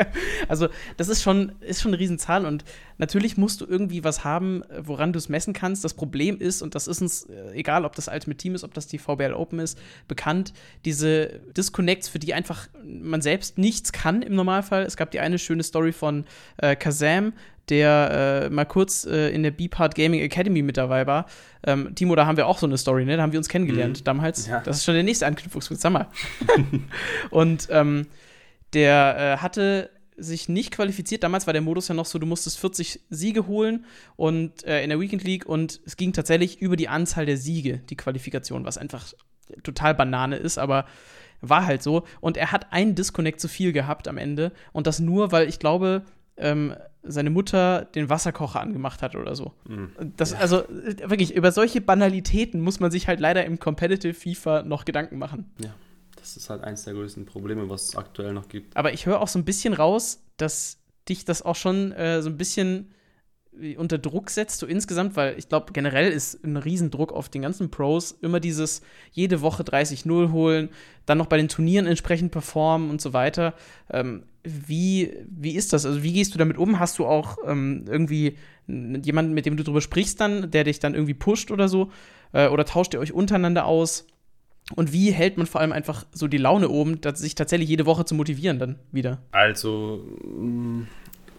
also 0.49 0.69
das 0.97 1.09
ist 1.09 1.23
schon, 1.23 1.53
ist 1.61 1.81
schon 1.81 1.91
eine 1.93 2.01
Riesenzahl 2.01 2.45
und 2.45 2.65
natürlich 2.99 3.37
musst 3.37 3.61
du 3.61 3.67
irgendwie 3.67 4.05
was 4.05 4.25
haben, 4.25 4.63
woran 4.83 5.13
du 5.13 5.19
es 5.19 5.29
messen 5.29 5.53
kannst. 5.55 5.85
Das 5.85 5.95
Problem 5.95 6.39
ist, 6.41 6.61
und 6.61 6.75
das 6.75 6.87
ist 6.89 7.01
uns, 7.01 7.25
äh, 7.25 7.53
egal 7.55 7.85
ob 7.85 7.95
das 7.95 8.09
Ultimate 8.09 8.37
Team 8.37 8.55
ist, 8.55 8.65
ob 8.65 8.75
das 8.75 8.87
die 8.89 8.99
VBL 8.99 9.33
Open 9.35 9.61
ist, 9.61 9.79
bekannt, 10.09 10.53
diese 10.85 11.41
Disconnects, 11.57 12.09
für 12.09 12.19
die 12.19 12.35
einfach 12.35 12.69
man 12.85 13.23
selbst 13.23 13.59
nichts 13.59 13.93
kann 13.93 14.23
im 14.23 14.35
Normalfall. 14.35 14.83
Es 14.83 14.97
gab 14.97 15.11
die 15.13 15.21
eine 15.21 15.39
schöne 15.39 15.63
Story 15.63 15.93
von 15.93 16.25
äh, 16.57 16.75
Kazam, 16.77 17.33
der 17.71 18.45
äh, 18.47 18.51
mal 18.51 18.65
kurz 18.65 19.05
äh, 19.07 19.31
in 19.31 19.43
der 19.43 19.51
B-Part 19.51 19.95
Gaming 19.95 20.21
Academy 20.21 20.63
mit 20.63 20.77
dabei 20.77 21.07
war. 21.07 21.27
Ähm, 21.67 21.95
Timo, 21.95 22.15
da 22.15 22.27
haben 22.27 22.37
wir 22.37 22.47
auch 22.47 22.59
so 22.59 22.67
eine 22.67 22.77
Story, 22.79 23.05
ne? 23.05 23.17
Da 23.17 23.23
haben 23.23 23.33
wir 23.33 23.39
uns 23.39 23.49
kennengelernt 23.49 24.01
Mhm. 24.01 24.05
damals. 24.05 24.47
Ja. 24.47 24.61
Das 24.61 24.79
ist 24.79 24.85
schon 24.85 24.95
der 24.95 25.03
nächste 25.03 25.27
Anknüpfungspunkt, 25.27 25.81
sag 25.81 25.93
mal. 25.93 26.09
Und 27.31 27.69
ähm, 27.71 28.07
der 28.73 29.17
äh, 29.39 29.43
hatte 29.43 29.91
sich 30.17 30.49
nicht 30.49 30.71
qualifiziert. 30.71 31.23
Damals 31.25 31.47
war 31.47 31.53
der 31.53 31.63
Modus 31.63 31.89
ja 31.89 31.95
noch 31.95 32.07
so, 32.07 32.19
du 32.19 32.27
musstest 32.27 32.59
40 32.61 33.01
Siege 33.11 33.47
holen 33.49 33.85
und 34.15 34.63
äh, 34.65 34.83
in 34.85 34.91
der 34.91 35.01
Weekend 35.01 35.25
League 35.25 35.45
und 35.45 35.81
es 35.87 35.97
ging 35.97 36.13
tatsächlich 36.13 36.61
über 36.61 36.77
die 36.77 36.87
Anzahl 36.89 37.27
der 37.27 37.37
Siege, 37.37 37.79
die 37.91 37.97
Qualifikation, 37.97 38.65
was 38.65 38.79
einfach 38.79 39.13
total 39.65 39.93
Banane 39.95 40.37
ist, 40.37 40.59
aber 40.59 40.87
war 41.41 41.67
halt 41.67 41.83
so. 41.83 42.05
Und 42.21 42.37
er 42.37 42.53
hat 42.53 42.73
einen 42.73 42.95
Disconnect 42.95 43.41
zu 43.41 43.49
viel 43.49 43.73
gehabt 43.73 44.07
am 44.07 44.17
Ende 44.17 44.53
und 44.73 44.87
das 44.87 45.01
nur, 45.01 45.33
weil 45.33 45.49
ich 45.49 45.59
glaube, 45.59 46.05
ähm, 46.37 46.75
seine 47.07 47.31
Mutter 47.31 47.85
den 47.85 48.09
Wasserkocher 48.09 48.61
angemacht 48.61 49.03
hat 49.03 49.15
oder 49.15 49.35
so. 49.35 49.53
Mhm. 49.69 49.91
Das, 50.17 50.33
Also 50.35 50.63
äh, 50.69 51.09
wirklich, 51.09 51.35
über 51.35 51.53
solche 51.53 51.81
Banalitäten 51.81 52.61
muss 52.61 52.81
man 52.81 52.91
sich 52.91 53.09
halt 53.09 53.21
leider 53.21 53.45
im 53.45 53.59
Competitive 53.59 54.15
FIFA 54.15 54.63
noch 54.63 54.85
Gedanken 54.85 55.19
machen. 55.19 55.53
Ja, 55.63 55.75
das 56.17 56.37
ist 56.37 56.51
halt 56.51 56.65
eins 56.65 56.85
der 56.85 56.95
größten 56.95 57.27
Probleme, 57.27 57.69
was 57.69 57.89
es 57.89 57.97
aktuell 57.97 58.33
noch 58.33 58.49
gibt. 58.49 58.77
Aber 58.77 58.93
ich 58.93 59.07
höre 59.07 59.21
auch 59.21 59.29
so 59.29 59.39
ein 59.39 59.45
bisschen 59.45 59.75
raus, 59.75 60.23
dass 60.37 60.79
dich 61.09 61.25
das 61.25 61.43
auch 61.43 61.57
schon 61.57 61.93
äh, 61.93 62.23
so 62.23 62.31
ein 62.31 62.37
bisschen 62.37 62.91
unter 63.77 63.99
Druck 63.99 64.31
setzt, 64.31 64.59
so 64.59 64.67
insgesamt, 64.67 65.17
weil 65.17 65.39
ich 65.39 65.49
glaube, 65.49 65.73
generell 65.73 66.11
ist 66.11 66.45
ein 66.45 66.57
Riesendruck 66.57 67.13
auf 67.13 67.29
den 67.29 67.43
ganzen 67.43 67.71
Pros 67.71 68.17
immer 68.21 68.41
dieses 68.41 68.83
jede 69.13 69.41
Woche 69.43 69.63
30-0 69.63 70.33
holen, 70.33 70.69
dann 71.07 71.19
noch 71.19 71.27
bei 71.27 71.37
den 71.37 71.49
Turnieren 71.49 71.87
entsprechend 71.87 72.33
performen 72.33 72.91
und 72.91 73.01
so 73.01 73.13
weiter. 73.13 73.55
Ähm, 73.91 74.25
wie, 74.43 75.13
wie 75.29 75.55
ist 75.55 75.73
das? 75.73 75.87
Also, 75.87 76.03
wie 76.03 76.13
gehst 76.13 76.35
du 76.35 76.39
damit 76.39 76.59
um? 76.59 76.79
Hast 76.79 76.99
du 76.99 77.07
auch 77.07 77.39
ähm, 77.47 77.85
irgendwie 77.89 78.37
jemanden, 78.67 79.35
mit 79.35 79.47
dem 79.47 79.57
du 79.57 79.65
drüber 79.65 79.81
sprichst, 79.81 80.21
dann, 80.21 80.51
der 80.51 80.65
dich 80.65 80.81
dann 80.81 80.95
irgendwie 80.95 81.15
pusht 81.15 81.51
oder 81.51 81.69
so? 81.69 81.91
Äh, 82.33 82.49
oder 82.49 82.65
tauscht 82.65 82.95
ihr 82.95 83.01
euch 83.01 83.13
untereinander 83.13 83.67
aus? 83.67 84.07
Und 84.75 84.93
wie 84.93 85.11
hält 85.13 85.37
man 85.37 85.47
vor 85.47 85.61
allem 85.61 85.73
einfach 85.73 86.07
so 86.13 86.27
die 86.27 86.39
Laune 86.39 86.71
oben, 86.71 86.99
sich 87.15 87.35
tatsächlich 87.35 87.69
jede 87.69 87.87
Woche 87.87 88.05
zu 88.05 88.15
motivieren 88.15 88.59
dann 88.59 88.79
wieder? 88.93 89.21
Also, 89.31 90.05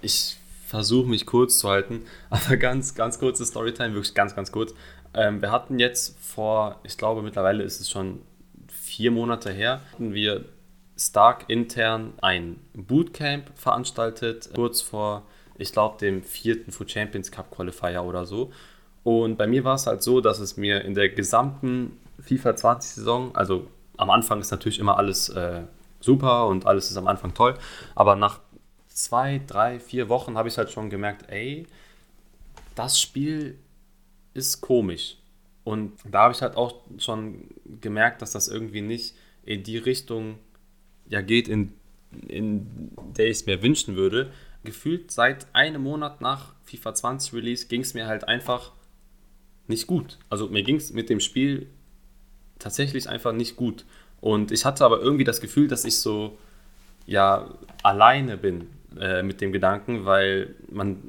ich 0.02 0.38
versuche 0.76 1.08
mich 1.08 1.26
kurz 1.26 1.60
zu 1.60 1.70
halten, 1.70 2.04
aber 2.30 2.58
ganz, 2.58 2.96
ganz 2.96 3.20
kurze 3.20 3.46
Storytime, 3.46 3.94
wirklich 3.94 4.14
ganz, 4.14 4.36
ganz 4.36 4.52
kurz. 4.52 4.74
Ähm, 5.14 5.42
wir 5.42 5.52
hatten 5.52 5.80
jetzt 5.80 6.20
vor, 6.20 6.80
ich 6.84 6.98
glaube 6.98 7.22
mittlerweile 7.22 7.64
ist 7.64 7.80
es 7.80 7.90
schon 7.90 8.22
vier 8.68 9.12
Monate 9.12 9.52
her, 9.52 9.82
hatten 9.94 10.14
wir 10.14 10.46
Stark 10.98 11.46
intern 11.50 12.14
ein 12.22 12.58
Bootcamp 12.74 13.52
veranstaltet, 13.56 14.50
kurz 14.56 14.82
vor, 14.82 15.24
ich 15.58 15.72
glaube, 15.74 15.98
dem 16.00 16.24
vierten 16.24 16.72
Food 16.72 16.92
Champions 16.92 17.32
Cup 17.32 17.52
Qualifier 17.52 18.04
oder 18.04 18.26
so. 18.26 18.52
Und 19.04 19.38
bei 19.38 19.46
mir 19.46 19.64
war 19.64 19.76
es 19.76 19.88
halt 19.88 20.02
so, 20.02 20.22
dass 20.22 20.40
es 20.40 20.56
mir 20.58 20.84
in 20.84 20.96
der 20.96 21.10
gesamten 21.10 22.00
FIFA 22.20 22.56
20 22.56 22.92
Saison, 22.92 23.36
also 23.36 23.68
am 23.98 24.10
Anfang 24.10 24.40
ist 24.40 24.52
natürlich 24.52 24.80
immer 24.80 24.98
alles 24.98 25.30
äh, 25.30 25.64
super 26.00 26.48
und 26.48 26.66
alles 26.66 26.92
ist 26.92 26.98
am 26.98 27.08
Anfang 27.08 27.34
toll, 27.34 27.56
aber 27.94 28.16
nach 28.16 28.40
zwei, 28.96 29.42
drei, 29.46 29.80
vier 29.80 30.10
Wochen 30.10 30.38
habe 30.38 30.50
ich 30.50 30.58
halt 30.58 30.72
schon 30.72 30.90
gemerkt, 30.90 31.30
ey, 31.30 31.68
das 32.74 33.00
Spiel 33.00 33.60
ist 34.34 34.62
komisch. 34.62 35.18
Und 35.64 35.94
da 36.10 36.24
habe 36.24 36.34
ich 36.34 36.42
halt 36.42 36.56
auch 36.56 36.82
schon 36.98 37.50
gemerkt, 37.82 38.22
dass 38.22 38.32
das 38.32 38.48
irgendwie 38.48 38.82
nicht 38.82 39.16
in 39.44 39.64
die 39.64 39.78
Richtung 39.78 40.40
ja, 41.08 41.22
geht, 41.22 41.48
in, 41.48 41.74
in 42.28 42.92
der 43.18 43.26
ich 43.28 43.38
es 43.38 43.46
mir 43.46 43.62
wünschen 43.62 43.96
würde. 43.96 44.32
Gefühlt 44.64 45.12
seit 45.12 45.48
einem 45.54 45.84
Monat 45.84 46.22
nach 46.22 46.54
FIFA 46.64 46.94
20 46.96 47.34
Release 47.34 47.68
ging 47.68 47.82
es 47.82 47.94
mir 47.94 48.08
halt 48.08 48.28
einfach 48.28 48.72
nicht 49.68 49.88
gut. 49.88 50.18
Also 50.30 50.48
mir 50.48 50.64
ging 50.64 50.78
es 50.78 50.94
mit 50.94 51.10
dem 51.10 51.20
Spiel 51.20 51.68
tatsächlich 52.60 53.10
einfach 53.10 53.34
nicht 53.34 53.56
gut. 53.56 53.86
Und 54.22 54.52
ich 54.52 54.64
hatte 54.64 54.86
aber 54.86 55.02
irgendwie 55.02 55.24
das 55.24 55.42
Gefühl, 55.42 55.68
dass 55.68 55.84
ich 55.84 55.98
so 55.98 56.38
ja 57.06 57.54
alleine 57.84 58.38
bin 58.38 58.70
äh, 59.00 59.24
mit 59.24 59.42
dem 59.42 59.52
Gedanken, 59.52 60.06
weil 60.06 60.56
man 60.70 61.02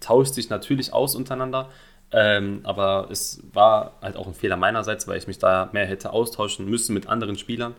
tauscht 0.00 0.34
sich 0.34 0.50
natürlich 0.50 0.92
aus 0.92 1.14
untereinander, 1.14 1.70
ähm, 2.12 2.60
aber 2.64 3.08
es 3.10 3.42
war 3.52 3.98
halt 4.02 4.16
auch 4.16 4.26
ein 4.26 4.34
Fehler 4.34 4.56
meinerseits, 4.56 5.08
weil 5.08 5.18
ich 5.18 5.26
mich 5.26 5.38
da 5.38 5.70
mehr 5.72 5.86
hätte 5.86 6.12
austauschen 6.12 6.68
müssen 6.68 6.92
mit 6.94 7.08
anderen 7.08 7.36
Spielern. 7.36 7.74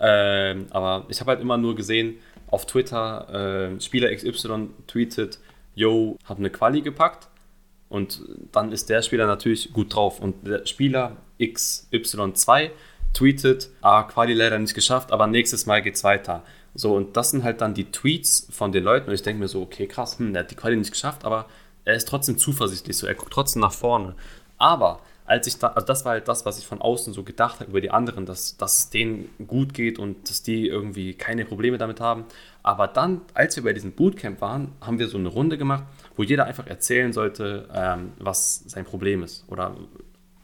Ähm, 0.00 0.66
aber 0.70 1.06
ich 1.08 1.20
habe 1.20 1.32
halt 1.32 1.40
immer 1.40 1.56
nur 1.56 1.74
gesehen 1.74 2.18
auf 2.46 2.66
Twitter, 2.66 3.72
äh, 3.74 3.80
Spieler 3.80 4.14
XY 4.14 4.70
tweetet, 4.86 5.38
yo, 5.74 6.16
hab 6.24 6.38
eine 6.38 6.50
Quali 6.50 6.82
gepackt. 6.82 7.28
Und 7.88 8.22
dann 8.52 8.72
ist 8.72 8.88
der 8.88 9.02
Spieler 9.02 9.26
natürlich 9.26 9.72
gut 9.72 9.94
drauf. 9.94 10.20
Und 10.20 10.46
der 10.46 10.66
Spieler 10.66 11.16
XY2 11.38 12.70
tweetet, 13.12 13.68
ah, 13.82 14.04
Quali 14.04 14.32
leider 14.32 14.58
nicht 14.58 14.74
geschafft, 14.74 15.12
aber 15.12 15.26
nächstes 15.26 15.66
Mal 15.66 15.82
geht's 15.82 16.02
weiter. 16.02 16.42
So, 16.74 16.94
und 16.96 17.16
das 17.16 17.30
sind 17.30 17.44
halt 17.44 17.60
dann 17.60 17.74
die 17.74 17.90
Tweets 17.90 18.48
von 18.50 18.72
den 18.72 18.84
Leuten. 18.84 19.08
Und 19.08 19.14
ich 19.14 19.22
denke 19.22 19.40
mir 19.40 19.48
so, 19.48 19.62
okay, 19.62 19.86
krass, 19.86 20.18
hm, 20.18 20.32
der 20.32 20.44
hat 20.44 20.50
die 20.50 20.54
Quali 20.54 20.76
nicht 20.76 20.90
geschafft, 20.90 21.24
aber 21.24 21.46
er 21.84 21.94
ist 21.94 22.08
trotzdem 22.08 22.38
zuversichtlich, 22.38 22.96
so, 22.96 23.06
er 23.06 23.14
guckt 23.14 23.32
trotzdem 23.32 23.60
nach 23.60 23.72
vorne. 23.72 24.14
Aber 24.58 25.00
als 25.24 25.46
ich 25.46 25.58
da, 25.58 25.68
also 25.68 25.86
das 25.86 26.04
war 26.04 26.12
halt 26.12 26.28
das, 26.28 26.44
was 26.44 26.58
ich 26.58 26.66
von 26.66 26.80
außen 26.80 27.12
so 27.12 27.22
gedacht 27.22 27.60
habe 27.60 27.70
über 27.70 27.80
die 27.80 27.90
anderen, 27.90 28.26
dass, 28.26 28.56
dass 28.56 28.78
es 28.78 28.90
denen 28.90 29.30
gut 29.46 29.72
geht 29.74 29.98
und 29.98 30.28
dass 30.28 30.42
die 30.42 30.66
irgendwie 30.66 31.14
keine 31.14 31.44
Probleme 31.44 31.78
damit 31.78 32.00
haben. 32.00 32.24
Aber 32.62 32.86
dann, 32.86 33.22
als 33.34 33.56
wir 33.56 33.62
bei 33.62 33.72
diesem 33.72 33.92
Bootcamp 33.92 34.40
waren, 34.40 34.72
haben 34.80 34.98
wir 34.98 35.08
so 35.08 35.18
eine 35.18 35.28
Runde 35.28 35.58
gemacht, 35.58 35.84
wo 36.16 36.22
jeder 36.22 36.46
einfach 36.46 36.66
erzählen 36.66 37.12
sollte, 37.12 37.68
ähm, 37.72 38.12
was 38.18 38.62
sein 38.66 38.84
Problem 38.84 39.22
ist. 39.22 39.44
Oder 39.48 39.76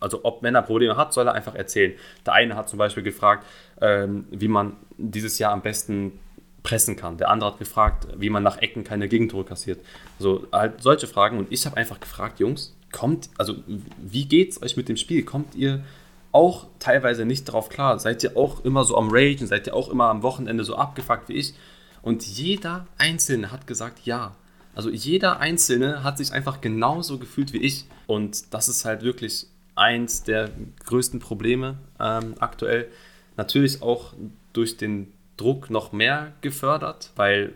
also 0.01 0.21
ob 0.25 0.43
wenn 0.43 0.55
er 0.55 0.63
Probleme 0.63 0.97
hat, 0.97 1.13
soll 1.13 1.27
er 1.27 1.35
einfach 1.35 1.55
erzählen. 1.55 1.93
Der 2.27 2.35
eine 2.35 2.57
hat 2.57 2.69
zum 2.69 2.79
Beispiel 2.79 3.03
gefragt, 3.03 3.47
ähm, 3.81 4.27
wie 4.31 4.49
man 4.49 4.77
dieses 4.97 5.39
Jahr 5.39 5.53
am 5.53 5.63
besten 5.63 6.19
pressen 6.63 6.97
kann. 6.97 7.17
Der 7.17 7.31
andere 7.31 7.53
hat 7.53 7.59
gefragt, 7.59 8.09
wie 8.17 8.31
man 8.31 8.43
nach 8.43 8.59
Ecken 8.59 8.85
keine 8.85 9.09
Gegentore 9.09 9.45
kassiert. 9.45 9.81
So 10.19 10.47
halt 10.53 10.83
solche 10.83 11.07
Fragen. 11.07 11.39
Und 11.39 11.53
ich 11.53 11.67
habe 11.67 11.77
einfach 11.77 12.01
gefragt, 12.01 12.41
Jungs, 12.41 12.77
kommt, 12.93 13.31
also 13.39 13.55
wie 13.99 14.27
geht's 14.27 14.61
euch 14.63 14.77
mit 14.77 14.89
dem 14.89 14.97
Spiel? 14.97 15.25
Kommt 15.25 15.55
ihr 15.55 15.85
auch 16.33 16.67
teilweise 16.79 17.25
nicht 17.25 17.49
darauf 17.49 17.69
klar? 17.69 17.99
Seid 17.99 18.23
ihr 18.23 18.37
auch 18.37 18.65
immer 18.65 18.85
so 18.85 18.97
am 18.97 19.09
Ragen? 19.11 19.47
Seid 19.47 19.67
ihr 19.67 19.75
auch 19.75 19.89
immer 19.89 20.09
am 20.09 20.23
Wochenende 20.23 20.65
so 20.65 20.77
abgefuckt 20.77 21.29
wie 21.29 21.35
ich? 21.35 21.55
Und 22.03 22.27
jeder 22.27 22.87
Einzelne 22.99 23.51
hat 23.51 23.67
gesagt, 23.67 24.01
ja. 24.05 24.35
Also 24.75 24.91
jeder 24.91 25.41
Einzelne 25.41 26.05
hat 26.05 26.19
sich 26.19 26.33
einfach 26.33 26.61
genauso 26.61 27.19
gefühlt 27.19 27.53
wie 27.53 27.59
ich. 27.59 27.87
Und 28.07 28.53
das 28.55 28.69
ist 28.69 28.85
halt 28.85 29.03
wirklich 29.03 29.47
eins 29.79 30.23
der 30.23 30.51
größten 30.85 31.21
Probleme 31.21 31.79
ähm, 32.01 32.35
aktuell. 32.39 32.89
Natürlich 33.37 33.83
auch 33.83 34.13
durch 34.53 34.77
den 34.77 35.13
Druck 35.37 35.71
noch 35.71 35.93
mehr 35.93 36.33
gefördert, 36.41 37.13
weil 37.17 37.53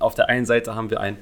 auf 0.00 0.14
der 0.14 0.28
einen 0.28 0.46
Seite 0.46 0.74
haben 0.74 0.90
wir 0.90 1.00
ein 1.00 1.18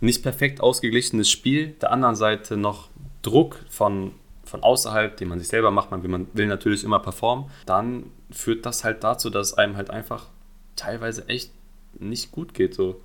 nicht 0.00 0.22
perfekt 0.22 0.60
ausgeglichenes 0.60 1.30
Spiel, 1.30 1.68
der 1.80 1.92
anderen 1.92 2.16
Seite 2.16 2.56
noch 2.56 2.88
Druck 3.22 3.58
von, 3.68 4.12
von 4.44 4.62
außerhalb, 4.62 5.16
den 5.16 5.28
man 5.28 5.38
sich 5.38 5.48
selber 5.48 5.70
macht, 5.70 5.90
man 5.90 6.02
will, 6.02 6.10
man 6.10 6.26
will 6.32 6.46
natürlich 6.46 6.84
immer 6.84 6.98
performen, 6.98 7.50
dann 7.66 8.10
führt 8.30 8.66
das 8.66 8.84
halt 8.84 9.04
dazu, 9.04 9.30
dass 9.30 9.48
es 9.48 9.54
einem 9.54 9.76
halt 9.76 9.90
einfach 9.90 10.28
teilweise 10.76 11.28
echt 11.28 11.52
nicht 11.98 12.32
gut 12.32 12.54
geht, 12.54 12.74
so. 12.74 13.00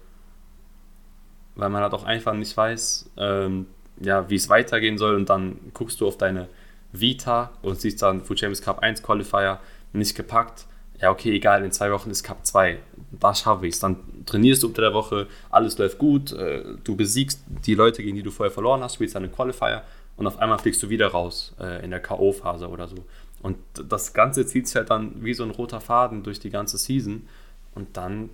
Weil 1.56 1.70
man 1.70 1.82
halt 1.82 1.94
auch 1.94 2.04
einfach 2.04 2.34
nicht 2.34 2.56
weiß, 2.56 3.12
ähm, 3.18 3.68
ja, 4.02 4.30
wie 4.30 4.36
es 4.36 4.50
weitergehen 4.50 4.98
soll 4.98 5.16
und 5.16 5.30
dann 5.30 5.60
guckst 5.74 6.00
du 6.02 6.08
auf 6.08 6.18
deine 6.18 6.48
Vita 6.92 7.52
und 7.62 7.80
siehst 7.80 8.02
dann 8.02 8.26
Champions 8.26 8.62
Cup 8.62 8.80
1 8.80 9.04
Qualifier 9.04 9.60
nicht 9.94 10.16
gepackt. 10.16 10.66
Ja, 11.02 11.12
okay, 11.12 11.34
egal, 11.34 11.64
in 11.64 11.72
zwei 11.72 11.92
Wochen 11.92 12.10
ist 12.10 12.24
Cup 12.24 12.46
2. 12.46 12.80
Da 13.12 13.34
schaffe 13.34 13.68
ich 13.68 13.76
es. 13.76 13.80
Dann 13.80 13.98
trainierst 14.26 14.64
du 14.64 14.68
unter 14.68 14.82
der 14.82 14.94
Woche, 14.94 15.28
alles 15.50 15.78
läuft 15.78 15.98
gut, 15.98 16.34
äh, 16.34 16.64
du 16.84 16.96
besiegst 16.96 17.42
die 17.66 17.76
Leute, 17.76 18.04
gegen 18.04 18.16
die 18.16 18.24
du 18.24 18.32
vorher 18.32 18.52
verloren 18.52 18.82
hast, 18.82 18.96
spielst 18.96 19.16
dann 19.16 19.24
einen 19.24 19.32
Qualifier 19.32 19.84
und 20.18 20.28
auf 20.28 20.40
einmal 20.40 20.60
fliegst 20.60 20.84
du 20.84 20.90
wieder 20.90 21.08
raus 21.08 21.56
äh, 21.60 21.84
in 21.84 21.92
der 21.92 22.02
K.O.-Phase 22.02 22.68
oder 22.68 22.88
so. 22.88 22.98
Und 23.42 23.58
das 23.88 24.14
Ganze 24.14 24.46
zieht 24.46 24.68
sich 24.68 24.76
halt 24.76 24.90
dann 24.90 25.24
wie 25.24 25.34
so 25.34 25.44
ein 25.44 25.52
roter 25.52 25.80
Faden 25.80 26.24
durch 26.24 26.40
die 26.40 26.50
ganze 26.50 26.78
Season. 26.78 27.28
Und 27.74 27.96
dann 27.96 28.30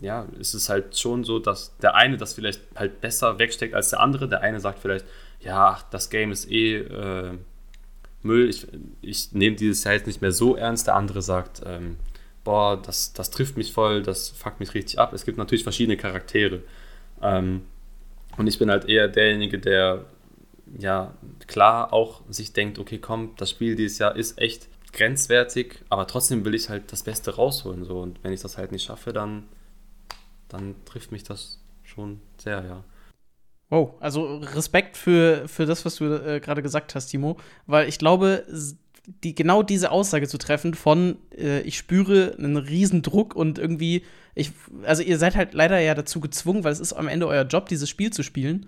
ja, 0.00 0.26
ist 0.38 0.54
es 0.54 0.68
halt 0.68 0.96
schon 0.98 1.24
so, 1.24 1.38
dass 1.38 1.76
der 1.78 1.94
eine 1.94 2.16
das 2.16 2.34
vielleicht 2.34 2.62
halt 2.74 3.00
besser 3.00 3.38
wegsteckt 3.38 3.74
als 3.74 3.90
der 3.90 4.00
andere. 4.00 4.28
Der 4.28 4.40
eine 4.40 4.60
sagt 4.60 4.78
vielleicht, 4.78 5.04
ja, 5.40 5.78
das 5.90 6.10
Game 6.10 6.32
ist 6.32 6.50
eh 6.50 6.78
äh, 6.78 7.32
Müll, 8.22 8.48
ich, 8.48 8.66
ich 9.00 9.32
nehme 9.32 9.56
dieses 9.56 9.84
Jahr 9.84 9.94
jetzt 9.94 10.06
nicht 10.06 10.20
mehr 10.20 10.32
so 10.32 10.56
ernst. 10.56 10.86
Der 10.86 10.96
andere 10.96 11.22
sagt, 11.22 11.62
ähm, 11.64 11.96
boah, 12.44 12.80
das, 12.80 13.12
das 13.12 13.30
trifft 13.30 13.56
mich 13.56 13.72
voll, 13.72 14.02
das 14.02 14.30
fuckt 14.30 14.60
mich 14.60 14.74
richtig 14.74 14.98
ab. 14.98 15.12
Es 15.12 15.24
gibt 15.24 15.38
natürlich 15.38 15.62
verschiedene 15.62 15.96
Charaktere. 15.96 16.62
Ähm, 17.22 17.62
und 18.36 18.46
ich 18.46 18.58
bin 18.58 18.70
halt 18.70 18.86
eher 18.86 19.08
derjenige, 19.08 19.58
der 19.58 20.04
ja 20.78 21.14
klar 21.46 21.92
auch 21.92 22.22
sich 22.28 22.52
denkt, 22.52 22.78
okay, 22.78 22.98
komm, 22.98 23.34
das 23.36 23.50
Spiel 23.50 23.74
dieses 23.74 23.98
Jahr 23.98 24.16
ist 24.16 24.38
echt 24.38 24.68
grenzwertig, 24.92 25.80
aber 25.88 26.06
trotzdem 26.06 26.44
will 26.44 26.54
ich 26.54 26.68
halt 26.68 26.92
das 26.92 27.02
Beste 27.02 27.34
rausholen. 27.34 27.84
So. 27.84 28.00
Und 28.00 28.22
wenn 28.22 28.32
ich 28.32 28.40
das 28.40 28.56
halt 28.56 28.72
nicht 28.72 28.84
schaffe, 28.84 29.12
dann 29.12 29.44
dann 30.50 30.74
trifft 30.84 31.12
mich 31.12 31.24
das 31.24 31.58
schon 31.82 32.20
sehr, 32.38 32.64
ja. 32.64 32.84
Wow, 33.70 33.94
also 34.00 34.38
Respekt 34.38 34.96
für, 34.96 35.46
für 35.46 35.64
das, 35.64 35.84
was 35.84 35.96
du 35.96 36.04
äh, 36.04 36.40
gerade 36.40 36.62
gesagt 36.62 36.94
hast, 36.94 37.06
Timo, 37.06 37.38
weil 37.66 37.88
ich 37.88 37.98
glaube, 37.98 38.44
die, 39.22 39.34
genau 39.34 39.62
diese 39.62 39.90
Aussage 39.90 40.28
zu 40.28 40.38
treffen 40.38 40.74
von 40.74 41.18
äh, 41.36 41.60
ich 41.60 41.78
spüre 41.78 42.34
einen 42.36 42.56
riesen 42.56 43.02
Druck 43.02 43.34
und 43.34 43.58
irgendwie, 43.58 44.04
ich, 44.34 44.52
also 44.84 45.02
ihr 45.02 45.18
seid 45.18 45.36
halt 45.36 45.54
leider 45.54 45.78
ja 45.78 45.94
dazu 45.94 46.20
gezwungen, 46.20 46.64
weil 46.64 46.72
es 46.72 46.80
ist 46.80 46.92
am 46.92 47.08
Ende 47.08 47.26
euer 47.26 47.44
Job, 47.44 47.68
dieses 47.68 47.88
Spiel 47.88 48.12
zu 48.12 48.22
spielen. 48.22 48.66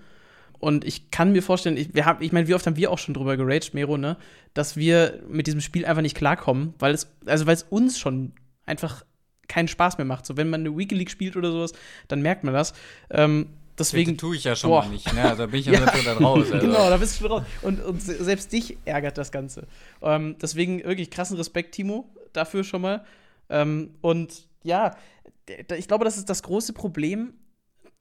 Und 0.58 0.84
ich 0.84 1.10
kann 1.10 1.32
mir 1.32 1.42
vorstellen, 1.42 1.76
ich, 1.76 1.92
wir 1.92 2.06
haben, 2.06 2.22
ich 2.22 2.30
meine, 2.30 2.46
wie 2.46 2.54
oft 2.54 2.66
haben 2.66 2.76
wir 2.76 2.92
auch 2.92 2.98
schon 2.98 3.14
drüber 3.14 3.36
geraged, 3.36 3.74
Mero, 3.74 3.98
ne, 3.98 4.16
dass 4.54 4.76
wir 4.76 5.20
mit 5.28 5.48
diesem 5.48 5.60
Spiel 5.60 5.84
einfach 5.84 6.02
nicht 6.02 6.16
klarkommen, 6.16 6.74
weil 6.78 6.94
es, 6.94 7.12
also 7.26 7.46
weil 7.46 7.54
es 7.54 7.64
uns 7.64 7.98
schon 7.98 8.32
einfach 8.64 9.04
keinen 9.52 9.68
Spaß 9.68 9.98
mehr 9.98 10.06
macht. 10.06 10.24
So, 10.24 10.36
wenn 10.36 10.48
man 10.48 10.60
eine 10.60 10.76
Weekly 10.76 10.98
League 10.98 11.10
spielt 11.10 11.36
oder 11.36 11.52
sowas, 11.52 11.72
dann 12.08 12.22
merkt 12.22 12.42
man 12.42 12.54
das. 12.54 12.72
Ähm, 13.10 13.48
deswegen 13.78 14.16
tue 14.16 14.36
ich 14.36 14.44
ja 14.44 14.56
schon 14.56 14.70
boah. 14.70 14.84
mal 14.84 14.90
nicht. 14.90 15.12
Ne? 15.12 15.22
Also 15.22 15.46
bin 15.46 15.60
ich 15.60 15.66
ja, 15.66 15.74
ja 15.74 15.86
dann 16.04 16.24
raus. 16.24 16.46
Also. 16.52 16.66
genau, 16.66 16.88
da 16.88 16.96
bist 16.96 17.20
du 17.20 17.26
raus. 17.26 17.42
Und, 17.60 17.80
und 17.84 18.00
selbst 18.00 18.50
dich 18.52 18.78
ärgert 18.86 19.18
das 19.18 19.30
Ganze. 19.30 19.66
Ähm, 20.00 20.36
deswegen 20.40 20.82
wirklich 20.84 21.10
krassen 21.10 21.36
Respekt, 21.36 21.74
Timo, 21.74 22.08
dafür 22.32 22.64
schon 22.64 22.80
mal. 22.80 23.04
Ähm, 23.50 23.90
und 24.00 24.48
ja, 24.62 24.96
ich 25.76 25.86
glaube, 25.86 26.06
das 26.06 26.16
ist 26.16 26.30
das 26.30 26.42
große 26.42 26.72
Problem, 26.72 27.34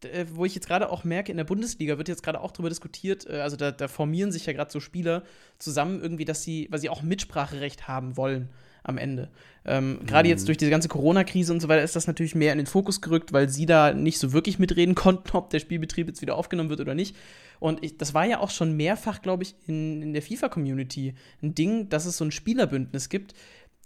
äh, 0.05 0.25
wo 0.31 0.45
ich 0.45 0.55
jetzt 0.55 0.67
gerade 0.67 0.89
auch 0.89 1.03
merke, 1.03 1.31
in 1.31 1.37
der 1.37 1.43
Bundesliga 1.43 1.97
wird 1.97 2.07
jetzt 2.07 2.23
gerade 2.23 2.39
auch 2.39 2.51
darüber 2.51 2.69
diskutiert, 2.69 3.27
äh, 3.29 3.41
also 3.41 3.57
da, 3.57 3.71
da, 3.71 3.89
formieren 3.89 4.31
sich 4.31 4.45
ja 4.45 4.53
gerade 4.53 4.71
so 4.71 4.79
Spieler 4.79 5.23
zusammen 5.59 6.01
irgendwie, 6.01 6.23
dass 6.23 6.43
sie, 6.43 6.67
weil 6.71 6.79
sie 6.79 6.89
auch 6.89 7.01
Mitspracherecht 7.01 7.89
haben 7.89 8.15
wollen 8.15 8.49
am 8.83 8.97
Ende. 8.97 9.29
Ähm, 9.65 9.93
mhm. 9.93 10.05
Gerade 10.05 10.29
jetzt 10.29 10.47
durch 10.47 10.57
diese 10.57 10.71
ganze 10.71 10.87
Corona-Krise 10.87 11.53
und 11.53 11.59
so 11.59 11.67
weiter 11.67 11.83
ist 11.83 11.95
das 11.95 12.07
natürlich 12.07 12.35
mehr 12.35 12.51
in 12.51 12.57
den 12.57 12.67
Fokus 12.67 13.01
gerückt, 13.01 13.31
weil 13.31 13.49
sie 13.49 13.65
da 13.65 13.93
nicht 13.93 14.17
so 14.17 14.33
wirklich 14.33 14.59
mitreden 14.59 14.95
konnten, 14.95 15.35
ob 15.35 15.49
der 15.49 15.59
Spielbetrieb 15.59 16.07
jetzt 16.07 16.21
wieder 16.21 16.35
aufgenommen 16.35 16.69
wird 16.69 16.81
oder 16.81 16.95
nicht. 16.95 17.15
Und 17.59 17.83
ich, 17.83 17.97
das 17.97 18.13
war 18.13 18.25
ja 18.25 18.39
auch 18.39 18.49
schon 18.49 18.75
mehrfach, 18.75 19.21
glaube 19.21 19.43
ich, 19.43 19.55
in, 19.67 20.01
in 20.01 20.13
der 20.13 20.21
FIFA-Community 20.21 21.13
ein 21.43 21.53
Ding, 21.53 21.89
dass 21.89 22.05
es 22.05 22.17
so 22.17 22.25
ein 22.25 22.31
Spielerbündnis 22.31 23.09
gibt, 23.09 23.35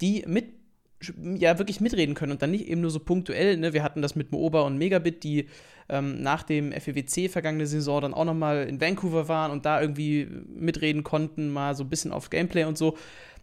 die 0.02 0.24
mit 0.28 0.54
ja 1.36 1.58
wirklich 1.60 1.82
mitreden 1.82 2.16
können 2.16 2.32
und 2.32 2.42
dann 2.42 2.52
nicht 2.52 2.68
eben 2.68 2.82
nur 2.82 2.90
so 2.90 3.00
punktuell. 3.00 3.58
Ne? 3.58 3.74
Wir 3.74 3.84
hatten 3.84 4.02
das 4.02 4.16
mit 4.16 4.32
Mooba 4.32 4.62
und 4.62 4.78
Megabit, 4.78 5.24
die 5.24 5.48
ähm, 5.90 6.22
nach 6.22 6.44
dem 6.44 6.72
FEWC 6.72 7.30
vergangene 7.30 7.68
Saison 7.68 8.02
dann 8.02 8.14
auch 8.14 8.26
noch 8.26 8.34
mal 8.34 8.68
in 8.68 8.82
Vancouver 8.82 9.28
waren 9.28 9.52
und 9.52 9.66
da 9.66 9.82
irgendwie 9.82 10.28
mitreden 10.48 11.04
konnten, 11.04 11.50
mal 11.52 11.76
so 11.76 11.84
ein 11.84 11.90
bisschen 11.90 12.12
auf 12.12 12.30
Gameplay 12.30 12.64
und 12.64 12.78
so, 12.78 12.98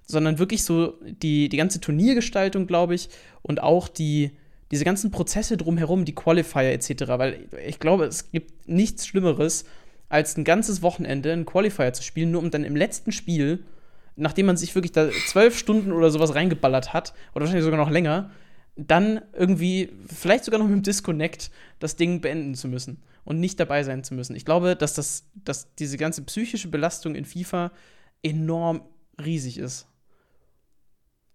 sondern 0.06 0.38
wirklich 0.38 0.64
so 0.64 0.94
die, 1.02 1.48
die 1.48 1.56
ganze 1.56 1.80
Turniergestaltung, 1.80 2.66
glaube 2.66 2.94
ich, 2.94 3.08
und 3.42 3.62
auch 3.62 3.88
die, 3.88 4.32
diese 4.70 4.84
ganzen 4.84 5.10
Prozesse 5.10 5.56
drumherum, 5.56 6.04
die 6.04 6.14
Qualifier 6.14 6.72
etc., 6.72 7.04
weil 7.08 7.48
ich 7.66 7.78
glaube, 7.78 8.04
es 8.04 8.30
gibt 8.30 8.68
nichts 8.68 9.06
Schlimmeres, 9.06 9.64
als 10.08 10.36
ein 10.36 10.44
ganzes 10.44 10.82
Wochenende 10.82 11.32
einen 11.32 11.46
Qualifier 11.46 11.92
zu 11.92 12.02
spielen, 12.02 12.30
nur 12.32 12.42
um 12.42 12.50
dann 12.50 12.64
im 12.64 12.76
letzten 12.76 13.12
Spiel 13.12 13.64
nachdem 14.16 14.46
man 14.46 14.56
sich 14.56 14.74
wirklich 14.74 14.92
da 14.92 15.10
zwölf 15.26 15.56
Stunden 15.58 15.92
oder 15.92 16.10
sowas 16.10 16.34
reingeballert 16.34 16.92
hat, 16.92 17.14
oder 17.34 17.44
wahrscheinlich 17.44 17.64
sogar 17.64 17.78
noch 17.78 17.90
länger, 17.90 18.30
dann 18.76 19.20
irgendwie, 19.32 19.90
vielleicht 20.06 20.44
sogar 20.44 20.58
noch 20.58 20.66
mit 20.66 20.76
dem 20.76 20.82
Disconnect, 20.82 21.50
das 21.78 21.96
Ding 21.96 22.20
beenden 22.20 22.54
zu 22.54 22.68
müssen 22.68 23.02
und 23.24 23.38
nicht 23.38 23.60
dabei 23.60 23.82
sein 23.84 24.02
zu 24.02 24.14
müssen. 24.14 24.34
Ich 24.34 24.44
glaube, 24.44 24.76
dass, 24.76 24.94
das, 24.94 25.26
dass 25.44 25.74
diese 25.74 25.98
ganze 25.98 26.22
psychische 26.22 26.68
Belastung 26.68 27.14
in 27.14 27.24
FIFA 27.24 27.70
enorm 28.22 28.82
riesig 29.22 29.58
ist. 29.58 29.86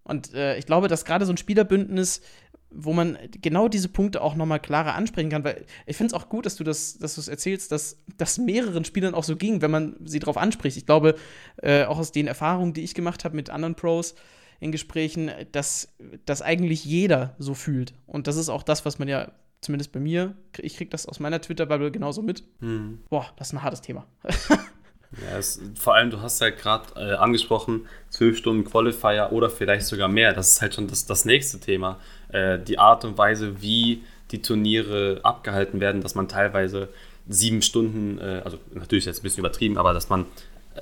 Und 0.08 0.34
äh, 0.34 0.58
ich 0.58 0.66
glaube, 0.66 0.88
dass 0.88 1.04
gerade 1.04 1.24
so 1.24 1.32
ein 1.32 1.36
Spielerbündnis 1.36 2.22
wo 2.70 2.92
man 2.92 3.18
genau 3.40 3.68
diese 3.68 3.88
Punkte 3.88 4.20
auch 4.20 4.34
nochmal 4.34 4.60
klarer 4.60 4.94
ansprechen 4.94 5.30
kann, 5.30 5.44
weil 5.44 5.64
ich 5.86 5.96
finde 5.96 6.14
es 6.14 6.20
auch 6.20 6.28
gut, 6.28 6.44
dass 6.46 6.56
du 6.56 6.64
das, 6.64 6.98
dass 6.98 7.14
du 7.14 7.20
es 7.20 7.28
erzählst, 7.28 7.72
dass 7.72 8.02
das 8.16 8.38
mehreren 8.38 8.84
Spielern 8.84 9.14
auch 9.14 9.24
so 9.24 9.36
ging, 9.36 9.62
wenn 9.62 9.70
man 9.70 9.96
sie 10.04 10.18
darauf 10.18 10.36
anspricht. 10.36 10.76
Ich 10.76 10.86
glaube, 10.86 11.14
äh, 11.62 11.84
auch 11.84 11.98
aus 11.98 12.12
den 12.12 12.26
Erfahrungen, 12.26 12.74
die 12.74 12.82
ich 12.82 12.94
gemacht 12.94 13.24
habe 13.24 13.36
mit 13.36 13.50
anderen 13.50 13.74
Pros 13.74 14.14
in 14.60 14.72
Gesprächen, 14.72 15.30
dass, 15.52 15.94
dass 16.26 16.42
eigentlich 16.42 16.84
jeder 16.84 17.34
so 17.38 17.54
fühlt. 17.54 17.94
Und 18.06 18.26
das 18.26 18.36
ist 18.36 18.48
auch 18.48 18.62
das, 18.62 18.84
was 18.84 18.98
man 18.98 19.08
ja, 19.08 19.32
zumindest 19.60 19.92
bei 19.92 20.00
mir, 20.00 20.36
ich 20.58 20.76
kriege 20.76 20.90
das 20.90 21.06
aus 21.06 21.20
meiner 21.20 21.40
Twitter-Bubble 21.40 21.90
genauso 21.90 22.22
mit. 22.22 22.44
Mhm. 22.60 23.00
Boah, 23.08 23.26
das 23.36 23.48
ist 23.48 23.54
ein 23.54 23.62
hartes 23.62 23.80
Thema. 23.80 24.06
Ja, 25.12 25.38
es, 25.38 25.60
vor 25.74 25.94
allem, 25.94 26.10
du 26.10 26.20
hast 26.20 26.40
halt 26.40 26.58
gerade 26.58 26.84
äh, 26.96 27.14
angesprochen, 27.14 27.86
zwölf 28.10 28.36
Stunden 28.36 28.64
Qualifier 28.64 29.28
oder 29.32 29.48
vielleicht 29.48 29.86
sogar 29.86 30.08
mehr. 30.08 30.34
Das 30.34 30.50
ist 30.50 30.62
halt 30.62 30.74
schon 30.74 30.86
das, 30.86 31.06
das 31.06 31.24
nächste 31.24 31.58
Thema. 31.60 31.98
Äh, 32.28 32.58
die 32.58 32.78
Art 32.78 33.04
und 33.04 33.16
Weise, 33.16 33.62
wie 33.62 34.02
die 34.30 34.42
Turniere 34.42 35.20
abgehalten 35.22 35.80
werden, 35.80 36.02
dass 36.02 36.14
man 36.14 36.28
teilweise 36.28 36.90
sieben 37.26 37.62
Stunden, 37.62 38.18
äh, 38.18 38.42
also 38.44 38.58
natürlich 38.74 39.06
jetzt 39.06 39.20
ein 39.20 39.22
bisschen 39.22 39.40
übertrieben, 39.40 39.78
aber 39.78 39.94
dass 39.94 40.10
man 40.10 40.26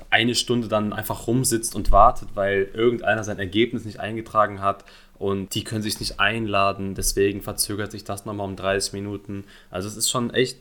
eine 0.09 0.35
Stunde 0.35 0.67
dann 0.67 0.93
einfach 0.93 1.27
rumsitzt 1.27 1.73
und 1.73 1.91
wartet, 1.91 2.29
weil 2.35 2.69
irgendeiner 2.73 3.23
sein 3.23 3.39
Ergebnis 3.39 3.85
nicht 3.85 3.99
eingetragen 3.99 4.61
hat 4.61 4.83
und 5.17 5.55
die 5.55 5.63
können 5.63 5.81
sich 5.81 5.99
nicht 5.99 6.19
einladen, 6.19 6.95
deswegen 6.95 7.41
verzögert 7.41 7.91
sich 7.91 8.03
das 8.03 8.25
nochmal 8.25 8.47
um 8.47 8.55
30 8.55 8.93
Minuten. 8.93 9.45
Also 9.71 9.87
es 9.87 9.97
ist 9.97 10.09
schon 10.09 10.33
echt 10.33 10.57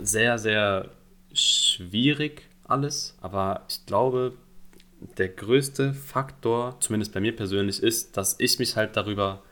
sehr, 0.00 0.38
sehr 0.38 0.90
schwierig 1.32 2.47
alles, 2.68 3.16
aber 3.20 3.64
ich 3.68 3.84
glaube, 3.86 4.34
der 5.16 5.28
größte 5.28 5.94
Faktor, 5.94 6.76
zumindest 6.80 7.12
bei 7.12 7.20
mir 7.20 7.34
persönlich, 7.34 7.82
ist, 7.82 8.16
dass 8.16 8.36
ich 8.38 8.58
mich 8.58 8.76
halt 8.76 8.96
darüber 8.96 9.42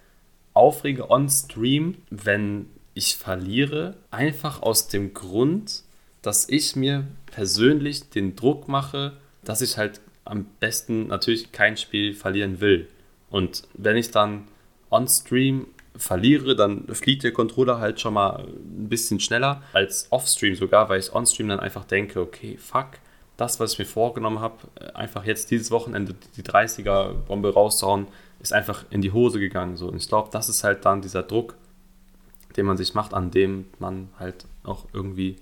aufrege 0.54 1.10
on 1.10 1.28
Stream, 1.28 1.96
wenn 2.10 2.66
ich 2.94 3.16
verliere, 3.16 3.96
einfach 4.10 4.62
aus 4.62 4.88
dem 4.88 5.12
Grund, 5.12 5.82
dass 6.22 6.48
ich 6.48 6.76
mir 6.76 7.06
persönlich 7.26 8.08
den 8.10 8.36
Druck 8.36 8.68
mache, 8.68 9.16
dass 9.44 9.60
ich 9.60 9.76
halt 9.76 10.00
am 10.24 10.46
besten 10.58 11.06
natürlich 11.08 11.52
kein 11.52 11.76
Spiel 11.76 12.14
verlieren 12.14 12.60
will. 12.60 12.88
Und 13.30 13.64
wenn 13.74 13.96
ich 13.96 14.10
dann 14.10 14.48
on 14.90 15.06
Stream 15.08 15.66
verliere, 15.98 16.56
dann 16.56 16.86
fliegt 16.94 17.22
der 17.22 17.32
Controller 17.32 17.78
halt 17.78 18.00
schon 18.00 18.14
mal 18.14 18.44
ein 18.46 18.88
bisschen 18.88 19.20
schneller 19.20 19.62
als 19.72 20.08
off-Stream 20.10 20.54
sogar, 20.54 20.88
weil 20.88 21.00
ich 21.00 21.14
on-Stream 21.14 21.48
dann 21.48 21.60
einfach 21.60 21.84
denke, 21.84 22.20
okay, 22.20 22.56
fuck, 22.58 22.98
das, 23.36 23.60
was 23.60 23.74
ich 23.74 23.78
mir 23.78 23.84
vorgenommen 23.84 24.40
habe, 24.40 24.56
einfach 24.94 25.24
jetzt 25.24 25.50
dieses 25.50 25.70
Wochenende 25.70 26.14
die 26.36 26.42
30er-Bombe 26.42 27.52
rauszuhauen, 27.52 28.06
ist 28.40 28.52
einfach 28.52 28.84
in 28.90 29.02
die 29.02 29.12
Hose 29.12 29.38
gegangen. 29.40 29.76
So. 29.76 29.88
Und 29.88 29.96
ich 29.96 30.08
glaube, 30.08 30.30
das 30.32 30.48
ist 30.48 30.64
halt 30.64 30.84
dann 30.84 31.02
dieser 31.02 31.22
Druck, 31.22 31.54
den 32.56 32.66
man 32.66 32.76
sich 32.76 32.94
macht, 32.94 33.12
an 33.12 33.30
dem 33.30 33.66
man 33.78 34.08
halt 34.18 34.46
auch 34.64 34.86
irgendwie 34.92 35.36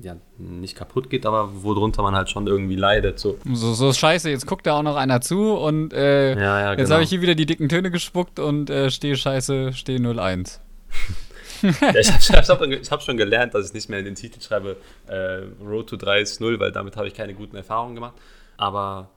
ja, 0.00 0.16
nicht 0.38 0.76
kaputt 0.76 1.10
geht, 1.10 1.26
aber 1.26 1.64
worunter 1.64 2.02
man 2.02 2.14
halt 2.14 2.30
schon 2.30 2.46
irgendwie 2.46 2.76
leidet. 2.76 3.18
So, 3.18 3.38
so, 3.52 3.74
so 3.74 3.92
scheiße, 3.92 4.30
jetzt 4.30 4.46
guckt 4.46 4.66
da 4.66 4.74
auch 4.74 4.82
noch 4.82 4.96
einer 4.96 5.20
zu 5.20 5.54
und 5.54 5.92
äh, 5.92 6.34
ja, 6.34 6.60
ja, 6.60 6.70
jetzt 6.70 6.78
genau. 6.78 6.94
habe 6.94 7.02
ich 7.02 7.10
hier 7.10 7.22
wieder 7.22 7.34
die 7.34 7.46
dicken 7.46 7.68
Töne 7.68 7.90
gespuckt 7.90 8.38
und 8.38 8.70
äh, 8.70 8.90
stehe 8.90 9.16
scheiße, 9.16 9.72
stehe 9.72 9.98
01. 9.98 10.60
ja, 11.62 11.96
ich 11.96 12.10
habe 12.10 12.46
hab, 12.46 12.60
hab 12.60 13.02
schon 13.02 13.16
gelernt, 13.16 13.54
dass 13.54 13.68
ich 13.68 13.74
nicht 13.74 13.88
mehr 13.88 13.98
in 13.98 14.04
den 14.04 14.14
Titel 14.14 14.40
schreibe 14.40 14.76
äh, 15.06 15.44
Road 15.62 15.88
to 15.88 15.96
30, 15.96 16.40
weil 16.58 16.72
damit 16.72 16.96
habe 16.96 17.08
ich 17.08 17.14
keine 17.14 17.34
guten 17.34 17.56
Erfahrungen 17.56 17.94
gemacht. 17.94 18.14
Aber 18.56 19.10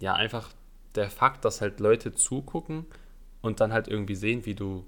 ja, 0.00 0.14
einfach 0.14 0.50
der 0.94 1.10
Fakt, 1.10 1.44
dass 1.44 1.60
halt 1.60 1.80
Leute 1.80 2.14
zugucken 2.14 2.86
und 3.40 3.60
dann 3.60 3.72
halt 3.72 3.88
irgendwie 3.88 4.14
sehen, 4.14 4.46
wie 4.46 4.54
du, 4.54 4.86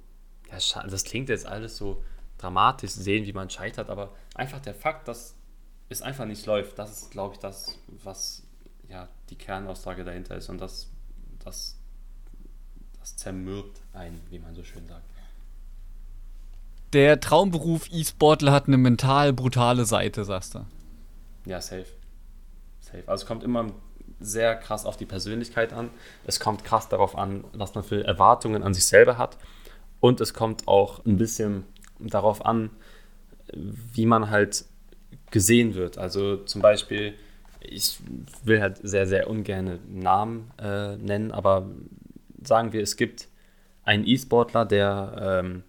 ja, 0.51 0.83
das 0.85 1.05
klingt 1.05 1.29
jetzt 1.29 1.47
alles 1.47 1.77
so 1.77 2.03
dramatisch, 2.39 2.93
sehen, 2.93 3.27
wie 3.27 3.33
man 3.33 3.51
scheitert, 3.51 3.91
aber 3.91 4.13
einfach 4.35 4.61
der 4.61 4.75
Fakt, 4.75 5.09
dass 5.09 5.35
es 5.89 6.03
einfach 6.03 6.27
nicht 6.27 6.47
läuft, 6.47 6.79
das 6.79 6.91
ist, 6.91 7.11
glaube 7.11 7.35
ich, 7.35 7.41
das, 7.41 7.79
was 8.03 8.43
ja 8.89 9.09
die 9.31 9.37
Kernaussage 9.37 10.05
dahinter 10.05 10.37
ist 10.37 10.49
und 10.49 10.61
das, 10.61 10.89
das, 11.45 11.79
das 13.01 13.17
zermürbt 13.17 13.81
einen, 13.93 14.21
wie 14.31 14.39
man 14.39 14.55
so 14.55 14.63
schön 14.63 14.87
sagt 14.87 15.16
der 16.93 17.21
Traumberuf 17.21 17.89
E-Sportler 17.91 18.53
hat 18.53 18.69
eine 18.69 18.77
mental 18.77 19.33
brutale 19.33 19.85
Seite, 19.85 20.25
sagst 20.25 20.55
du. 20.55 20.67
Ja, 21.45 21.61
safe. 21.61 21.87
Safe. 22.81 23.03
Also 23.07 23.23
es 23.23 23.27
kommt 23.27 23.43
immer 23.43 23.73
sehr 24.21 24.57
krass 24.57 24.87
auf 24.87 24.97
die 24.97 25.07
Persönlichkeit 25.07 25.73
an. 25.73 25.91
Es 26.25 26.41
kommt 26.41 26.65
krass 26.65 26.89
darauf 26.89 27.17
an, 27.17 27.45
was 27.53 27.75
man 27.75 27.85
für 27.85 28.05
Erwartungen 28.05 28.63
an 28.63 28.73
sich 28.75 28.87
selber 28.87 29.19
hat. 29.19 29.37
Und 30.01 30.21
es 30.21 30.35
kommt 30.35 30.69
auch 30.69 31.05
ein 31.05 31.17
bisschen 31.17 31.65
darauf 31.99 32.45
an, 32.45 32.71
wie 33.53 34.07
man 34.07 34.31
halt 34.31 34.65
gesehen 35.31 35.75
wird. 35.75 35.99
Also 35.99 36.37
zum 36.39 36.63
Beispiel, 36.63 37.15
ich 37.61 37.99
will 38.45 38.61
halt 38.61 38.79
sehr, 38.83 39.07
sehr 39.07 39.29
ungern 39.29 39.81
Namen 39.89 40.51
äh, 40.59 40.97
nennen, 40.97 41.33
aber 41.33 41.69
sagen 42.43 42.73
wir, 42.73 42.83
es 42.83 42.97
gibt 42.97 43.29
einen 43.85 44.07
E-Sportler, 44.07 44.65
der 44.65 45.43
ähm, 45.45 45.63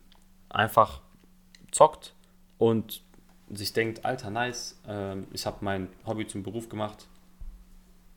einfach 0.49 1.01
zockt 1.72 2.13
und 2.57 3.01
sich 3.49 3.74
denkt, 3.74 4.05
Alter, 4.05 4.30
nice, 4.30 4.80
äh, 4.88 5.15
ich 5.34 5.45
habe 5.45 5.57
mein 5.61 5.89
Hobby 6.05 6.28
zum 6.28 6.43
Beruf 6.43 6.70
gemacht. 6.70 7.05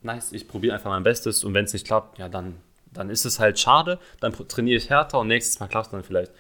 Nice, 0.03 0.33
ich 0.33 0.49
probiere 0.49 0.75
einfach 0.75 0.91
mein 0.91 1.03
Bestes 1.03 1.45
und 1.45 1.55
wenn 1.55 1.65
es 1.65 1.73
nicht 1.73 1.87
klappt, 1.87 2.19
ja, 2.19 2.29
dann, 2.29 2.57
dann 2.93 3.11
ist 3.11 3.25
es 3.25 3.39
halt 3.39 3.59
schade. 3.59 3.99
Dann 4.21 4.33
trainiere 4.33 4.79
ich 4.79 4.91
härter 4.91 5.21
und 5.21 5.29
nächstes 5.29 5.61
Mal 5.61 5.69
klappt 5.69 5.87
es 5.87 5.93
dann 5.93 6.03
vielleicht. 6.03 6.33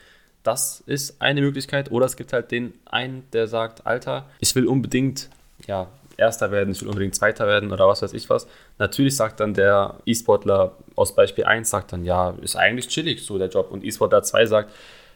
Das 0.42 0.82
ist 0.86 1.20
eine 1.20 1.42
Möglichkeit. 1.42 1.90
Oder 1.90 2.06
es 2.06 2.16
gibt 2.16 2.32
halt 2.32 2.50
den 2.50 2.72
einen, 2.86 3.28
der 3.32 3.46
sagt, 3.46 3.86
Alter, 3.86 4.26
ich 4.38 4.54
will 4.54 4.66
unbedingt, 4.66 5.28
ja, 5.66 5.88
Erster 6.16 6.50
werden, 6.50 6.72
ich 6.72 6.82
will 6.82 6.88
unbedingt 6.88 7.14
Zweiter 7.14 7.46
werden 7.46 7.72
oder 7.72 7.88
was 7.88 8.02
weiß 8.02 8.12
ich 8.12 8.28
was. 8.28 8.46
Natürlich 8.76 9.16
sagt 9.16 9.40
dann 9.40 9.54
der 9.54 9.94
E-Sportler 10.04 10.76
aus 10.94 11.14
Beispiel 11.14 11.44
1, 11.44 11.70
sagt 11.70 11.92
dann, 11.92 12.04
ja, 12.04 12.34
ist 12.42 12.56
eigentlich 12.56 12.88
chillig 12.88 13.24
so 13.24 13.38
der 13.38 13.48
Job. 13.48 13.70
Und 13.70 13.84
E-Sportler 13.84 14.22
2 14.22 14.44
sagt, 14.44 14.70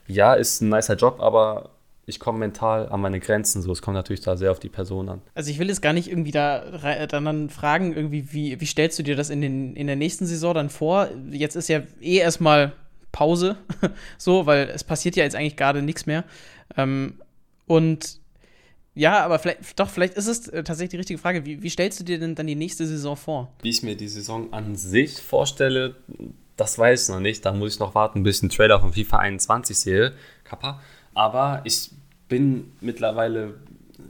ja, 0.07 0.33
ist 0.33 0.63
ein 0.63 0.71
nicer 0.71 0.95
Job, 0.95 1.21
aber 1.21 1.69
ich 2.07 2.21
komme 2.21 2.39
mental 2.39 2.89
an 2.89 3.01
meine 3.01 3.21
Grenzen. 3.21 3.63
So, 3.63 3.73
es 3.73 3.83
kommt 3.83 3.95
natürlich 3.95 4.21
da 4.21 4.37
sehr 4.37 4.51
auf 4.51 4.61
die 4.61 4.69
Person 4.69 5.09
an. 5.09 5.23
Also 5.35 5.51
ich 5.51 5.59
will 5.59 5.69
jetzt 5.69 5.81
gar 5.83 5.93
nicht 5.93 6.09
irgendwie 6.09 6.31
da 6.31 7.07
dann, 7.07 7.49
fragen, 7.51 7.95
irgendwie, 7.95 8.33
wie, 8.33 8.61
wie 8.61 8.67
stellst 8.67 8.99
du 8.99 9.03
dir 9.03 9.17
das 9.17 9.31
in, 9.31 9.41
den, 9.41 9.75
in 9.75 9.87
der 9.87 9.97
nächsten 9.97 10.27
Saison 10.27 10.55
dann 10.55 10.71
vor? 10.71 11.09
Jetzt 11.31 11.57
ist 11.57 11.69
ja 11.69 11.83
eh 12.01 12.19
erstmal 12.19 12.73
Pause, 13.13 13.57
so, 14.19 14.47
weil 14.47 14.69
es 14.69 14.85
passiert 14.85 15.17
ja 15.17 15.25
jetzt 15.25 15.37
eigentlich 15.37 15.57
gerade 15.57 15.83
nichts 15.83 16.05
mehr. 16.07 16.25
Ähm, 16.77 17.21
und 17.67 18.19
ja, 18.95 19.25
aber 19.25 19.39
vielleicht, 19.39 19.79
doch, 19.79 19.89
vielleicht 19.89 20.15
ist 20.15 20.27
es 20.27 20.49
äh, 20.49 20.63
tatsächlich 20.63 20.91
die 20.91 20.97
richtige 20.99 21.19
Frage. 21.19 21.45
Wie, 21.45 21.63
wie 21.63 21.71
stellst 21.71 21.99
du 22.01 22.05
dir 22.05 22.19
denn 22.19 22.35
dann 22.35 22.47
die 22.47 22.55
nächste 22.55 22.87
Saison 22.87 23.17
vor? 23.17 23.53
Wie 23.63 23.71
ich 23.71 23.83
mir 23.83 23.97
die 23.97 24.09
Saison 24.09 24.53
an 24.53 24.77
sich 24.77 25.21
vorstelle, 25.21 25.97
das 26.57 26.79
weiß 26.79 27.05
ich 27.05 27.09
noch 27.09 27.21
nicht. 27.21 27.45
Da 27.45 27.53
muss 27.53 27.75
ich 27.75 27.81
noch 27.81 27.95
warten, 27.95 28.23
bis 28.23 28.37
ich 28.37 28.43
einen 28.45 28.51
Trailer 28.51 28.81
von 28.81 28.93
FIFA 28.93 29.19
21 29.19 29.79
sehe. 29.79 30.15
Kappa. 30.45 30.81
Aber 31.15 31.61
ich 31.65 31.91
bin 32.29 32.73
mittlerweile 32.81 33.55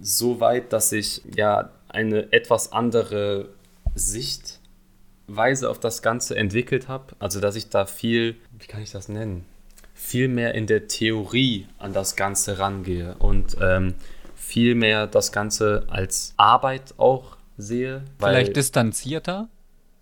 so 0.00 0.40
weit, 0.40 0.72
dass 0.72 0.92
ich 0.92 1.22
ja 1.34 1.70
eine 1.88 2.32
etwas 2.32 2.72
andere 2.72 3.48
Sichtweise 3.94 5.70
auf 5.70 5.78
das 5.78 6.02
Ganze 6.02 6.36
entwickelt 6.36 6.88
habe. 6.88 7.14
Also 7.18 7.40
dass 7.40 7.56
ich 7.56 7.68
da 7.68 7.86
viel, 7.86 8.36
wie 8.58 8.66
kann 8.66 8.82
ich 8.82 8.90
das 8.90 9.08
nennen? 9.08 9.44
Viel 9.94 10.28
mehr 10.28 10.54
in 10.54 10.66
der 10.66 10.88
Theorie 10.88 11.66
an 11.78 11.92
das 11.92 12.16
Ganze 12.16 12.58
rangehe 12.58 13.14
und 13.18 13.56
ähm, 13.60 13.94
viel 14.34 14.74
mehr 14.74 15.06
das 15.06 15.32
Ganze 15.32 15.84
als 15.88 16.34
Arbeit 16.36 16.94
auch 16.96 17.36
sehe. 17.56 18.02
Vielleicht 18.18 18.56
distanzierter? 18.56 19.48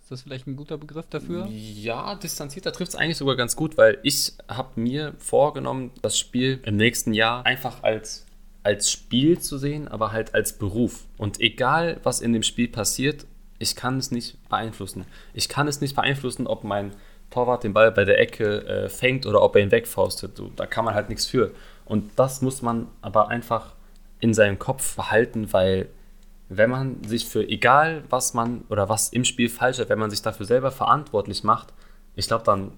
Ist 0.03 0.11
das 0.11 0.21
vielleicht 0.23 0.47
ein 0.47 0.57
guter 0.57 0.77
Begriff 0.77 1.05
dafür? 1.09 1.47
Ja, 1.49 2.15
distanzierter 2.15 2.73
trifft 2.73 2.89
es 2.89 2.95
eigentlich 2.97 3.15
sogar 3.15 3.37
ganz 3.37 3.55
gut, 3.55 3.77
weil 3.77 3.99
ich 4.03 4.33
habe 4.49 4.77
mir 4.77 5.13
vorgenommen, 5.17 5.91
das 6.01 6.19
Spiel 6.19 6.59
im 6.65 6.75
nächsten 6.75 7.13
Jahr 7.13 7.45
einfach 7.45 7.83
als, 7.83 8.25
als 8.63 8.91
Spiel 8.91 9.39
zu 9.39 9.57
sehen, 9.57 9.87
aber 9.87 10.11
halt 10.11 10.35
als 10.35 10.57
Beruf. 10.57 11.05
Und 11.15 11.39
egal, 11.39 12.01
was 12.03 12.19
in 12.19 12.33
dem 12.33 12.43
Spiel 12.43 12.67
passiert, 12.67 13.25
ich 13.59 13.77
kann 13.77 13.97
es 13.97 14.11
nicht 14.11 14.37
beeinflussen. 14.49 15.05
Ich 15.33 15.47
kann 15.47 15.69
es 15.69 15.79
nicht 15.79 15.95
beeinflussen, 15.95 16.47
ob 16.47 16.65
mein 16.65 16.91
Torwart 17.29 17.63
den 17.63 17.71
Ball 17.71 17.89
bei 17.93 18.03
der 18.03 18.19
Ecke 18.19 18.65
äh, 18.67 18.89
fängt 18.89 19.25
oder 19.25 19.41
ob 19.41 19.55
er 19.55 19.61
ihn 19.61 19.71
wegfaustet. 19.71 20.37
Da 20.57 20.65
kann 20.65 20.83
man 20.83 20.95
halt 20.95 21.07
nichts 21.07 21.25
für. 21.25 21.51
Und 21.85 22.11
das 22.17 22.41
muss 22.41 22.61
man 22.61 22.87
aber 23.01 23.29
einfach 23.29 23.71
in 24.19 24.33
seinem 24.33 24.59
Kopf 24.59 24.97
behalten, 24.97 25.53
weil 25.53 25.87
wenn 26.49 26.69
man 26.69 27.03
sich 27.03 27.27
für 27.27 27.47
egal 27.47 28.03
was 28.09 28.33
man 28.33 28.63
oder 28.69 28.89
was 28.89 29.09
im 29.09 29.25
Spiel 29.25 29.49
falsch 29.49 29.79
ist, 29.79 29.89
wenn 29.89 29.99
man 29.99 30.09
sich 30.09 30.21
dafür 30.21 30.45
selber 30.45 30.71
verantwortlich 30.71 31.43
macht, 31.43 31.73
ich 32.15 32.27
glaube, 32.27 32.43
dann, 32.43 32.71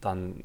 dann, 0.00 0.44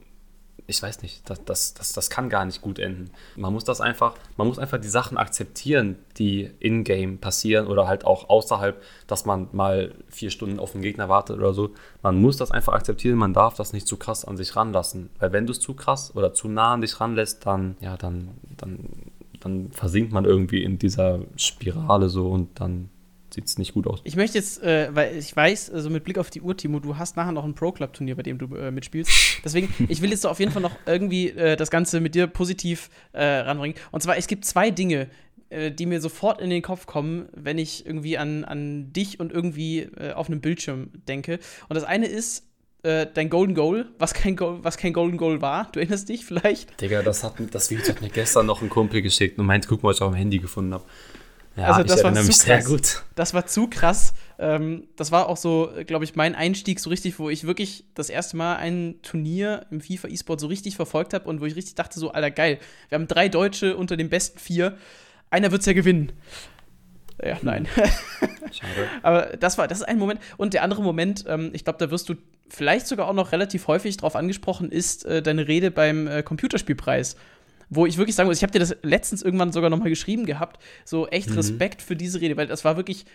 ich 0.66 0.82
weiß 0.82 1.02
nicht, 1.02 1.30
das, 1.30 1.43
das, 1.45 1.74
das, 1.76 1.93
das 1.93 2.10
kann 2.10 2.30
gar 2.30 2.45
nicht 2.45 2.62
gut 2.62 2.80
enden. 2.80 3.12
Man 3.36 3.54
muss 3.54 3.64
das 3.64 3.80
einfach, 3.80 4.16
man 4.38 4.48
muss 4.48 4.60
einfach 4.60 4.80
die 4.80 4.88
Sachen 4.88 5.18
akzeptieren, 5.18 5.98
die 6.18 6.50
in-game 6.60 7.20
passieren 7.20 7.68
oder 7.68 7.88
halt 7.88 8.06
auch 8.06 8.30
außerhalb, 8.30 8.82
dass 9.06 9.26
man 9.26 9.50
mal 9.52 9.93
vier 10.10 10.32
Stunden 10.32 10.60
auf 10.60 10.72
den 10.72 10.82
Gegner 10.82 11.10
wartet 11.10 11.38
oder 11.38 11.54
so. 11.54 11.70
Man 12.02 12.20
muss 12.20 12.38
das 12.38 12.52
einfach 12.52 12.74
akzeptieren, 12.74 13.18
man 13.18 13.34
darf 13.34 13.56
das 13.56 13.72
nicht 13.72 13.88
zu 13.88 13.98
krass 13.98 14.26
an 14.26 14.36
sich 14.36 14.56
ranlassen. 14.56 15.10
Weil 15.20 15.32
wenn 15.32 15.45
du 15.45 15.52
es 15.52 15.60
zu 15.60 15.74
krass 15.74 16.16
oder 16.16 16.34
zu 16.34 16.48
nah 16.48 16.74
an 16.74 16.82
dich 16.82 17.00
ranlässt, 17.00 17.45
dann, 17.45 17.78
ja, 17.80 17.98
dann, 17.98 18.32
dann 18.58 19.12
dann 19.48 19.72
versinkt 19.72 20.12
man 20.12 20.26
irgendwie 20.26 20.64
in 20.64 20.78
dieser 20.78 21.22
Spirale 21.38 22.10
so 22.10 22.30
und 22.30 22.60
dann 22.60 22.89
sieht 23.34 23.45
es 23.45 23.58
nicht 23.58 23.74
gut 23.74 23.88
aus. 23.88 24.02
Ich 24.04 24.16
möchte 24.16 24.38
jetzt, 24.38 24.64
äh, 24.64 24.89
weil 24.93 25.18
ich 25.18 25.36
weiß, 25.36 25.70
also 25.70 25.89
mit 25.89 26.04
Blick 26.04 26.18
auf 26.18 26.30
die 26.30 26.41
Uhr, 26.41 26.56
Timo, 26.56 26.80
du 26.80 26.98
hast 26.98 27.18
nachher 27.18 27.32
noch 27.32 27.43
ein 27.43 27.56
Pro-Club-Turnier, 27.56 28.16
bei 28.16 28.24
dem 28.24 28.38
du 28.38 28.54
äh, 28.56 28.72
mitspielst. 28.72 29.12
Deswegen, 29.43 29.74
ich 29.89 30.02
will 30.02 30.10
jetzt 30.10 30.22
so 30.22 30.30
auf 30.30 30.39
jeden 30.39 30.52
Fall 30.52 30.62
noch 30.62 30.76
irgendwie 30.86 31.30
äh, 31.30 31.56
das 31.56 31.70
Ganze 31.70 32.00
mit 32.00 32.16
dir 32.16 32.28
positiv 32.28 32.89
äh, 33.12 33.24
ranbringen. 33.24 33.78
Und 33.91 34.02
zwar, 34.02 34.18
es 34.18 34.28
gibt 34.28 34.45
zwei 34.45 34.72
Dinge, 34.72 35.10
äh, 35.50 35.72
die 35.72 35.86
mir 35.86 36.02
sofort 36.02 36.41
in 36.41 36.50
den 36.50 36.62
Kopf 36.62 36.86
kommen, 36.86 37.28
wenn 37.34 37.58
ich 37.58 37.86
irgendwie 37.86 38.18
an, 38.18 38.45
an 38.45 38.93
dich 38.93 39.20
und 39.20 39.32
irgendwie 39.32 39.89
auf 40.16 40.28
einem 40.28 40.41
Bildschirm 40.41 40.89
denke. 41.08 41.39
Und 41.70 41.76
das 41.76 41.84
eine 41.84 42.08
ist, 42.08 42.45
äh, 42.88 43.07
dein 43.13 43.29
Golden 43.29 43.53
Goal, 43.53 43.85
was 43.99 44.13
kein, 44.13 44.35
Goal, 44.35 44.59
was 44.63 44.77
kein 44.77 44.93
Golden 44.93 45.17
Goal 45.17 45.41
war. 45.41 45.69
Du 45.71 45.79
erinnerst 45.79 46.07
dich 46.07 46.25
vielleicht? 46.25 46.79
Digga, 46.81 47.03
das, 47.03 47.23
hat, 47.23 47.33
das 47.51 47.69
Video 47.69 47.85
hat 47.88 48.01
mir 48.01 48.09
gestern 48.09 48.45
noch 48.45 48.61
ein 48.61 48.69
Kumpel 48.69 49.01
geschickt 49.01 49.38
und 49.38 49.45
meint, 49.45 49.67
guck 49.67 49.83
mal, 49.83 49.89
was 49.89 49.97
ich 49.97 50.01
auf 50.01 50.13
dem 50.13 50.17
Handy 50.17 50.39
gefunden 50.39 50.73
habe. 50.73 50.85
Ja, 51.57 51.71
also 51.71 51.83
das 51.83 52.03
war 52.03 52.13
zu 52.13 52.31
sehr 52.31 52.63
gut. 52.63 53.03
Das 53.15 53.33
war 53.33 53.47
zu 53.47 53.67
krass. 53.67 54.13
Ähm, 54.38 54.88
das 54.95 55.11
war 55.11 55.27
auch 55.27 55.38
so, 55.38 55.71
glaube 55.88 56.05
ich, 56.05 56.15
mein 56.15 56.35
Einstieg 56.35 56.79
so 56.79 56.89
richtig, 56.89 57.17
wo 57.17 57.29
ich 57.29 57.45
wirklich 57.45 57.83
das 57.95 58.09
erste 58.09 58.38
Mal 58.38 58.57
ein 58.57 58.95
Turnier 59.01 59.65
im 59.71 59.81
FIFA 59.81 60.07
E-Sport 60.07 60.39
so 60.39 60.47
richtig 60.47 60.75
verfolgt 60.75 61.15
habe 61.15 61.27
und 61.27 61.41
wo 61.41 61.45
ich 61.45 61.55
richtig 61.55 61.75
dachte, 61.75 61.99
so, 61.99 62.11
alter, 62.11 62.29
geil. 62.29 62.59
Wir 62.89 62.97
haben 62.97 63.07
drei 63.07 63.27
Deutsche 63.27 63.75
unter 63.75 63.97
den 63.97 64.09
besten 64.09 64.38
vier. 64.38 64.77
Einer 65.31 65.51
wird 65.51 65.61
es 65.61 65.65
ja 65.65 65.73
gewinnen. 65.73 66.13
Ja, 67.23 67.38
nein. 67.41 67.67
Schade. 68.51 68.88
Aber 69.01 69.38
das 69.38 69.57
war, 69.57 69.67
das 69.67 69.79
ist 69.79 69.85
ein 69.85 69.97
Moment. 69.97 70.21
Und 70.38 70.53
der 70.53 70.61
andere 70.61 70.83
Moment, 70.83 71.25
ähm, 71.27 71.49
ich 71.53 71.63
glaube, 71.63 71.79
da 71.79 71.89
wirst 71.89 72.07
du 72.09 72.15
vielleicht 72.50 72.88
sogar 72.88 73.08
auch 73.08 73.14
noch 73.14 73.32
relativ 73.32 73.68
häufig 73.68 73.98
drauf 73.98 74.16
angesprochen, 74.16 74.72
ist 74.72 75.06
äh, 75.06 75.22
deine 75.22 75.48
Rede 75.48 75.72
beim 75.72 76.08
äh, 76.08 76.24
Computerspielpreis. 76.24 77.16
Wo 77.70 77.86
ich 77.86 77.98
wirklich 77.98 78.16
sagen 78.16 78.30
muss, 78.30 78.38
ich 78.38 78.43
habe 78.43 78.54
dir 78.54 78.60
das 78.60 78.78
letztens 78.82 79.22
irgendwann 79.22 79.52
sogar 79.52 79.70
noch 79.70 79.80
mal 79.80 79.89
geschrieben 79.89 80.26
gehabt. 80.26 80.62
So 80.86 81.08
echt 81.08 81.30
mhm. 81.30 81.36
Respekt 81.36 81.82
für 81.82 81.98
diese 81.98 82.22
Rede, 82.22 82.38
weil 82.38 82.48
das 82.48 82.64
war 82.64 82.78
wirklich, 82.78 83.06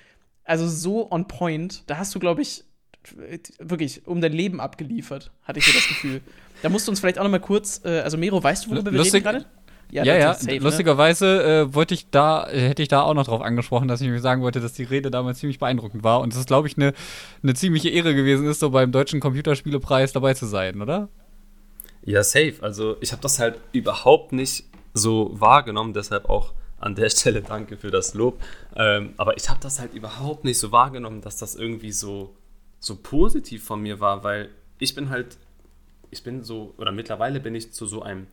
also 0.45 0.68
so 0.68 1.11
on 1.11 1.26
point. 1.26 1.85
Da 1.87 1.97
hast 1.97 2.14
du, 2.14 2.18
glaube 2.18 2.43
ich, 2.43 2.64
wirklich 3.59 4.07
um 4.07 4.20
dein 4.20 4.33
Leben 4.33 4.61
abgeliefert, 4.61 5.33
hatte 5.43 5.59
ich 5.59 5.66
so 5.66 5.72
das 5.72 5.89
Gefühl. 5.89 6.20
Da 6.62 6.68
musst 6.68 6.87
du 6.87 6.93
uns 6.93 7.01
vielleicht 7.01 7.18
auch 7.18 7.24
noch 7.24 7.30
mal 7.30 7.41
kurz, 7.41 7.80
äh, 7.85 8.01
also 8.01 8.16
Mero, 8.16 8.43
weißt 8.43 8.66
du, 8.66 8.70
worüber 8.70 8.93
wir 8.93 9.01
reden 9.01 9.22
gerade? 9.22 9.47
Ja, 9.93 10.05
ja, 10.05 10.16
ja. 10.16 10.34
Safe, 10.34 10.47
ne? 10.47 10.59
lustigerweise 10.59 11.45
äh, 11.45 11.74
wollte 11.74 11.93
ich 11.93 12.09
da, 12.11 12.49
hätte 12.49 12.80
ich 12.80 12.88
da 12.88 13.03
auch 13.03 13.12
noch 13.12 13.26
drauf 13.26 13.43
angesprochen, 13.43 13.88
dass 13.88 14.01
ich 14.01 14.09
mir 14.09 14.20
sagen 14.20 14.40
wollte, 14.40 14.59
dass 14.59 14.72
die 14.72 14.84
Rede 14.84 15.11
damals 15.11 15.40
ziemlich 15.40 15.59
beeindruckend 15.59 16.03
war 16.03 16.20
und 16.20 16.32
dass 16.32 16.40
es, 16.40 16.47
glaube 16.47 16.66
ich, 16.66 16.78
eine 16.78 16.95
ne 17.43 17.53
ziemliche 17.53 17.90
Ehre 17.90 18.14
gewesen 18.14 18.49
ist, 18.49 18.61
so 18.61 18.70
beim 18.70 18.90
Deutschen 18.90 19.20
Computerspielepreis 19.20 20.14
dabei 20.14 20.32
zu 20.32 20.47
sein, 20.47 20.80
oder? 20.80 21.11
Ja, 22.05 22.24
safe. 22.24 22.55
Also 22.62 22.97
ich 23.01 23.12
habe 23.12 23.20
das 23.20 23.38
halt 23.38 23.61
überhaupt 23.72 24.32
nicht 24.32 24.64
so 24.95 25.30
wahrgenommen, 25.38 25.93
deshalb 25.93 26.24
auch 26.24 26.55
an 26.80 26.95
der 26.95 27.11
Stelle 27.11 27.43
danke 27.43 27.76
für 27.76 27.90
das 27.90 28.14
Lob. 28.14 28.40
Ähm, 28.74 29.12
aber 29.18 29.36
ich 29.36 29.51
habe 29.51 29.61
das 29.61 29.78
halt 29.78 29.93
überhaupt 29.93 30.45
nicht 30.45 30.59
so 30.59 30.72
wahrgenommen, 30.72 31.20
dass 31.20 31.36
das 31.36 31.55
irgendwie 31.55 31.93
so, 31.93 32.34
so 32.80 32.97
positiv 32.97 33.62
von 33.62 33.82
mir 33.82 34.01
war, 34.01 34.24
weil 34.24 34.49
ich 34.78 34.95
bin 34.95 35.11
halt, 35.11 35.36
ich 36.11 36.22
bin 36.22 36.43
so, 36.43 36.72
oder 36.78 36.93
mittlerweile 36.93 37.40
bin 37.40 37.55
ich 37.55 37.74
zu 37.74 37.84
so 37.84 38.01
einem 38.01 38.26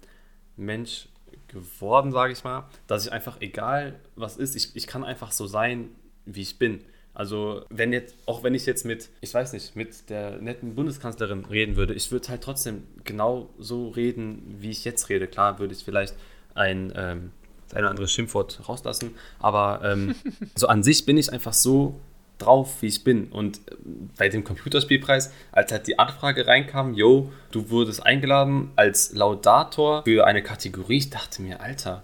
Mensch 0.55 1.09
geworden, 1.49 2.11
sage 2.11 2.33
ich 2.33 2.43
mal, 2.43 2.67
dass 2.87 3.05
ich 3.05 3.11
einfach, 3.11 3.41
egal 3.41 3.99
was 4.15 4.37
ist, 4.37 4.55
ich, 4.55 4.75
ich 4.75 4.87
kann 4.87 5.03
einfach 5.03 5.31
so 5.31 5.47
sein, 5.47 5.89
wie 6.25 6.41
ich 6.41 6.57
bin. 6.57 6.81
Also, 7.13 7.65
wenn 7.69 7.91
jetzt, 7.91 8.15
auch 8.27 8.43
wenn 8.43 8.55
ich 8.55 8.65
jetzt 8.65 8.85
mit, 8.85 9.09
ich 9.19 9.33
weiß 9.33 9.51
nicht, 9.53 9.75
mit 9.75 10.09
der 10.09 10.37
netten 10.37 10.75
Bundeskanzlerin 10.75 11.43
reden 11.45 11.75
würde, 11.75 11.93
ich 11.93 12.11
würde 12.11 12.29
halt 12.29 12.41
trotzdem 12.41 12.83
genau 13.03 13.49
so 13.57 13.89
reden, 13.89 14.55
wie 14.59 14.69
ich 14.69 14.85
jetzt 14.85 15.09
rede. 15.09 15.27
Klar 15.27 15.59
würde 15.59 15.73
ich 15.73 15.83
vielleicht 15.83 16.15
ein, 16.55 16.93
ähm, 16.95 17.31
ein 17.73 17.79
oder 17.79 17.89
anderes 17.89 18.11
Schimpfwort 18.11 18.61
rauslassen, 18.69 19.15
aber 19.39 19.81
ähm, 19.83 20.15
so 20.55 20.67
an 20.67 20.83
sich 20.83 21.05
bin 21.05 21.17
ich 21.17 21.33
einfach 21.33 21.53
so 21.53 21.99
drauf, 22.39 22.81
wie 22.81 22.87
ich 22.87 23.03
bin. 23.03 23.27
Und 23.27 23.57
äh, 23.57 23.75
bei 24.17 24.29
dem 24.29 24.43
Computerspielpreis, 24.43 25.31
als 25.51 25.71
halt 25.71 25.87
die 25.87 25.99
Anfrage 25.99 26.47
reinkam, 26.47 26.93
yo, 26.95 27.31
du 27.51 27.69
wurdest 27.69 28.05
eingeladen 28.05 28.71
als 28.75 29.13
Laudator 29.13 30.03
für 30.03 30.25
eine 30.25 30.41
Kategorie, 30.41 30.97
ich 30.97 31.09
dachte 31.09 31.41
mir, 31.41 31.61
Alter, 31.61 32.03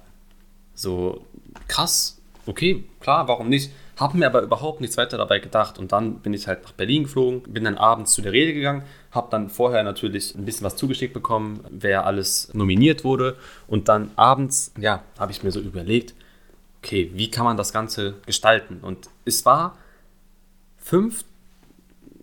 so 0.75 1.25
krass, 1.67 2.21
okay, 2.45 2.83
klar, 2.99 3.27
warum 3.27 3.49
nicht? 3.49 3.71
Hab 3.97 4.13
mir 4.13 4.25
aber 4.25 4.41
überhaupt 4.41 4.81
nichts 4.81 4.97
weiter 4.97 5.17
dabei 5.17 5.39
gedacht. 5.39 5.79
Und 5.79 5.93
dann 5.93 6.19
bin 6.19 6.33
ich 6.33 6.47
halt 6.47 6.63
nach 6.63 6.73
Berlin 6.73 7.03
geflogen, 7.03 7.43
bin 7.43 7.63
dann 7.63 7.77
abends 7.77 8.11
zu 8.11 8.21
der 8.21 8.33
Rede 8.33 8.53
gegangen, 8.53 8.83
habe 9.11 9.29
dann 9.31 9.49
vorher 9.49 9.83
natürlich 9.83 10.36
ein 10.36 10.43
bisschen 10.43 10.65
was 10.65 10.75
zugeschickt 10.75 11.13
bekommen, 11.13 11.61
wer 11.69 12.05
alles 12.05 12.53
nominiert 12.53 13.05
wurde. 13.05 13.38
Und 13.67 13.88
dann 13.88 14.11
abends, 14.17 14.73
ja, 14.77 15.01
habe 15.17 15.31
ich 15.31 15.43
mir 15.43 15.51
so 15.51 15.61
überlegt, 15.61 16.13
okay, 16.83 17.09
wie 17.13 17.31
kann 17.31 17.45
man 17.45 17.55
das 17.55 17.71
Ganze 17.71 18.15
gestalten? 18.25 18.79
Und 18.81 19.09
es 19.23 19.45
war 19.45 19.77
fünf, 20.86 21.25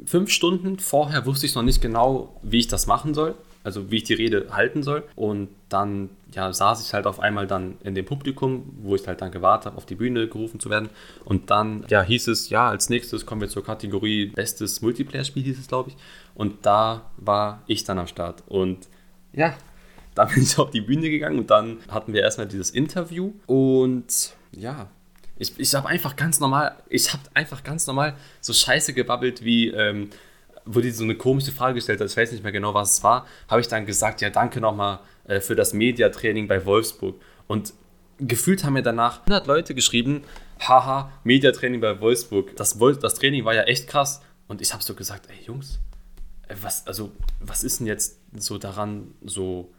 fünf 0.06 0.30
Stunden 0.30 0.78
vorher 0.78 1.26
wusste 1.26 1.46
ich 1.46 1.54
noch 1.56 1.64
nicht 1.64 1.82
genau, 1.82 2.40
wie 2.42 2.60
ich 2.60 2.68
das 2.68 2.86
machen 2.86 3.12
soll, 3.12 3.34
also 3.64 3.90
wie 3.90 3.96
ich 3.96 4.04
die 4.04 4.14
Rede 4.14 4.46
halten 4.52 4.84
soll. 4.84 5.02
Und 5.16 5.48
dann 5.68 6.10
ja, 6.32 6.52
saß 6.52 6.86
ich 6.86 6.94
halt 6.94 7.06
auf 7.08 7.18
einmal 7.18 7.48
dann 7.48 7.76
in 7.82 7.96
dem 7.96 8.04
Publikum, 8.04 8.72
wo 8.82 8.94
ich 8.94 9.06
halt 9.06 9.20
dann 9.20 9.32
gewartet 9.32 9.66
habe, 9.66 9.76
auf 9.76 9.84
die 9.84 9.96
Bühne 9.96 10.28
gerufen 10.28 10.60
zu 10.60 10.70
werden. 10.70 10.90
Und 11.24 11.50
dann 11.50 11.84
ja, 11.90 12.02
hieß 12.02 12.28
es, 12.28 12.50
ja, 12.50 12.68
als 12.68 12.88
nächstes 12.88 13.26
kommen 13.26 13.40
wir 13.40 13.48
zur 13.48 13.64
Kategorie 13.64 14.26
Bestes 14.26 14.80
Multiplayer-Spiel, 14.80 15.42
hieß 15.42 15.58
es, 15.58 15.66
glaube 15.66 15.90
ich. 15.90 15.96
Und 16.36 16.64
da 16.64 17.10
war 17.16 17.62
ich 17.66 17.82
dann 17.82 17.98
am 17.98 18.06
Start. 18.06 18.44
Und 18.46 18.86
ja, 19.32 19.54
dann 20.14 20.28
bin 20.28 20.44
ich 20.44 20.56
auf 20.56 20.70
die 20.70 20.82
Bühne 20.82 21.10
gegangen 21.10 21.40
und 21.40 21.50
dann 21.50 21.78
hatten 21.88 22.12
wir 22.12 22.22
erstmal 22.22 22.46
dieses 22.46 22.70
Interview. 22.70 23.32
Und 23.46 24.34
ja, 24.52 24.88
ich, 25.43 25.59
ich 25.59 25.74
habe 25.74 25.88
einfach 25.88 26.16
ganz 26.16 26.40
normal, 26.40 26.76
ich 26.88 27.12
habe 27.12 27.22
einfach 27.34 27.64
ganz 27.64 27.86
normal 27.86 28.14
so 28.40 28.53
Scheiße 28.53 28.95
gebabbelt, 28.95 29.45
wie, 29.45 29.68
ähm, 29.68 30.11
wo 30.64 30.80
die 30.80 30.93
so 30.93 31.03
eine 31.03 31.16
komische 31.16 31.51
Frage 31.51 31.74
gestellt 31.74 32.01
hat, 32.01 32.09
ich 32.09 32.16
weiß 32.16 32.30
nicht 32.32 32.45
mehr 32.45 32.53
genau, 32.53 32.72
was 32.74 32.95
es 32.95 33.03
war, 33.03 33.26
habe 33.49 33.61
ich 33.61 33.68
dann 33.68 33.84
gesagt, 33.84 34.20
ja, 34.20 34.30
danke 34.30 34.61
nochmal 34.61 35.01
äh, 35.24 35.40
für 35.40 35.57
das 35.57 35.74
Mediatraining 35.74 36.47
bei 36.47 36.64
Wolfsburg. 36.64 37.20
Und 37.49 37.74
gefühlt 38.18 38.62
haben 38.62 38.74
mir 38.74 38.82
danach 38.82 39.20
100 39.22 39.47
Leute 39.49 39.74
geschrieben, 39.74 40.22
haha, 40.61 41.11
Mediatraining 41.24 41.80
bei 41.80 42.01
Wolfsburg. 42.01 42.57
Das, 42.57 42.78
das 42.78 43.14
Training 43.14 43.45
war 43.45 43.55
ja 43.55 43.64
echt 43.64 43.88
krass. 43.88 44.22
Und 44.47 44.61
ich 44.62 44.72
habe 44.72 44.82
so 44.82 44.95
gesagt, 44.95 45.28
ey 45.28 45.45
Jungs, 45.45 45.80
äh, 46.47 46.55
was, 46.62 46.86
also, 46.86 47.11
was 47.40 47.64
ist 47.64 47.80
denn 47.80 47.88
jetzt 47.88 48.20
so 48.36 48.59
daran 48.59 49.14
so 49.22 49.72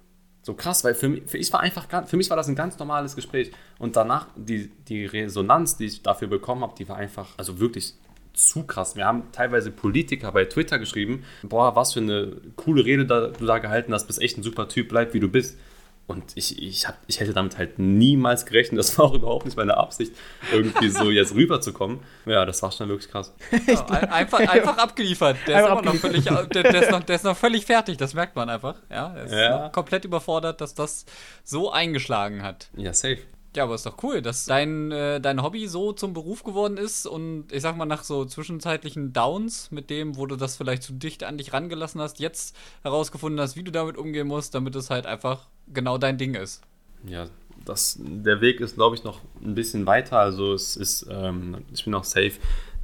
so 0.43 0.53
krass, 0.53 0.83
weil 0.83 0.93
für 0.93 1.09
mich, 1.09 1.23
für, 1.25 1.37
ich 1.37 1.51
war 1.51 1.61
einfach, 1.61 1.87
für 2.05 2.17
mich 2.17 2.29
war 2.29 2.37
das 2.37 2.47
ein 2.49 2.55
ganz 2.55 2.77
normales 2.77 3.15
Gespräch. 3.15 3.51
Und 3.79 3.95
danach, 3.95 4.27
die, 4.35 4.69
die 4.87 5.05
Resonanz, 5.05 5.77
die 5.77 5.85
ich 5.85 6.03
dafür 6.03 6.27
bekommen 6.27 6.61
habe, 6.61 6.75
die 6.77 6.87
war 6.87 6.97
einfach, 6.97 7.29
also 7.37 7.59
wirklich 7.59 7.95
zu 8.33 8.63
krass. 8.63 8.95
Wir 8.95 9.05
haben 9.05 9.31
teilweise 9.31 9.71
Politiker 9.71 10.31
bei 10.31 10.45
Twitter 10.45 10.79
geschrieben, 10.79 11.23
boah, 11.43 11.75
was 11.75 11.93
für 11.93 12.01
eine 12.01 12.33
coole 12.55 12.83
Rede 12.83 13.05
da, 13.05 13.27
du 13.27 13.45
da 13.45 13.59
gehalten 13.59 13.93
hast, 13.93 14.07
bist 14.07 14.21
echt 14.21 14.37
ein 14.37 14.43
super 14.43 14.67
Typ, 14.67 14.89
bleib 14.89 15.13
wie 15.13 15.19
du 15.19 15.29
bist. 15.29 15.57
Und 16.05 16.33
ich, 16.35 16.61
ich, 16.61 16.85
hab, 16.85 16.97
ich 17.07 17.21
hätte 17.21 17.33
damit 17.33 17.57
halt 17.57 17.79
niemals 17.79 18.45
gerechnet. 18.45 18.79
Das 18.79 18.97
war 18.97 19.05
auch 19.05 19.13
überhaupt 19.13 19.45
nicht 19.45 19.55
meine 19.55 19.77
Absicht, 19.77 20.13
irgendwie 20.51 20.89
so 20.89 21.09
jetzt 21.09 21.33
rüberzukommen. 21.33 21.99
Ja, 22.25 22.45
das 22.45 22.61
war 22.61 22.71
schon 22.71 22.89
wirklich 22.89 23.09
krass. 23.09 23.33
Ja, 23.67 23.85
einfach, 23.85 24.39
einfach 24.47 24.77
abgeliefert. 24.77 25.37
Der 25.47 25.63
ist, 25.63 25.85
Noch 25.85 25.95
völlig, 25.95 26.25
der, 26.25 26.45
der, 26.45 26.83
ist 26.83 26.91
noch, 26.91 27.03
der 27.03 27.15
ist 27.15 27.23
noch 27.23 27.37
völlig 27.37 27.65
fertig, 27.65 27.97
das 27.97 28.13
merkt 28.13 28.35
man 28.35 28.49
einfach. 28.49 28.75
Ja, 28.89 29.13
er 29.15 29.23
ist 29.23 29.33
ja. 29.33 29.69
komplett 29.69 30.03
überfordert, 30.03 30.59
dass 30.59 30.73
das 30.73 31.05
so 31.43 31.71
eingeschlagen 31.71 32.43
hat. 32.43 32.69
Ja, 32.75 32.93
safe. 32.93 33.19
Ja, 33.55 33.65
aber 33.65 33.75
ist 33.75 33.85
doch 33.85 34.01
cool, 34.01 34.21
dass 34.21 34.45
dein, 34.45 34.91
äh, 34.91 35.21
dein 35.21 35.43
Hobby 35.43 35.67
so 35.67 35.93
zum 35.93 36.13
Beruf 36.13 36.43
geworden 36.43 36.77
ist 36.77 37.05
und 37.05 37.51
ich 37.51 37.61
sag 37.61 37.77
mal, 37.77 37.85
nach 37.85 38.03
so 38.03 38.25
zwischenzeitlichen 38.25 39.13
Downs 39.13 39.69
mit 39.69 39.91
dem, 39.91 40.17
wo 40.17 40.25
du 40.25 40.35
das 40.35 40.57
vielleicht 40.57 40.81
zu 40.81 40.93
dicht 40.93 41.23
an 41.23 41.37
dich 41.37 41.53
rangelassen 41.53 42.01
hast, 42.01 42.19
jetzt 42.19 42.55
herausgefunden 42.81 43.39
hast, 43.39 43.55
wie 43.55 43.63
du 43.63 43.71
damit 43.71 43.95
umgehen 43.95 44.27
musst, 44.27 44.55
damit 44.55 44.75
es 44.75 44.89
halt 44.89 45.05
einfach 45.05 45.47
genau 45.71 45.99
dein 45.99 46.17
Ding 46.17 46.33
ist. 46.33 46.63
Ja, 47.05 47.27
das, 47.63 47.99
der 47.99 48.41
Weg 48.41 48.59
ist, 48.59 48.75
glaube 48.75 48.95
ich, 48.95 49.03
noch 49.03 49.21
ein 49.43 49.53
bisschen 49.53 49.85
weiter. 49.85 50.17
Also 50.17 50.53
es 50.53 50.75
ist, 50.75 51.05
ähm, 51.09 51.63
ich 51.71 51.83
bin 51.83 51.91
noch 51.91 52.05
safe 52.05 52.33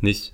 nicht 0.02 0.34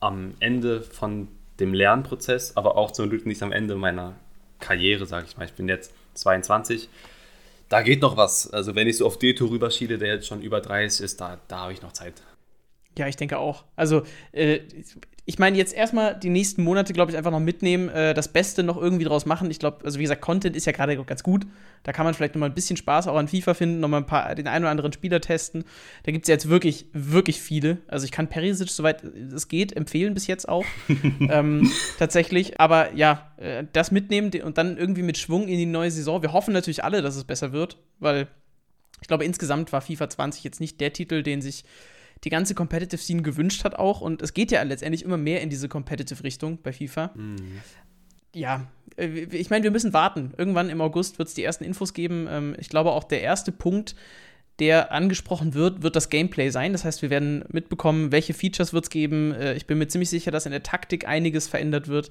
am 0.00 0.34
Ende 0.40 0.82
von 0.82 1.28
dem 1.60 1.72
Lernprozess, 1.72 2.56
aber 2.56 2.76
auch 2.76 2.90
zum 2.90 3.08
Glück 3.08 3.24
nicht 3.24 3.42
am 3.42 3.52
Ende 3.52 3.76
meiner 3.76 4.16
Karriere, 4.60 5.06
sage 5.06 5.26
ich 5.28 5.36
mal. 5.36 5.46
Ich 5.46 5.52
bin 5.54 5.68
jetzt 5.68 5.92
22 6.14 6.88
da 7.72 7.80
geht 7.80 8.02
noch 8.02 8.18
was. 8.18 8.52
Also 8.52 8.74
wenn 8.74 8.86
ich 8.86 8.98
so 8.98 9.06
auf 9.06 9.18
Deto 9.18 9.46
rüberschiele, 9.46 9.96
der 9.96 10.14
jetzt 10.14 10.26
schon 10.26 10.42
über 10.42 10.60
30 10.60 11.04
ist, 11.04 11.20
da, 11.22 11.40
da 11.48 11.60
habe 11.60 11.72
ich 11.72 11.80
noch 11.80 11.92
Zeit. 11.92 12.12
Ja, 12.98 13.06
ich 13.08 13.16
denke 13.16 13.38
auch. 13.38 13.64
Also, 13.76 14.02
äh, 14.32 14.60
ich 15.24 15.38
meine, 15.38 15.56
jetzt 15.56 15.72
erstmal 15.72 16.18
die 16.18 16.30
nächsten 16.30 16.64
Monate, 16.64 16.92
glaube 16.92 17.12
ich, 17.12 17.16
einfach 17.16 17.30
noch 17.30 17.38
mitnehmen, 17.40 17.88
äh, 17.88 18.12
das 18.12 18.32
Beste 18.32 18.64
noch 18.64 18.76
irgendwie 18.76 19.04
draus 19.04 19.24
machen. 19.24 19.50
Ich 19.52 19.60
glaube, 19.60 19.84
also 19.84 20.00
wie 20.00 20.02
gesagt, 20.02 20.20
Content 20.20 20.56
ist 20.56 20.66
ja 20.66 20.72
gerade 20.72 20.96
ganz 21.04 21.22
gut. 21.22 21.46
Da 21.84 21.92
kann 21.92 22.04
man 22.04 22.14
vielleicht 22.14 22.34
noch 22.34 22.40
mal 22.40 22.46
ein 22.46 22.54
bisschen 22.54 22.76
Spaß 22.76 23.06
auch 23.06 23.16
an 23.16 23.28
FIFA 23.28 23.54
finden, 23.54 23.78
noch 23.78 23.88
mal 23.88 23.98
ein 23.98 24.06
paar, 24.06 24.34
den 24.34 24.48
einen 24.48 24.64
oder 24.64 24.72
anderen 24.72 24.92
Spieler 24.92 25.20
testen. 25.20 25.64
Da 26.02 26.10
gibt 26.10 26.24
es 26.24 26.28
ja 26.28 26.34
jetzt 26.34 26.48
wirklich, 26.48 26.86
wirklich 26.92 27.40
viele. 27.40 27.78
Also 27.86 28.04
ich 28.04 28.10
kann 28.10 28.28
Perisic, 28.28 28.68
soweit 28.70 29.04
es 29.04 29.46
geht, 29.46 29.76
empfehlen 29.76 30.12
bis 30.12 30.26
jetzt 30.26 30.48
auch. 30.48 30.64
ähm, 31.20 31.70
tatsächlich. 32.00 32.58
Aber 32.58 32.92
ja, 32.94 33.32
äh, 33.36 33.64
das 33.72 33.92
mitnehmen 33.92 34.32
und 34.42 34.58
dann 34.58 34.76
irgendwie 34.76 35.02
mit 35.02 35.18
Schwung 35.18 35.46
in 35.46 35.56
die 35.56 35.66
neue 35.66 35.92
Saison. 35.92 36.22
Wir 36.22 36.32
hoffen 36.32 36.52
natürlich 36.52 36.82
alle, 36.82 37.00
dass 37.00 37.14
es 37.14 37.24
besser 37.24 37.52
wird, 37.52 37.78
weil 38.00 38.26
ich 39.00 39.08
glaube, 39.08 39.24
insgesamt 39.24 39.72
war 39.72 39.80
FIFA 39.80 40.10
20 40.10 40.42
jetzt 40.42 40.60
nicht 40.60 40.80
der 40.80 40.92
Titel, 40.92 41.22
den 41.22 41.42
sich 41.42 41.64
die 42.24 42.30
ganze 42.30 42.54
Competitive 42.54 43.00
Scene 43.00 43.22
gewünscht 43.22 43.64
hat 43.64 43.74
auch. 43.74 44.00
Und 44.00 44.22
es 44.22 44.34
geht 44.34 44.50
ja 44.50 44.62
letztendlich 44.62 45.04
immer 45.04 45.16
mehr 45.16 45.40
in 45.42 45.50
diese 45.50 45.68
Competitive 45.68 46.22
Richtung 46.22 46.58
bei 46.62 46.72
FIFA. 46.72 47.10
Mhm. 47.14 47.60
Ja, 48.34 48.66
äh, 48.96 49.06
ich 49.06 49.50
meine, 49.50 49.64
wir 49.64 49.70
müssen 49.70 49.92
warten. 49.92 50.32
Irgendwann 50.36 50.70
im 50.70 50.80
August 50.80 51.18
wird 51.18 51.28
es 51.28 51.34
die 51.34 51.44
ersten 51.44 51.64
Infos 51.64 51.94
geben. 51.94 52.26
Ähm, 52.30 52.56
ich 52.58 52.68
glaube 52.68 52.92
auch 52.92 53.04
der 53.04 53.22
erste 53.22 53.52
Punkt, 53.52 53.94
der 54.58 54.92
angesprochen 54.92 55.54
wird, 55.54 55.82
wird 55.82 55.96
das 55.96 56.08
Gameplay 56.08 56.50
sein. 56.50 56.72
Das 56.72 56.84
heißt, 56.84 57.02
wir 57.02 57.10
werden 57.10 57.44
mitbekommen, 57.48 58.12
welche 58.12 58.34
Features 58.34 58.72
wird 58.72 58.84
es 58.84 58.90
geben. 58.90 59.32
Äh, 59.32 59.54
ich 59.54 59.66
bin 59.66 59.78
mir 59.78 59.88
ziemlich 59.88 60.10
sicher, 60.10 60.30
dass 60.30 60.46
in 60.46 60.52
der 60.52 60.62
Taktik 60.62 61.08
einiges 61.08 61.48
verändert 61.48 61.88
wird, 61.88 62.10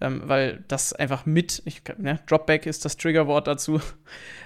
ähm, 0.00 0.22
weil 0.24 0.64
das 0.68 0.92
einfach 0.92 1.26
mit, 1.26 1.62
ich, 1.64 1.82
ne, 1.98 2.18
Dropback 2.26 2.66
ist 2.66 2.84
das 2.84 2.96
Triggerwort 2.96 3.46
dazu. 3.46 3.80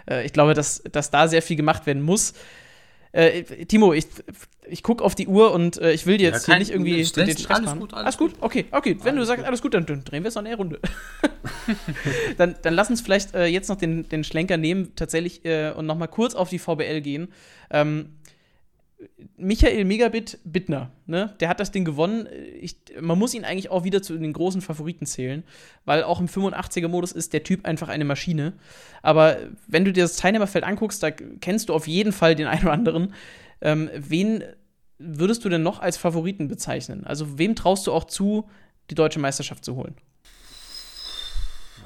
Äh, 0.09 0.25
ich 0.25 0.33
glaube, 0.33 0.55
dass, 0.55 0.85
dass 0.93 1.11
da 1.11 1.27
sehr 1.27 1.43
viel 1.43 1.57
gemacht 1.57 1.85
werden 1.85 2.01
muss. 2.01 2.33
Äh, 3.17 3.65
Timo, 3.65 3.95
ich, 3.95 4.09
ich 4.69 4.83
gucke 4.83 5.03
auf 5.03 5.15
die 5.15 5.27
Uhr 5.27 5.53
und 5.53 5.79
äh, 5.79 5.93
ich 5.93 6.05
will 6.05 6.19
dir 6.19 6.29
jetzt 6.29 6.47
ja, 6.47 6.53
hier 6.53 6.59
nicht 6.59 6.71
irgendwie 6.71 7.03
Stress, 7.03 7.27
den 7.27 7.39
Stress 7.39 7.57
alles 7.57 7.71
machen. 7.71 7.81
Gut, 7.81 7.95
alles, 7.95 8.05
alles 8.05 8.19
gut. 8.19 8.33
Okay, 8.43 8.67
okay. 8.73 8.99
Wenn 9.03 9.17
du 9.17 9.25
sagst, 9.25 9.39
gut. 9.39 9.47
alles 9.47 9.63
gut, 9.63 9.73
dann, 9.73 9.87
dann 9.87 10.05
drehen 10.05 10.23
wir 10.23 10.29
es 10.29 10.35
noch 10.35 10.45
eine 10.45 10.55
Runde. 10.55 10.81
dann, 12.37 12.57
dann 12.61 12.75
lass 12.75 12.91
uns 12.91 13.01
vielleicht 13.01 13.35
äh, 13.35 13.47
jetzt 13.47 13.71
noch 13.71 13.77
den, 13.77 14.07
den 14.11 14.23
Schlenker 14.23 14.59
nehmen, 14.59 14.95
tatsächlich, 14.97 15.47
äh, 15.47 15.73
und 15.75 15.87
noch 15.87 15.97
mal 15.97 16.09
kurz 16.09 16.35
auf 16.35 16.51
die 16.51 16.59
VBL 16.59 17.01
gehen. 17.01 17.29
Ähm, 17.71 18.11
Michael 19.37 19.85
Megabit 19.85 20.39
Bittner, 20.45 20.91
ne, 21.07 21.35
der 21.41 21.49
hat 21.49 21.61
das 21.61 21.71
Ding 21.71 21.85
gewonnen. 21.85 22.27
Ich, 22.61 22.77
man 23.01 23.19
muss 23.19 23.35
ihn 23.35 23.45
eigentlich 23.45 23.71
auch 23.71 23.85
wieder 23.85 24.03
zu 24.03 24.17
den 24.17 24.33
großen 24.33 24.63
Favoriten 24.63 25.05
zählen, 25.05 25.45
weil 25.85 26.03
auch 26.03 26.21
im 26.21 26.27
85er-Modus 26.27 27.13
ist 27.13 27.35
der 27.35 27.43
Typ 27.43 27.67
einfach 27.67 27.89
eine 27.89 28.05
Maschine. 28.05 28.55
Aber 29.03 29.37
wenn 29.67 29.85
du 29.85 29.93
dir 29.93 30.05
das 30.05 30.17
Teilnehmerfeld 30.17 30.65
anguckst, 30.65 31.03
da 31.03 31.11
kennst 31.11 31.69
du 31.69 31.75
auf 31.75 31.87
jeden 31.87 32.13
Fall 32.13 32.35
den 32.35 32.47
einen 32.47 32.63
oder 32.63 32.73
anderen. 32.73 33.15
Ähm, 33.61 33.91
wen 33.95 34.43
würdest 34.99 35.45
du 35.45 35.51
denn 35.51 35.63
noch 35.63 35.81
als 35.81 35.99
Favoriten 35.99 36.49
bezeichnen? 36.49 37.05
Also, 37.05 37.39
wem 37.39 37.55
traust 37.55 37.87
du 37.87 37.93
auch 37.93 38.05
zu, 38.05 38.49
die 38.89 38.95
deutsche 38.95 39.19
Meisterschaft 39.19 39.65
zu 39.65 39.77
holen? 39.77 39.95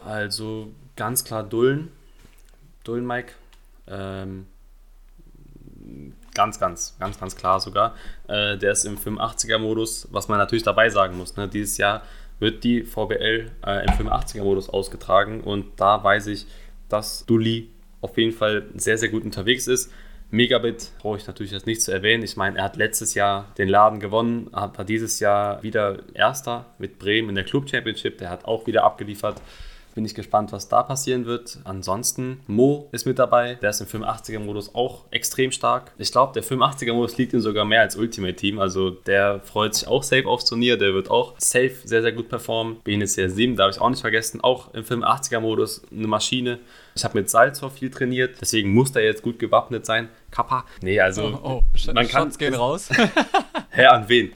Also, 0.05 0.73
ganz 0.95 1.25
klar 1.25 1.43
Dullen. 1.43 1.89
Dullen, 2.85 3.07
Mike. 3.07 3.33
Ähm, 3.89 4.47
Ganz, 6.41 6.59
ganz, 6.59 6.97
ganz, 6.99 7.21
ganz 7.21 7.37
klar 7.37 7.61
sogar. 7.61 7.95
Äh, 8.27 8.57
der 8.57 8.73
ist 8.73 8.87
im 8.87 8.97
85er-Modus, 8.97 10.09
was 10.11 10.29
man 10.29 10.39
natürlich 10.39 10.63
dabei 10.63 10.89
sagen 10.89 11.19
muss. 11.19 11.37
Ne? 11.37 11.47
Dieses 11.49 11.77
Jahr 11.77 12.01
wird 12.39 12.65
die 12.65 12.83
VBL 12.83 13.51
äh, 13.67 13.85
im 13.85 14.09
85er-Modus 14.09 14.71
ausgetragen 14.71 15.43
und 15.43 15.79
da 15.79 16.03
weiß 16.03 16.29
ich, 16.29 16.47
dass 16.89 17.27
Dulli 17.27 17.69
auf 18.01 18.17
jeden 18.17 18.33
Fall 18.33 18.65
sehr, 18.75 18.97
sehr 18.97 19.11
gut 19.11 19.23
unterwegs 19.23 19.67
ist. 19.67 19.93
Megabit 20.31 20.93
brauche 20.99 21.19
ich 21.19 21.27
natürlich 21.27 21.53
jetzt 21.53 21.67
nicht 21.67 21.83
zu 21.83 21.93
erwähnen. 21.93 22.23
Ich 22.23 22.39
meine, 22.39 22.57
er 22.57 22.65
hat 22.65 22.77
letztes 22.77 23.13
Jahr 23.13 23.53
den 23.59 23.69
Laden 23.69 24.01
gewonnen, 24.01 24.49
hat 24.55 24.89
dieses 24.89 25.21
Jahr 25.21 25.63
wieder 25.63 25.99
Erster 26.15 26.65
mit 26.79 26.99
Bremen 26.99 27.29
in 27.29 27.35
der 27.35 27.45
Club 27.45 27.69
Championship. 27.69 28.17
Der 28.17 28.31
hat 28.31 28.47
auch 28.47 28.67
wieder 28.67 28.85
abgeliefert. 28.85 29.43
Bin 29.95 30.05
ich 30.05 30.15
gespannt, 30.15 30.53
was 30.53 30.69
da 30.69 30.83
passieren 30.83 31.27
wird. 31.27 31.59
Ansonsten, 31.65 32.41
Mo 32.47 32.89
ist 32.93 33.07
mit 33.07 33.19
dabei. 33.19 33.55
Der 33.57 33.71
ist 33.71 33.81
im 33.81 33.87
85er-Modus 33.87 34.75
auch 34.75 35.05
extrem 35.11 35.51
stark. 35.53 35.93
Ich 35.99 36.13
glaube, 36.13 36.33
der 36.33 36.45
85er-Modus 36.45 37.17
liegt 37.19 37.33
ihm 37.33 37.41
sogar 37.41 37.65
mehr 37.65 37.81
als 37.81 37.97
Ultimate 37.97 38.35
Team. 38.35 38.59
Also 38.59 38.91
der 38.91 39.41
freut 39.41 39.75
sich 39.75 39.89
auch 39.89 40.03
safe 40.03 40.27
aufs 40.27 40.45
Turnier. 40.45 40.77
Der 40.77 40.95
wird 40.95 41.11
auch 41.11 41.35
safe 41.39 41.75
sehr, 41.85 42.03
sehr 42.03 42.13
gut 42.13 42.29
performen. 42.29 42.77
BNCR 42.85 43.31
7 43.31 43.57
darf 43.57 43.75
ich 43.75 43.81
auch 43.81 43.91
nicht 43.91 44.01
vergessen. 44.01 44.41
Auch 44.41 44.73
im 44.75 44.85
85er-Modus 44.85 45.83
eine 45.91 46.07
Maschine. 46.07 46.61
Ich 46.95 47.05
habe 47.05 47.19
mit 47.19 47.31
Salzor 47.31 47.71
viel 47.71 47.91
trainiert, 47.91 48.37
deswegen 48.41 48.73
muss 48.73 48.93
der 48.93 49.05
jetzt 49.05 49.23
gut 49.23 49.39
gewappnet 49.39 49.87
sein. 49.87 50.09
Kappa. 50.31 50.65
Nee, 50.83 51.01
also. 51.01 51.41
Oh, 51.43 51.63
oh. 51.63 51.93
man 51.93 52.09
kann, 52.09 52.31
gehen 52.31 52.55
raus. 52.55 52.89
Hä, 53.71 53.87
an 53.87 54.09
wen? 54.09 54.33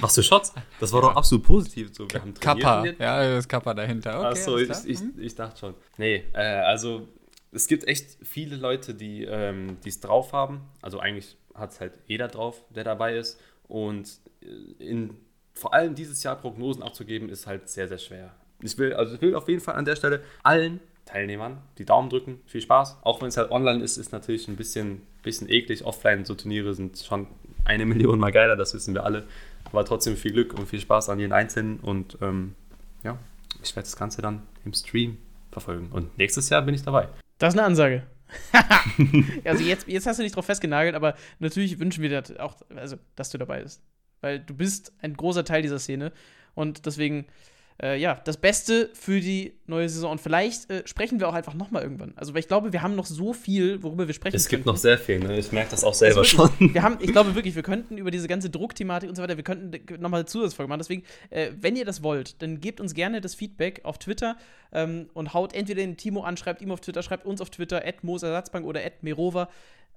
Was 0.00 0.14
für 0.14 0.22
Shots? 0.22 0.52
Das 0.80 0.92
war 0.92 1.00
doch 1.00 1.16
absolut 1.16 1.44
positiv. 1.44 1.90
So, 1.92 2.10
wir 2.10 2.20
haben 2.20 2.34
Kappa. 2.34 2.84
Ja, 2.98 3.34
das 3.34 3.48
Kappa 3.48 3.74
dahinter. 3.74 4.18
Okay, 4.18 4.28
Achso, 4.28 4.58
ich, 4.58 4.70
ich, 4.84 5.00
mhm. 5.00 5.14
ich, 5.18 5.34
dachte 5.34 5.58
schon. 5.58 5.74
Nee, 5.96 6.24
äh, 6.32 6.40
also 6.40 7.08
es 7.52 7.66
gibt 7.68 7.86
echt 7.86 8.18
viele 8.22 8.56
Leute, 8.56 8.94
die 8.94 9.24
ähm, 9.24 9.78
es 9.84 10.00
drauf 10.00 10.32
haben. 10.32 10.62
Also 10.82 10.98
eigentlich 10.98 11.36
hat 11.54 11.72
es 11.72 11.80
halt 11.80 11.92
jeder 12.06 12.28
drauf, 12.28 12.64
der 12.74 12.84
dabei 12.84 13.16
ist. 13.16 13.40
Und 13.68 14.08
äh, 14.42 14.84
in, 14.84 15.16
vor 15.54 15.72
allem 15.72 15.94
dieses 15.94 16.22
Jahr 16.22 16.36
Prognosen 16.36 16.82
abzugeben, 16.82 17.28
ist 17.28 17.46
halt 17.46 17.68
sehr, 17.68 17.88
sehr 17.88 17.98
schwer. 17.98 18.34
Ich 18.62 18.76
will, 18.78 18.94
also 18.94 19.14
ich 19.14 19.20
will 19.20 19.34
auf 19.34 19.48
jeden 19.48 19.60
Fall 19.60 19.74
an 19.74 19.84
der 19.84 19.96
Stelle 19.96 20.22
allen 20.42 20.80
Teilnehmern 21.04 21.62
die 21.78 21.84
Daumen 21.84 22.10
drücken. 22.10 22.40
Viel 22.46 22.60
Spaß. 22.60 22.98
Auch 23.02 23.22
wenn 23.22 23.28
es 23.28 23.36
halt 23.36 23.50
online 23.50 23.82
ist, 23.82 23.96
ist 23.96 24.12
natürlich 24.12 24.48
ein 24.48 24.56
bisschen, 24.56 25.02
bisschen 25.22 25.48
eklig. 25.48 25.84
Offline 25.84 26.24
so 26.24 26.34
Turniere 26.34 26.74
sind 26.74 26.98
schon 26.98 27.26
eine 27.64 27.86
Million 27.86 28.18
mal 28.18 28.32
geiler, 28.32 28.56
das 28.56 28.74
wissen 28.74 28.94
wir 28.94 29.04
alle. 29.04 29.26
Aber 29.72 29.84
trotzdem 29.84 30.16
viel 30.16 30.32
Glück 30.32 30.54
und 30.58 30.68
viel 30.68 30.80
Spaß 30.80 31.08
an 31.08 31.18
jeden 31.18 31.32
Einzelnen. 31.32 31.80
Und 31.80 32.18
ähm, 32.20 32.54
ja, 33.02 33.18
ich 33.62 33.74
werde 33.74 33.86
das 33.86 33.96
Ganze 33.96 34.22
dann 34.22 34.42
im 34.64 34.72
Stream 34.72 35.18
verfolgen. 35.50 35.88
Und 35.90 36.16
nächstes 36.18 36.48
Jahr 36.48 36.62
bin 36.62 36.74
ich 36.74 36.82
dabei. 36.82 37.08
Das 37.38 37.54
ist 37.54 37.58
eine 37.58 37.66
Ansage. 37.66 38.02
also 39.44 39.62
jetzt, 39.62 39.88
jetzt 39.88 40.06
hast 40.06 40.18
du 40.18 40.22
nicht 40.22 40.36
drauf 40.36 40.46
festgenagelt, 40.46 40.94
aber 40.94 41.14
natürlich 41.38 41.78
wünschen 41.78 42.02
wir 42.02 42.08
dir 42.08 42.42
auch, 42.42 42.56
also, 42.74 42.96
dass 43.14 43.30
du 43.30 43.38
dabei 43.38 43.62
bist. 43.62 43.82
Weil 44.20 44.40
du 44.40 44.54
bist 44.54 44.92
ein 45.00 45.14
großer 45.14 45.44
Teil 45.44 45.62
dieser 45.62 45.78
Szene. 45.78 46.12
Und 46.54 46.86
deswegen 46.86 47.26
äh, 47.82 47.98
ja, 47.98 48.14
das 48.24 48.38
Beste 48.38 48.90
für 48.94 49.20
die 49.20 49.52
neue 49.66 49.88
Saison. 49.88 50.12
Und 50.12 50.20
vielleicht 50.20 50.70
äh, 50.70 50.82
sprechen 50.86 51.20
wir 51.20 51.28
auch 51.28 51.34
einfach 51.34 51.54
nochmal 51.54 51.82
irgendwann. 51.82 52.14
Also, 52.16 52.32
weil 52.32 52.40
ich 52.40 52.48
glaube, 52.48 52.72
wir 52.72 52.82
haben 52.82 52.94
noch 52.94 53.04
so 53.06 53.32
viel, 53.32 53.82
worüber 53.82 54.06
wir 54.06 54.14
sprechen 54.14 54.36
Es 54.36 54.48
gibt 54.48 54.64
könnten. 54.64 54.70
noch 54.70 54.76
sehr 54.78 54.98
viel, 54.98 55.18
ne? 55.18 55.38
Ich 55.38 55.52
merke 55.52 55.70
das 55.70 55.84
auch 55.84 55.92
selber 55.92 56.20
also 56.20 56.38
wirklich, 56.38 56.58
schon. 56.58 56.74
Wir 56.74 56.82
haben, 56.82 56.98
ich 57.00 57.12
glaube 57.12 57.34
wirklich, 57.34 57.54
wir 57.54 57.62
könnten 57.62 57.98
über 57.98 58.10
diese 58.10 58.28
ganze 58.28 58.50
Druckthematik 58.50 59.08
und 59.08 59.16
so 59.16 59.22
weiter, 59.22 59.36
wir 59.36 59.44
könnten 59.44 60.00
nochmal 60.00 60.20
eine 60.20 60.26
Zusatzfolge 60.26 60.68
machen. 60.68 60.80
Deswegen, 60.80 61.02
äh, 61.30 61.50
wenn 61.60 61.76
ihr 61.76 61.84
das 61.84 62.02
wollt, 62.02 62.40
dann 62.42 62.60
gebt 62.60 62.80
uns 62.80 62.94
gerne 62.94 63.20
das 63.20 63.34
Feedback 63.34 63.80
auf 63.84 63.98
Twitter 63.98 64.36
ähm, 64.72 65.08
und 65.14 65.34
haut 65.34 65.54
entweder 65.54 65.82
den 65.82 65.96
Timo 65.96 66.22
an, 66.22 66.36
schreibt 66.36 66.62
ihm 66.62 66.70
auf 66.70 66.80
Twitter, 66.80 67.02
schreibt 67.02 67.26
uns 67.26 67.40
auf 67.40 67.50
Twitter, 67.50 67.84
at 67.86 68.04
Mosersatzbank 68.04 68.66
oder 68.66 68.84
at 68.84 69.02
Merova. 69.02 69.48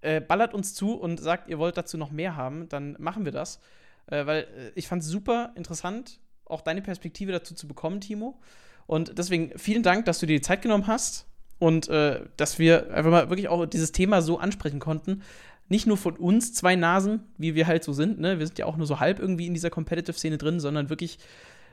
Äh, 0.01 0.21
ballert 0.21 0.53
uns 0.53 0.73
zu 0.73 0.93
und 0.95 1.19
sagt, 1.19 1.49
ihr 1.49 1.59
wollt 1.59 1.77
dazu 1.77 1.97
noch 1.97 2.11
mehr 2.11 2.35
haben, 2.35 2.69
dann 2.69 2.95
machen 2.99 3.25
wir 3.25 3.31
das. 3.31 3.59
Äh, 4.07 4.25
weil 4.25 4.41
äh, 4.43 4.71
ich 4.75 4.87
fand 4.87 5.01
es 5.01 5.09
super 5.09 5.51
interessant 5.55 6.19
auch 6.49 6.61
deine 6.61 6.81
Perspektive 6.81 7.31
dazu 7.31 7.55
zu 7.55 7.67
bekommen, 7.67 8.01
Timo. 8.01 8.39
Und 8.87 9.17
deswegen 9.17 9.57
vielen 9.57 9.83
Dank, 9.83 10.05
dass 10.05 10.19
du 10.19 10.25
dir 10.25 10.37
die 10.37 10.41
Zeit 10.41 10.61
genommen 10.61 10.87
hast 10.87 11.27
und 11.59 11.87
äh, 11.89 12.21
dass 12.37 12.57
wir 12.57 12.91
einfach 12.93 13.11
mal 13.11 13.29
wirklich 13.29 13.47
auch 13.47 13.65
dieses 13.65 13.91
Thema 13.91 14.21
so 14.21 14.39
ansprechen 14.39 14.79
konnten. 14.79 15.21
Nicht 15.67 15.85
nur 15.85 15.97
von 15.97 16.15
uns 16.15 16.53
zwei 16.53 16.75
Nasen, 16.75 17.21
wie 17.37 17.53
wir 17.53 17.67
halt 17.67 17.83
so 17.83 17.93
sind, 17.93 18.19
ne? 18.19 18.39
Wir 18.39 18.47
sind 18.47 18.57
ja 18.57 18.65
auch 18.65 18.77
nur 18.77 18.87
so 18.87 18.99
halb 18.99 19.19
irgendwie 19.19 19.45
in 19.45 19.53
dieser 19.53 19.69
Competitive-Szene 19.69 20.39
drin, 20.39 20.59
sondern 20.59 20.89
wirklich 20.89 21.19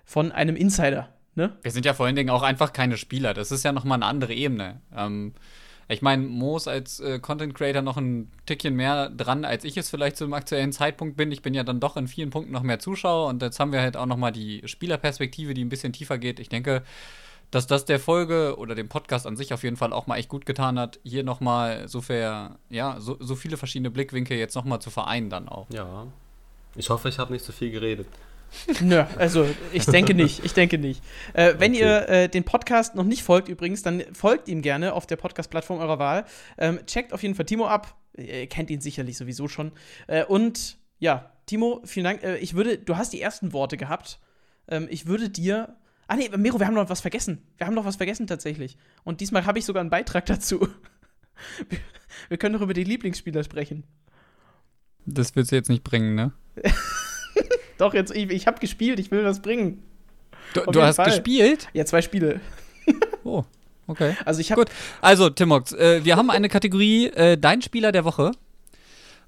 von 0.04 0.32
einem 0.32 0.54
Insider, 0.54 1.08
ne? 1.34 1.56
Wir 1.62 1.70
sind 1.70 1.86
ja 1.86 1.94
vor 1.94 2.04
allen 2.04 2.16
Dingen 2.16 2.28
auch 2.28 2.42
einfach 2.42 2.74
keine 2.74 2.98
Spieler. 2.98 3.32
Das 3.32 3.50
ist 3.50 3.64
ja 3.64 3.72
nochmal 3.72 3.96
eine 3.96 4.04
andere 4.04 4.34
Ebene. 4.34 4.82
Ähm, 4.94 5.32
Ich 5.88 6.02
meine, 6.02 6.24
Mo 6.24 6.56
ist 6.56 6.66
als 6.66 6.98
äh, 6.98 7.20
Content 7.20 7.54
Creator 7.54 7.80
noch 7.80 7.96
ein 7.96 8.30
Tickchen 8.44 8.74
mehr 8.74 9.08
dran, 9.08 9.44
als 9.44 9.64
ich 9.64 9.76
es 9.76 9.88
vielleicht 9.88 10.16
zum 10.16 10.32
aktuellen 10.32 10.72
Zeitpunkt 10.72 11.16
bin. 11.16 11.30
Ich 11.30 11.42
bin 11.42 11.54
ja 11.54 11.62
dann 11.62 11.78
doch 11.78 11.96
in 11.96 12.08
vielen 12.08 12.30
Punkten 12.30 12.52
noch 12.52 12.62
mehr 12.62 12.80
Zuschauer 12.80 13.28
und 13.28 13.40
jetzt 13.40 13.60
haben 13.60 13.72
wir 13.72 13.80
halt 13.80 13.96
auch 13.96 14.06
noch 14.06 14.16
mal 14.16 14.32
die 14.32 14.62
Spielerperspektive, 14.66 15.54
die 15.54 15.64
ein 15.64 15.68
bisschen 15.68 15.92
tiefer 15.92 16.18
geht. 16.18 16.40
Ich 16.40 16.48
denke, 16.48 16.82
dass 17.52 17.68
das 17.68 17.84
der 17.84 18.00
Folge 18.00 18.56
oder 18.58 18.74
dem 18.74 18.88
Podcast 18.88 19.26
an 19.26 19.36
sich 19.36 19.52
auf 19.54 19.62
jeden 19.62 19.76
Fall 19.76 19.92
auch 19.92 20.08
mal 20.08 20.16
echt 20.16 20.28
gut 20.28 20.44
getan 20.44 20.78
hat, 20.78 20.98
hier 21.04 21.22
noch 21.22 21.40
mal 21.40 21.86
so, 21.86 22.00
fair, 22.00 22.56
ja, 22.68 22.96
so, 22.98 23.16
so 23.20 23.36
viele 23.36 23.56
verschiedene 23.56 23.90
Blickwinkel 23.90 24.36
jetzt 24.36 24.56
noch 24.56 24.64
mal 24.64 24.80
zu 24.80 24.90
vereinen 24.90 25.30
dann 25.30 25.48
auch. 25.48 25.70
Ja. 25.70 26.08
Ich 26.74 26.90
hoffe, 26.90 27.08
ich 27.08 27.18
habe 27.18 27.32
nicht 27.32 27.44
so 27.44 27.52
viel 27.52 27.70
geredet. 27.70 28.08
Nö, 28.80 29.04
also 29.18 29.46
ich 29.72 29.84
denke 29.86 30.14
nicht, 30.14 30.44
ich 30.44 30.52
denke 30.54 30.78
nicht. 30.78 31.02
Äh, 31.34 31.54
wenn 31.58 31.72
Okay. 31.72 31.80
ihr 31.80 32.08
äh, 32.08 32.28
den 32.28 32.44
Podcast 32.44 32.94
noch 32.94 33.04
nicht 33.04 33.22
folgt 33.22 33.48
übrigens, 33.48 33.82
dann 33.82 34.02
folgt 34.12 34.48
ihm 34.48 34.62
gerne 34.62 34.92
auf 34.94 35.06
der 35.06 35.16
Podcast-Plattform 35.16 35.78
eurer 35.80 35.98
Wahl. 35.98 36.24
Ähm, 36.58 36.80
checkt 36.86 37.12
auf 37.12 37.22
jeden 37.22 37.34
Fall 37.34 37.44
Timo 37.46 37.66
ab. 37.66 37.96
Ihr 38.16 38.46
kennt 38.46 38.70
ihn 38.70 38.80
sicherlich 38.80 39.16
sowieso 39.18 39.46
schon. 39.48 39.72
Äh, 40.06 40.24
und 40.24 40.78
ja, 40.98 41.30
Timo, 41.46 41.82
vielen 41.84 42.04
Dank. 42.04 42.22
Äh, 42.22 42.38
ich 42.38 42.54
würde, 42.54 42.78
du 42.78 42.96
hast 42.96 43.12
die 43.12 43.20
ersten 43.20 43.52
Worte 43.52 43.76
gehabt. 43.76 44.20
Ähm, 44.68 44.86
ich 44.90 45.06
würde 45.06 45.28
dir. 45.28 45.76
Ah 46.08 46.16
nee, 46.16 46.30
Miro, 46.36 46.58
wir 46.58 46.66
haben 46.66 46.74
noch 46.74 46.88
was 46.88 47.00
vergessen. 47.00 47.42
Wir 47.58 47.66
haben 47.66 47.74
noch 47.74 47.84
was 47.84 47.96
vergessen 47.96 48.26
tatsächlich. 48.26 48.78
Und 49.04 49.20
diesmal 49.20 49.44
habe 49.44 49.58
ich 49.58 49.64
sogar 49.64 49.80
einen 49.80 49.90
Beitrag 49.90 50.24
dazu. 50.26 50.66
Wir, 51.68 51.78
wir 52.30 52.38
können 52.38 52.54
doch 52.54 52.62
über 52.62 52.72
die 52.72 52.84
Lieblingsspieler 52.84 53.44
sprechen. 53.44 53.84
Das 55.04 55.36
willst 55.36 55.52
du 55.52 55.56
jetzt 55.56 55.68
nicht 55.68 55.84
bringen, 55.84 56.14
ne? 56.14 56.32
Doch, 57.78 57.94
jetzt, 57.94 58.14
ich, 58.14 58.30
ich 58.30 58.46
habe 58.46 58.58
gespielt, 58.60 58.98
ich 58.98 59.10
will 59.10 59.24
was 59.24 59.40
bringen. 59.40 59.82
Du, 60.54 60.60
du 60.70 60.82
hast 60.82 60.96
Fall. 60.96 61.06
gespielt? 61.06 61.68
Ja, 61.72 61.84
zwei 61.84 62.02
Spiele. 62.02 62.40
Oh, 63.24 63.42
okay. 63.88 64.14
Also 64.24 64.40
ich 64.40 64.52
habe 64.52 64.60
Gut. 64.62 64.70
Also, 65.00 65.28
Timox, 65.28 65.72
äh, 65.72 66.04
wir 66.04 66.14
haben 66.16 66.30
eine 66.30 66.48
Kategorie, 66.48 67.06
äh, 67.08 67.36
dein 67.36 67.60
Spieler 67.60 67.90
der 67.90 68.04
Woche. 68.04 68.30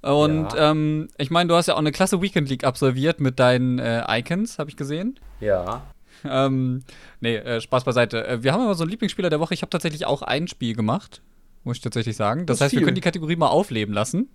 Und 0.03 0.53
Ja. 0.53 0.70
ähm, 0.70 1.09
ich 1.18 1.30
meine, 1.32 1.49
du 1.49 1.57
hast 1.57 1.66
ja 1.66 1.74
auch 1.74 1.78
eine 1.78 1.90
klasse 1.90 2.22
Weekend 2.22 2.49
League 2.49 2.62
absolviert 2.62 3.18
mit 3.20 3.40
deinen 3.40 3.80
äh, 3.80 4.05
Icons, 4.20 4.61
habe 4.61 4.70
ich 4.70 4.76
gesehen. 4.76 5.18
Ja. 5.40 5.82
Ähm, 6.24 6.84
nee, 7.20 7.34
äh, 7.34 7.61
Spaß 7.61 7.82
beiseite. 7.82 8.24
Äh, 8.24 8.42
wir 8.44 8.53
haben 8.53 8.62
aber 8.62 8.76
so 8.76 8.84
einen 8.84 8.90
Lieblingsspieler 8.90 9.30
der 9.30 9.40
Woche. 9.40 9.55
Ich 9.55 9.62
habe 9.62 9.70
tatsächlich 9.70 10.07
auch 10.07 10.22
ein 10.22 10.46
Spiel 10.46 10.76
gemacht, 10.76 11.20
muss 11.64 11.78
ich 11.78 11.82
tatsächlich 11.82 12.16
sagen. 12.16 12.46
Das, 12.46 12.59
Das 12.59 12.66
heißt, 12.66 12.72
wir 12.74 12.78
viel. 12.78 12.84
können 12.86 12.94
die 12.94 13.01
Kategorie 13.01 13.34
mal 13.34 13.49
aufleben 13.49 13.92
lassen. 13.92 14.28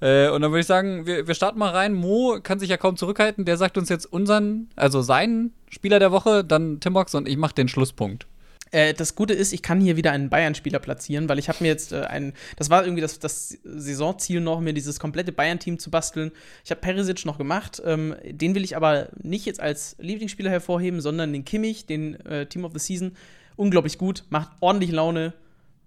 Äh, 0.00 0.28
und 0.28 0.42
dann 0.42 0.50
würde 0.50 0.60
ich 0.60 0.66
sagen, 0.66 1.06
wir, 1.06 1.26
wir 1.26 1.34
starten 1.34 1.58
mal 1.58 1.70
rein. 1.70 1.94
Mo 1.94 2.38
kann 2.42 2.58
sich 2.58 2.70
ja 2.70 2.76
kaum 2.76 2.96
zurückhalten. 2.96 3.44
Der 3.44 3.56
sagt 3.56 3.78
uns 3.78 3.88
jetzt 3.88 4.06
unseren, 4.06 4.68
also 4.76 5.02
seinen 5.02 5.52
Spieler 5.70 5.98
der 5.98 6.12
Woche, 6.12 6.44
dann 6.44 6.80
Timox 6.80 7.14
und 7.14 7.28
ich 7.28 7.36
mache 7.36 7.54
den 7.54 7.68
Schlusspunkt. 7.68 8.26
Äh, 8.70 8.94
das 8.94 9.14
Gute 9.14 9.34
ist, 9.34 9.52
ich 9.52 9.62
kann 9.62 9.80
hier 9.80 9.96
wieder 9.96 10.12
einen 10.12 10.28
Bayern-Spieler 10.28 10.78
platzieren, 10.78 11.28
weil 11.28 11.38
ich 11.38 11.48
habe 11.48 11.58
mir 11.62 11.68
jetzt 11.68 11.92
äh, 11.92 12.02
einen, 12.02 12.34
das 12.56 12.70
war 12.70 12.84
irgendwie 12.84 13.00
das, 13.00 13.18
das 13.18 13.58
Saisonziel 13.64 14.40
noch, 14.40 14.60
mir 14.60 14.72
dieses 14.72 15.00
komplette 15.00 15.32
Bayern-Team 15.32 15.78
zu 15.78 15.90
basteln. 15.90 16.32
Ich 16.64 16.70
habe 16.70 16.80
Perisic 16.80 17.24
noch 17.24 17.38
gemacht, 17.38 17.82
ähm, 17.84 18.14
den 18.24 18.54
will 18.54 18.64
ich 18.64 18.76
aber 18.76 19.08
nicht 19.22 19.46
jetzt 19.46 19.60
als 19.60 19.96
Lieblingsspieler 19.98 20.50
hervorheben, 20.50 21.00
sondern 21.00 21.32
den 21.32 21.44
Kimmich, 21.44 21.86
den 21.86 22.14
äh, 22.26 22.46
Team 22.46 22.64
of 22.64 22.72
the 22.72 22.78
Season. 22.78 23.12
Unglaublich 23.56 23.98
gut, 23.98 24.24
macht 24.28 24.50
ordentlich 24.60 24.92
Laune 24.92 25.32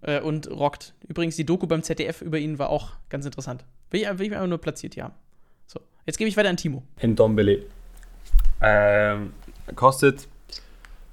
äh, 0.02 0.20
und 0.20 0.49
rockt. 0.49 0.93
Übrigens, 1.08 1.36
die 1.36 1.45
Doku 1.45 1.68
beim 1.68 1.84
ZDF 1.84 2.22
über 2.22 2.38
ihn 2.38 2.60
war 2.60 2.70
auch 2.70 2.91
ganz 3.10 3.26
interessant. 3.26 3.64
Will 3.89 4.02
ich, 4.02 4.20
will 4.20 4.28
ich 4.28 4.34
einfach 4.34 4.47
nur 4.47 4.58
platziert 4.58 4.93
hier 4.93 5.06
haben. 5.06 5.14
So, 5.68 5.80
jetzt 6.06 6.18
gebe 6.18 6.30
ich 6.30 6.38
weiter 6.38 6.49
an 6.49 6.58
Timo. 6.58 6.84
In 6.99 7.16
Dombele. 7.16 7.64
Ähm, 8.62 9.34
kostet, 9.76 10.28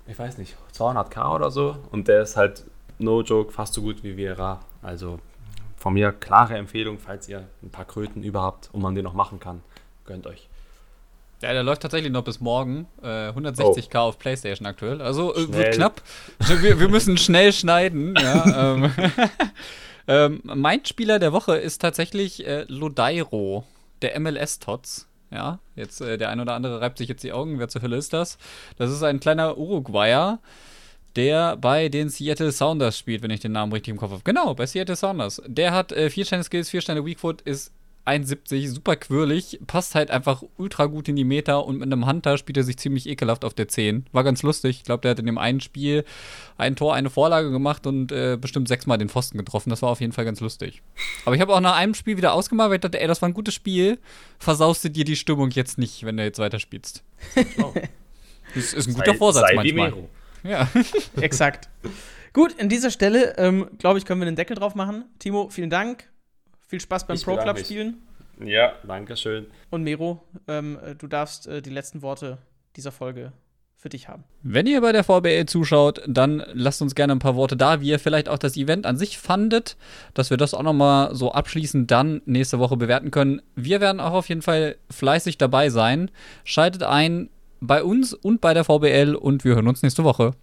ich 0.07 0.19
weiß 0.19 0.39
nicht, 0.39 0.57
200k 0.75 1.35
oder 1.35 1.51
so. 1.51 1.77
Und 1.91 2.09
der 2.09 2.23
ist 2.23 2.37
halt, 2.37 2.65
no 2.99 3.23
joke, 3.23 3.53
fast 3.53 3.75
so 3.75 3.83
gut 3.83 4.03
wie 4.03 4.17
Vieira. 4.17 4.61
Also 4.83 5.19
von 5.77 5.95
mir 5.95 6.13
klare 6.13 6.57
Empfehlung, 6.57 6.99
falls 6.99 7.29
ihr 7.29 7.49
ein 7.63 7.71
paar 7.71 7.85
Kröten 7.85 8.23
überhaupt 8.23 8.69
und 8.73 8.83
man 8.83 8.95
den 8.95 9.05
noch 9.05 9.15
machen 9.15 9.41
kann. 9.41 9.63
Gönnt 10.05 10.27
euch. 10.27 10.49
Ja, 11.43 11.53
der 11.53 11.63
läuft 11.63 11.83
tatsächlich 11.83 12.11
noch 12.11 12.25
bis 12.25 12.41
morgen. 12.41 12.89
Äh, 13.01 13.31
160k 13.31 13.97
auf 13.99 14.19
PlayStation 14.19 14.67
aktuell. 14.67 15.01
Also 15.01 15.35
äh, 15.35 15.53
wird 15.53 15.75
knapp. 15.75 16.03
Wir, 16.39 16.81
wir 16.81 16.89
müssen 16.89 17.17
schnell 17.17 17.53
schneiden. 17.53 18.15
Ja, 18.21 18.75
ähm, 18.75 18.93
ähm, 20.09 20.41
mein 20.43 20.85
Spieler 20.85 21.21
der 21.21 21.33
Woche 21.33 21.57
ist 21.57 21.81
tatsächlich 21.81 22.45
äh, 22.47 22.65
Lodairo, 22.69 23.65
der 24.03 24.19
MLS-Tots. 24.19 25.07
Ja, 25.31 25.61
jetzt 25.77 26.01
äh, 26.01 26.19
der 26.19 26.31
ein 26.31 26.41
oder 26.41 26.55
andere 26.55 26.81
reibt 26.81 26.99
sich 26.99 27.09
jetzt 27.09 27.23
die 27.23 27.33
Augen. 27.33 27.59
Wer 27.61 27.69
zur 27.69 27.83
Hölle 27.83 27.97
ist 27.97 28.13
das? 28.13 28.39
Das 28.77 28.91
ist 28.91 29.03
ein 29.05 29.21
kleiner 29.21 29.59
Uruguayer, 29.59 30.41
der 31.15 31.57
bei 31.57 31.89
den 31.89 32.09
Seattle 32.09 32.51
Sounders 32.51 32.99
spielt, 32.99 33.23
wenn 33.23 33.31
ich 33.31 33.41
den 33.41 33.53
Namen 33.53 33.73
richtig 33.73 33.93
im 33.93 33.99
Kopf 33.99 34.11
habe. 34.11 34.23
Genau, 34.25 34.55
bei 34.55 34.67
Seattle 34.67 34.97
Sounders. 34.97 35.41
Der 35.47 35.73
hat 35.73 35.93
äh, 35.93 36.11
vier 36.11 36.25
Sterne 36.25 36.43
Skills, 36.43 36.71
vier 36.71 36.81
Sterne 36.81 37.05
Weakfoot, 37.05 37.43
ist 37.43 37.73
1,70, 38.09 38.69
super 38.69 38.97
quirlig, 38.97 39.61
passt 39.67 39.95
halt 39.95 40.11
einfach 40.11 40.43
ultra 40.57 40.87
gut 40.87 41.09
in 41.09 41.17
die 41.17 41.25
Meter 41.25 41.65
und 41.65 41.79
mit 41.79 41.85
einem 41.85 42.07
Hunter 42.07 42.39
spielt 42.39 42.57
er 42.57 42.65
sich 42.65 42.79
ziemlich 42.79 43.09
ekelhaft 43.09 43.45
auf 43.45 43.55
der 43.55 43.69
10. 43.69 44.07
War 44.13 44.25
ganz 44.25 44.43
lustig. 44.43 44.79
Ich 44.79 44.85
glaube, 44.85 45.03
der 45.03 45.13
hat 45.13 45.19
in 45.19 45.27
dem 45.27 45.39
einen 45.39 45.61
Spiel 45.61 46.05
ein 46.57 46.77
Tor, 46.77 46.95
eine 46.95 47.11
Vorlage 47.11 47.51
gemacht 47.51 47.87
und 47.87 48.11
äh, 48.11 48.39
bestimmt 48.41 48.69
sechsmal 48.69 48.99
den 48.99 49.09
Pfosten 49.09 49.39
getroffen. 49.39 49.71
Das 49.71 49.83
war 49.83 49.91
auf 49.91 50.01
jeden 50.01 50.13
Fall 50.13 50.25
ganz 50.25 50.41
lustig. 50.41 50.83
Aber 51.25 51.35
ich 51.35 51.41
habe 51.41 51.55
auch 51.55 51.61
nach 51.61 51.77
einem 51.77 51.95
Spiel 51.95 52.17
wieder 52.17 52.33
ausgemacht, 52.33 52.71
weil 52.71 52.77
ich 52.77 52.81
dachte, 52.81 53.01
ey, 53.01 53.07
das 53.07 53.23
war 53.23 53.29
ein 53.29 53.35
gutes 53.35 53.55
Spiel. 53.55 53.99
Versaust 54.39 54.85
du 54.85 54.91
dir 54.91 55.05
die 55.05 55.17
Stimmung 55.17 55.51
jetzt 55.51 55.79
nicht, 55.79 56.05
wenn 56.05 56.17
du 56.17 56.25
jetzt 56.25 56.39
weiterspielst. 56.39 57.03
Oh. 57.63 57.73
Das 58.55 58.73
ist 58.73 58.89
ein 58.89 58.95
guter 58.95 59.15
Vorsatz 59.15 59.47
sei 59.47 59.55
manchmal. 59.55 59.93
Ja. 60.43 60.69
Exakt. 61.21 61.69
Gut, 62.33 62.59
an 62.59 62.69
dieser 62.69 62.91
Stelle, 62.91 63.37
ähm, 63.37 63.69
glaube 63.79 63.99
ich, 63.99 64.05
können 64.05 64.21
wir 64.21 64.25
den 64.25 64.37
Deckel 64.37 64.57
drauf 64.57 64.75
machen. 64.75 65.05
Timo, 65.19 65.49
vielen 65.51 65.71
Dank. 65.71 66.09
Viel 66.69 66.81
Spaß 66.81 67.07
beim 67.07 67.17
Ich 67.17 67.25
Pro 67.25 67.37
Club 67.37 67.59
spielen. 67.59 67.97
Ja, 68.45 68.75
danke 68.87 69.17
schön. 69.17 69.47
Und 69.71 69.83
Mero, 69.83 70.23
ähm, 70.47 70.79
äh, 70.85 70.95
du 70.95 71.09
darfst 71.09 71.47
äh, 71.47 71.63
die 71.63 71.71
letzten 71.71 72.03
Worte 72.03 72.39
dieser 72.77 72.93
Folge 72.93 73.33
für 73.75 73.89
dich 73.89 74.09
haben. 74.09 74.25
Wenn 74.43 74.67
ihr 74.67 74.81
bei 74.81 74.93
der 74.93 75.03
VBL 75.03 75.47
zuschaut, 75.47 76.03
dann 76.07 76.45
lasst 76.53 76.83
uns 76.83 76.95
gerne 76.95 77.15
ein 77.15 77.21
paar 77.21 77.37
Worte 77.37 77.57
da, 77.57 77.81
wie 77.81 77.89
ihr 77.89 77.99
vielleicht 77.99 78.29
auch 78.29 78.39
das 78.39 78.57
Event 78.57 78.87
an 78.87 78.99
sich 78.99 79.19
fandet, 79.19 79.77
dass 80.15 80.31
wir 80.31 80.37
das 80.37 80.53
auch 80.53 80.63
nochmal 80.63 81.15
so 81.15 81.33
abschließend 81.33 81.91
dann 81.91 82.21
nächste 82.27 82.59
Woche 82.59 82.77
bewerten 82.77 83.11
können. 83.11 83.41
Wir 83.57 83.81
werden 83.81 84.01
auch 84.01 84.13
auf 84.13 84.29
jeden 84.29 84.43
Fall 84.43 84.77
fleißig 84.91 85.39
dabei 85.39 85.71
sein. 85.71 86.11
Schaltet 86.45 86.83
ein 86.83 87.31
bei 87.61 87.83
uns 87.83 88.15
und 88.15 88.41
bei 88.41 88.53
der 88.53 88.65
VBL 88.65 89.15
und 89.15 89.45
wir 89.45 89.55
hören 89.55 89.69
uns 89.69 89.83
nächste 89.83 90.05
Woche. 90.05 90.35